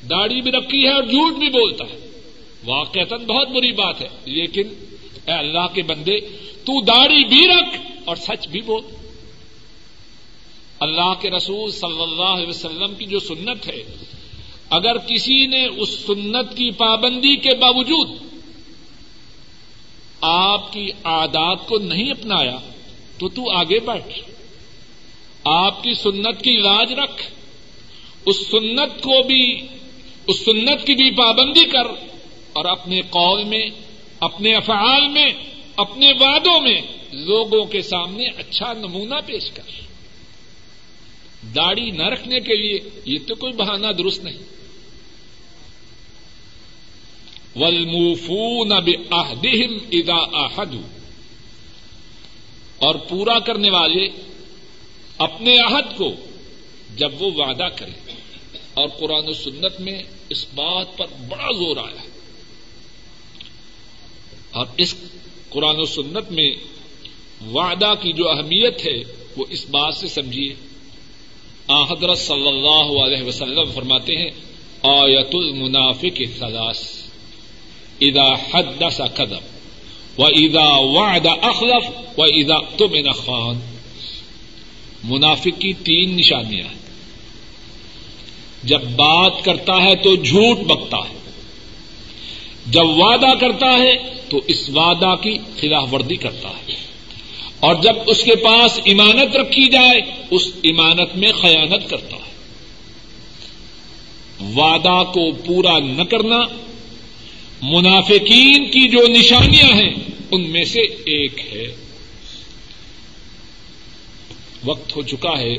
داڑھی 0.10 0.42
بھی 0.42 0.52
رکھی 0.52 0.84
ہے 0.84 0.94
اور 0.94 1.04
جھوٹ 1.04 1.34
بھی 1.38 1.50
بولتا 1.50 1.86
ہے۔ 1.86 2.22
واقع 2.66 3.00
بہت 3.28 3.48
بری 3.48 3.72
بات 3.72 4.02
ہے۔ 4.02 4.08
لیکن 4.26 4.68
اے 5.26 5.32
اللہ 5.32 5.68
کے 5.74 5.84
بندے، 5.84 6.20
تو 6.64 6.84
داڑھی 6.84 7.26
بھی 7.26 7.48
رکھ 7.48 7.92
اور 8.06 8.16
سچ 8.16 8.48
بھی 8.48 8.62
بول۔ 8.62 8.82
اللہ 10.80 11.14
کے 11.22 11.30
رسول 11.30 11.72
صلی 11.72 12.02
اللہ 12.02 12.24
علیہ 12.24 12.48
وسلم 12.48 12.96
کی 12.96 13.06
جو 13.06 13.20
سنت 13.20 13.68
ہے، 13.68 13.84
اگر 14.70 14.98
کسی 14.98 15.48
نے 15.48 15.66
اس 15.66 15.90
سنت 15.90 16.58
کی 16.58 16.72
پابندی 16.72 17.36
کے 17.36 17.56
باوجود 17.56 18.10
آپ 20.22 20.74
کی 20.74 20.92
عادات 21.04 21.68
کو 21.68 21.80
نہیں 21.80 22.12
اپنایا، 22.12 22.58
تو 23.18 23.30
تو 23.30 23.52
آگے 23.52 23.80
بیٹھ 23.80 24.31
آپ 25.44 25.84
کی 25.84 25.94
سنت 25.94 26.44
کی 26.44 26.52
لاج 26.52 26.94
رکھ، 26.94 27.22
اس 28.26 28.48
سنت 28.48 29.02
کو 29.02 29.24
بھی، 29.24 29.62
اس 30.28 30.46
سنت 30.46 30.88
کی 30.88 30.96
بھی 30.96 31.12
پابندی 31.12 31.66
کر 31.66 31.86
اور 32.54 32.66
اپنے 32.66 33.02
قول 33.02 33.44
میں، 33.44 33.66
اپنے 34.20 34.56
افعال 34.56 35.08
میں، 35.08 35.30
اپنے 35.76 36.12
وعدوں 36.20 36.62
میں 36.62 36.82
لوگوں 37.12 37.66
کے 37.66 37.82
سامنے 37.82 38.26
اچھا 38.26 38.74
نمونہ 38.74 39.16
پیش 39.26 39.52
کر۔ 39.52 39.64
داڑھی 41.56 41.92
نہ 41.92 42.04
رکھنے 42.04 42.40
کے 42.40 42.56
لیے 42.56 42.80
یہ 43.06 43.20
تو 43.28 43.36
کوئی 43.36 43.54
بہانہ 43.54 43.88
درست 43.88 44.24
نہیں۔ 44.24 44.38
ولمفون 47.56 48.72
اب 48.72 48.90
ادا 49.12 50.38
آہد 50.46 50.76
اور 52.78 52.96
پورا 52.96 53.40
کرنے 53.40 53.70
والے 53.72 54.08
اپنے 55.24 55.60
عہد 55.60 55.98
کو 55.98 56.14
جب 56.96 57.22
وہ 57.22 57.32
وعدہ 57.32 57.68
کرے۔ 57.76 58.12
اور 58.74 58.88
قرآن 58.88 59.28
و 59.28 59.34
سنت 59.34 59.80
میں 59.80 60.04
اس 60.30 60.46
بات 60.56 60.98
پر 60.98 61.08
بڑا 61.30 61.52
زور 61.52 61.78
آیا۔ 61.78 62.02
ہے 62.04 62.10
اور 64.52 64.66
اس 64.78 64.96
قرآن 65.50 65.76
و 65.80 65.86
سنت 65.86 66.32
میں 66.32 66.52
وعدہ 67.54 67.94
کی 68.02 68.14
جو 68.14 68.30
اہمیت 68.30 68.88
ہے، 68.88 69.04
وہ 69.38 69.46
اس 69.50 69.66
بات 69.70 69.94
سے 69.94 70.08
سمجھیے۔ 70.08 70.54
حضرت 71.92 72.18
صلی 72.18 72.48
اللہ 72.48 73.02
علیہ 73.02 73.24
وسلم 73.24 73.72
فرماتے 73.72 74.16
ہیں، 74.16 74.30
آیت 74.84 75.30
المنافق 75.34 76.22
سلاس 76.40 77.10
ادا 78.02 78.34
حد 78.34 78.84
سا 78.92 79.08
قدم 79.08 79.40
و 80.18 80.26
ادا 80.26 80.78
وعدہ 80.78 81.30
اخلف 81.30 81.90
و 82.18 82.24
ادا 82.24 82.76
تم 82.78 83.12
خان۔ 83.12 83.81
منافق 85.04 85.60
کی 85.60 85.74
تین 85.74 86.18
نشانیاں 86.18 86.68
ہیں۔ 86.68 86.82
جب 88.64 88.82
بات 88.84 89.44
کرتا 89.44 89.84
ہے 89.84 89.96
تو 89.96 90.16
جھوٹ 90.16 90.58
بکتا 90.58 90.98
ہے۔ 90.98 91.32
جب 92.66 92.86
وعدہ 92.86 93.38
کرتا 93.42 93.68
ہے 93.68 93.98
تو 94.30 94.42
اس 94.48 94.70
وعدہ 94.70 95.16
کی 95.24 95.38
خلاف 95.60 95.94
ورزی 95.94 96.16
کرتا 96.16 96.50
ہے۔ 96.50 96.74
اور 97.60 97.76
جب 97.76 97.94
اس 98.08 98.24
کے 98.24 98.36
پاس 98.36 98.80
امانت 98.86 99.36
رکھی 99.36 99.68
جائے، 99.68 100.02
اس 100.32 100.42
امانت 100.64 101.16
میں 101.16 101.32
خیانت 101.32 101.90
کرتا 101.90 102.16
ہے۔ 102.16 102.32
وعدہ 104.56 105.04
کو 105.04 105.32
پورا 105.32 105.80
نہ 105.80 106.04
کرنا، 106.04 106.40
منافقین 107.62 108.66
کی 108.66 108.90
جو 108.90 109.08
نشانیاں 109.08 109.76
ہیں، 109.76 109.94
ان 110.32 110.50
میں 110.50 110.66
سے 110.66 110.82
ایک 110.82 111.40
ہے۔ 111.54 111.81
وقت 114.66 114.96
ہو 114.96 115.02
چکا 115.02 115.40
ہے، 115.40 115.56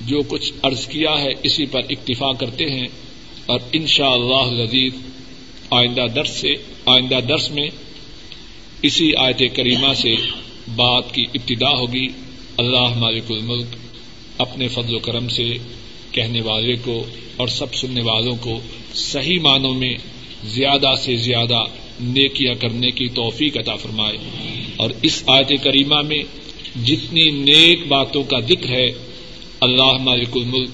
جو 0.00 0.18
کچھ 0.28 0.52
عرض 0.62 0.86
کیا 0.86 1.20
ہے، 1.20 1.28
اسی 1.42 1.66
پر 1.66 1.80
اکتفا 1.90 2.32
کرتے 2.32 2.64
ہیں۔ 2.64 2.88
اور 3.46 3.60
ان 3.72 3.86
شاء 3.86 4.10
اللہ 4.10 4.62
لذیذ، 4.62 4.92
آئندہ 5.70 6.06
درس 6.14 6.30
سے، 6.30 6.54
آئندہ 6.86 7.20
درس 7.28 7.50
میں 7.50 7.68
اسی 8.82 9.14
آیت 9.14 9.42
کریمہ 9.56 9.94
سے 9.94 10.14
بات 10.76 11.14
کی 11.14 11.24
ابتدا 11.34 11.68
ہوگی۔ 11.68 12.06
اللہ 12.56 12.94
مالک 12.96 13.24
الملک 13.28 13.66
اپنے 14.38 14.68
فضل 14.68 14.94
و 14.94 14.98
کرم 14.98 15.28
سے 15.28 15.54
کہنے 16.12 16.40
والے 16.40 16.76
کو 16.84 17.04
اور 17.36 17.48
سب 17.48 17.74
سننے 17.74 18.02
والوں 18.02 18.36
کو 18.36 18.60
صحیح 18.94 19.40
معنوں 19.40 19.74
میں 19.74 19.94
زیادہ 20.44 20.94
سے 21.02 21.16
زیادہ 21.16 21.58
نیکیاں 22.00 22.54
کرنے 22.54 22.90
کی 22.90 23.08
توفیق 23.08 23.56
عطا 23.56 23.76
فرمائے۔ 23.76 24.16
اور 24.76 24.90
اس 25.02 25.22
آیت 25.26 25.52
کریمہ 25.62 26.02
میں 26.02 26.22
جتنی 26.76 27.30
نیک 27.30 27.86
باتوں 27.86 28.22
کا 28.22 28.40
ذکر 28.40 28.70
ہے، 28.70 28.86
اللہ 29.60 29.92
مالک 30.00 30.28
الملک 30.34 30.70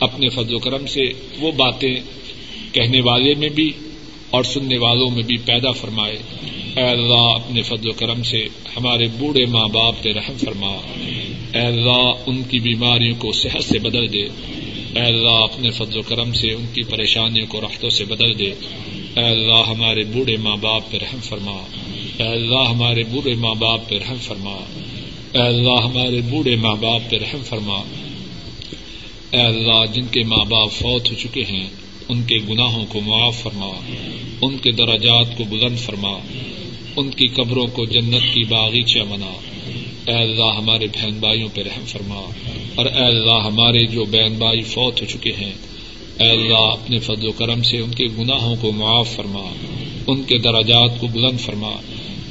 اپنے 0.00 0.28
فضل 0.28 0.54
و 0.54 0.58
کرم 0.58 0.86
سے 0.86 1.02
وہ 1.38 1.52
باتیں 1.52 1.96
کہنے 2.72 3.00
والے 3.00 3.34
میں 3.34 3.48
بھی 3.48 3.72
اور 4.30 4.44
سننے 4.44 4.78
والوں 4.78 5.10
میں 5.10 5.22
بھی 5.22 5.36
پیدا 5.36 5.70
فرمائے۔ 5.70 6.18
اے 6.76 6.82
اللہ، 6.82 7.44
اپنے 7.44 7.62
فضل 7.62 7.88
و 7.88 7.92
کرم 7.92 8.22
سے 8.22 8.44
ہمارے 8.76 9.06
بوڑھے 9.18 9.46
ماں 9.46 9.68
باپ 9.68 10.02
پہ 10.02 10.12
رحم 10.12 10.36
فرما۔ 10.38 10.76
اے 11.54 11.60
اللہ، 11.60 12.12
ان 12.26 12.42
کی 12.42 12.58
بیماریوں 12.58 13.14
کو 13.18 13.32
صحت 13.32 13.64
سے 13.64 13.78
بدل 13.78 14.12
دے۔ 14.12 14.24
اے 14.94 15.00
اللہ، 15.00 15.44
اپنے 15.44 15.70
فضل 15.70 15.98
و 15.98 16.02
کرم 16.02 16.32
سے 16.32 16.52
ان 16.52 16.66
کی 16.74 16.82
پریشانیوں 16.82 17.46
کو 17.46 17.60
رختوں 17.60 17.90
سے 17.90 18.04
بدل 18.04 18.38
دے۔ 18.38 18.50
اے 19.16 19.24
اللہ، 19.24 19.70
ہمارے 19.70 20.04
بوڑھے 20.04 20.36
ماں 20.36 20.56
باپ 20.56 20.90
پہ 20.90 20.98
رحم 20.98 21.20
فرما۔ 21.20 21.62
اے 22.18 22.28
اللہ، 22.28 22.70
ہمارے 22.70 23.02
بوڑھے 23.02 23.34
ماں 23.34 23.54
باپ 23.54 23.88
پہ 23.88 23.98
رحم 23.98 24.16
فرما۔ 24.20 24.56
اے 25.36 25.42
اللہ 25.42 25.84
ہمارے 25.84 26.20
بوڑھے 26.30 26.56
ماں 26.56 26.76
باپ 26.76 27.10
پہ 27.10 27.16
رحم 27.16 27.42
فرما۔ 27.44 27.82
اے 29.30 29.40
اللہ 29.40 29.92
جن 29.92 30.06
کے 30.06 30.22
ماں 30.22 30.44
باپ 30.44 30.72
فوت 30.72 31.10
ہو 31.10 31.14
چکے 31.14 31.42
ہیں، 31.44 31.66
ان 32.08 32.22
کے 32.22 32.38
گناہوں 32.48 32.86
کو 32.88 33.00
معاف 33.00 33.36
فرما۔ 33.36 33.70
ان 34.40 34.56
کے 34.58 34.72
دراجات 34.72 35.38
کو 35.38 35.44
بلند 35.44 35.78
فرما۔ 35.78 36.18
ان 36.96 37.10
کی 37.10 37.26
قبروں 37.26 37.66
کو 37.66 37.84
جنت 37.84 38.34
کی 38.34 38.44
باغیچہ 38.44 38.98
بنا۔ 38.98 39.32
اے 40.06 40.14
اللہ 40.14 40.58
ہمارے 40.58 40.86
بہن 40.86 41.18
بھائیوں 41.20 41.48
پہ 41.54 41.62
رحم 41.62 41.84
فرما۔ 41.86 42.20
اور 42.74 42.86
اے 42.86 43.04
اللہ 43.04 43.46
ہمارے 43.46 43.86
جو 43.86 44.04
بہن 44.04 44.34
بھائی 44.38 44.62
فوت 44.62 45.00
ہو 45.02 45.06
چکے 45.06 45.32
ہیں، 45.32 45.52
اے 46.18 46.30
اللہ 46.30 46.72
اپنے 46.72 46.98
فضل 46.98 47.28
و 47.28 47.32
کرم 47.32 47.62
سے 47.62 47.78
ان 47.78 47.90
کے 47.90 48.04
گناہوں 48.18 48.56
کو 48.60 48.72
معاف 48.72 49.08
فرما۔ 49.08 49.54
ان 50.06 50.22
کے 50.22 50.38
دراجات 50.38 51.00
کو 51.00 51.06
بلند 51.06 51.40
فرما۔ 51.40 51.72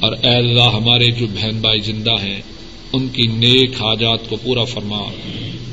اور 0.00 0.12
اے 0.12 0.30
اللہ 0.30 0.62
ہمارے 0.62 1.04
جو 1.04 1.26
بہن 1.26 1.58
بھائی 1.60 1.80
زندہ 1.80 2.14
ہیں 2.22 2.40
ان 2.96 3.08
کی 3.08 3.22
نیک 3.22 3.70
حاجات 3.70 4.28
کو 4.28 4.36
پورا 4.36 4.64
فرما، 4.64 4.98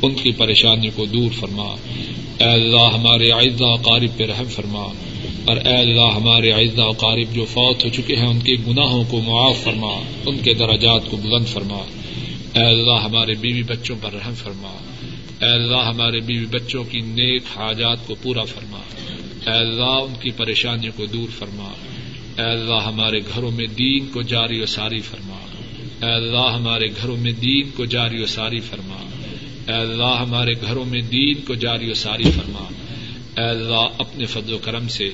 ان 0.02 0.14
کی 0.14 0.32
پریشانی 0.32 0.90
کو 0.96 1.06
دور 1.06 1.32
فرما۔ 1.32 1.76
اے 2.40 2.50
اللہ 2.50 2.94
ہمارے 2.94 3.32
اعزا 3.32 3.76
قارب 3.76 4.18
پہ 4.18 4.24
رحم 4.26 4.46
فرما۔ 4.46 4.88
اور 5.46 5.58
اے 5.58 5.76
اللہ 5.76 6.16
ہمارے 6.16 6.52
اعزا 6.52 6.92
قارب 6.92 7.36
جو 7.36 7.46
فوت 7.46 7.86
ہو 7.86 7.90
چکے 7.90 8.16
ہیں، 8.16 8.28
ان 8.28 8.40
کے 8.40 8.56
گناہوں 8.68 9.04
کو 9.10 9.22
معاف 9.22 9.64
فرما، 9.64 10.02
ان 10.26 10.38
کے 10.40 10.54
دراجات 10.54 11.12
کو 11.12 11.18
بلند 11.18 11.46
فرما۔ 11.46 11.80
اے 12.56 12.66
اللہ 12.66 13.04
ہمارے 13.04 13.34
بیوی 13.34 13.64
بچوں 13.64 13.96
پر 14.02 14.14
رحم 14.14 14.34
فرما۔ 14.34 14.78
اے 15.42 15.50
اللہ 15.50 15.78
ہمارے 15.78 16.20
بیوی 16.20 16.46
بچوں 16.46 16.84
کی 16.84 17.00
نیک 17.00 17.44
حاجات 17.56 18.08
کو 18.08 18.16
پورا 18.22 18.44
فرما۔ 18.44 18.80
اے 19.46 19.58
اللہ 19.58 19.84
ان 19.84 20.14
کی 20.22 20.32
پریشانیوں 20.32 20.94
کو 20.98 21.06
دور 21.06 21.30
فرما۔ 21.30 21.72
اے 22.38 22.52
اللہ 22.52 22.86
ہمارے 22.86 23.20
گھروں 23.20 23.52
میں 23.52 23.68
دین 23.68 24.06
کو 24.14 24.22
جاری 24.22 24.62
و 24.62 24.66
ساری 24.66 25.00
فرما۔ 25.00 25.33
اے 26.02 26.12
اللہ 26.12 26.52
ہمارے 26.56 26.88
گھروں 26.88 27.18
میں 27.18 27.32
دین 27.32 27.70
کو 27.70 27.86
جاری 27.86 28.22
و 28.22 28.26
ساری 28.26 28.60
فرما۔ 28.60 29.10
اے 29.68 29.74
اللہ 29.74 30.16
ہمارے 30.20 30.54
گھروں 30.54 30.86
میں 30.86 31.02
دین 31.02 31.34
کو 31.48 31.54
جاری 31.54 31.92
و 31.92 31.94
ساری 31.94 32.24
فرما۔ 32.24 32.64
اے 33.42 33.44
اللہ 33.44 33.88
اپنے 33.98 34.26
فضل 34.26 34.54
و 34.54 34.58
کرم 34.58 34.88
سے 34.88 35.10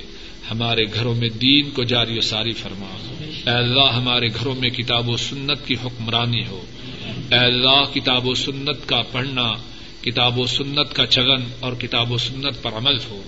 ہمارے 0.51 0.83
گھروں 0.93 1.15
میں 1.15 1.29
دین 1.29 1.69
کو 1.69 1.83
جاری 1.83 2.17
و 2.17 2.21
ساری 2.21 2.51
فرما۔ 2.51 3.13
اے 3.19 3.49
اللہ 3.49 3.93
ہمارے 3.93 4.27
گھروں 4.27 4.55
میں 4.55 4.69
کتاب 4.69 5.09
و 5.09 5.17
سنت 5.17 5.67
کی 5.67 5.73
حکمرانی 5.73 6.45
ہو۔ 6.47 6.61
اے 7.31 7.37
اللہ 7.37 7.83
کتاب 7.93 8.27
و 8.27 8.33
سنت 8.35 8.87
کا 8.89 9.01
پڑھنا، 9.11 9.53
کتاب 10.01 10.39
و 10.39 10.45
سنت 10.45 10.93
کا 10.93 11.05
چلن 11.05 11.43
اور 11.59 11.73
کتاب 11.73 12.11
و 12.11 12.17
سنت 12.17 12.61
پر 12.61 12.71
عمل 12.73 12.97
ہو۔ 13.09 13.21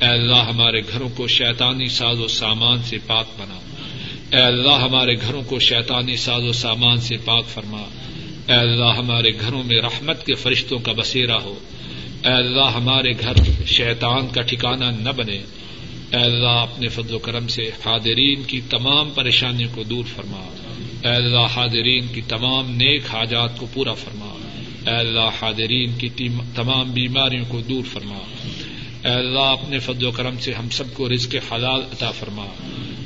اے 0.00 0.08
اللہ 0.08 0.36
ہمارے 0.36 0.80
گھروں 0.80 1.08
کو 1.08 1.26
شیطانی 1.26 1.88
ساز 1.88 2.20
و 2.20 2.28
سامان 2.28 2.82
سے 2.82 2.98
پاک 3.06 3.26
بنا۔ 3.38 3.58
اے 4.32 4.40
اللہ 4.40 4.72
ہمارے 4.72 5.14
گھروں 5.14 5.42
کو 5.42 5.58
شیطانی 5.58 6.16
ساز 6.16 6.42
و 6.42 6.52
سامان 6.52 6.96
سے 6.96 7.16
پاک 7.16 7.46
فرما۔ 7.46 7.82
اے 8.48 8.52
اللہ 8.52 8.84
ہمارے 8.84 9.30
گھروں 9.40 9.62
میں 9.62 9.82
رحمت 9.82 10.26
کے 10.26 10.34
فرشتوں 10.34 10.78
کا 10.78 10.92
بسیرا 10.92 11.42
ہو۔ 11.42 11.54
اے 12.24 12.32
اللہ 12.32 12.70
ہمارے 12.74 13.12
گھر 13.12 13.64
شیطان 13.66 14.28
کا 14.28 14.42
ٹھکانہ 14.42 14.84
نہ 14.84 15.10
بنے۔ 15.10 15.36
اے 16.12 16.16
اللہ 16.16 16.46
اپنے 16.46 16.88
فضل 16.88 17.14
و 17.14 17.18
کرم 17.18 17.48
سے 17.48 17.62
حاضرین 17.62 18.42
کی 18.42 18.60
تمام 18.60 19.10
پریشانیوں 19.10 19.70
کو 19.74 19.82
دور 19.82 20.04
فرما۔ 20.04 20.48
اے 21.04 21.14
اللہ 21.14 21.46
حاضرین 21.56 22.06
کی 22.06 22.20
تمام 22.20 22.70
نیک 22.70 23.02
حاجات 23.12 23.58
کو 23.58 23.66
پورا 23.74 23.94
فرما۔ 23.94 24.34
اے 24.90 24.96
اللہ 24.96 25.30
حاضرین 25.42 25.92
کی 25.98 26.08
تمام 26.54 26.90
بیماریوں 26.90 27.44
کو 27.48 27.60
دور 27.60 27.84
فرما۔ 27.84 28.18
اے 29.04 29.12
اللہ 29.12 29.38
اپنے 29.38 29.78
فضل 29.78 30.06
و 30.06 30.10
کرم 30.10 30.38
سے 30.38 30.52
ہم 30.52 30.68
سب 30.68 30.94
کو 30.94 31.08
رزق 31.08 31.52
حلال 31.52 31.80
عطا 31.92 32.10
فرما۔ 32.10 32.46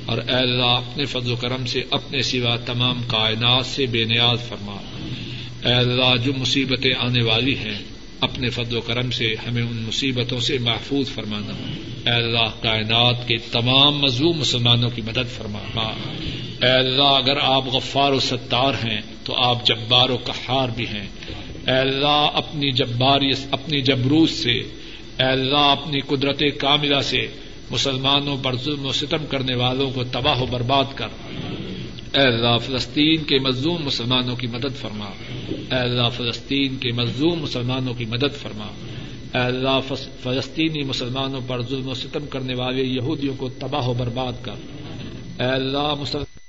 اور 0.06 0.18
اے 0.18 0.34
اللہ، 0.34 0.62
اپنے 0.62 1.04
فضل 1.04 1.32
و 1.32 1.36
کرم 1.36 1.66
سے، 1.66 1.82
اپنے 1.90 2.22
سوا 2.22 2.56
تمام 2.56 3.02
کائنات 3.06 3.66
سے 3.66 3.86
بے 3.86 4.04
نیاز 4.04 4.48
فرما۔ 4.48 4.76
اے 5.64 5.74
اللہ، 5.74 6.16
جو 6.24 6.32
مصیبتیں 6.38 6.94
آنے 6.98 7.24
والی 7.24 7.56
ہیں، 7.56 7.78
اپنے 8.20 8.50
فضل 8.50 8.76
و 8.76 8.80
کرم 8.80 9.10
سے 9.10 9.34
ہمیں 9.48 9.62
ان 9.62 9.84
مصیبتوں 9.88 10.40
سے 10.40 10.58
محفوظ 10.58 11.08
فرمانا۔ 11.08 11.72
اے 12.10 12.16
اللہ، 12.16 12.62
کائنات 12.62 13.28
کے 13.28 13.36
تمام 13.36 13.98
مظلوم 13.98 14.38
مسلمانوں 14.38 14.90
کی 14.90 15.02
مدد 15.02 15.30
فرما۔ 15.30 15.92
اے 16.62 16.70
اللہ، 16.70 17.02
اگر 17.02 17.36
آپ 17.42 17.66
غفار 17.66 18.12
و 18.12 18.20
ستار 18.20 18.86
ہیں، 18.86 19.00
تو 19.24 19.34
آپ 19.44 19.66
جبار 19.66 20.10
و 20.10 20.16
کہار 20.16 20.68
بھی 20.76 20.86
ہیں۔ 20.86 21.08
اے 21.66 21.78
اللہ، 21.78 22.30
اپنی 22.34 22.72
جباری، 22.72 23.30
اپنی 23.50 23.80
جبروت 23.80 24.30
سے، 24.30 24.52
اے 25.18 25.24
اللہ، 25.24 25.58
اپنی 25.58 26.00
قدرت 26.00 26.42
کاملہ 26.58 27.00
سے 27.00 27.26
مسلمانوں 27.70 28.36
پر 28.36 28.56
ظلم 28.56 28.86
و 28.86 28.92
ستم 28.92 29.26
کرنے 29.26 29.54
والوں 29.54 29.90
کو 29.90 30.04
تباہ 30.04 30.42
و 30.42 30.46
برباد 30.46 30.84
کر۔ 30.94 31.08
اے 32.14 32.20
اللہ 32.20 32.58
فلسطین 32.58 33.24
کے 33.24 33.38
مظلوم 33.38 33.84
مسلمانوں 33.84 34.36
کی 34.36 34.46
مدد 34.46 34.76
فرما۔ 34.76 35.06
اے 35.48 35.78
اللہ 35.78 36.08
فلسطین 36.08 36.76
کے 36.76 36.92
مظلوم 36.92 37.42
مسلمانوں 37.42 37.94
کی 37.94 38.04
مدد 38.04 38.36
فرما۔ 38.42 38.66
اے 39.34 39.44
اللہ 39.44 39.80
فلسطینی 40.22 40.82
مسلمانوں 40.82 41.40
پر 41.46 41.62
ظلم 41.62 41.88
و 41.88 41.94
ستم 41.94 42.26
کرنے 42.26 42.54
والے 42.54 42.82
یہودیوں 42.82 43.34
کو 43.34 43.48
تباہ 43.48 43.88
و 43.88 43.94
برباد 43.94 44.32
کر۔ 44.42 44.54
اے 45.38 45.46
اللہ 45.46 45.94
مسلمان 46.00 46.43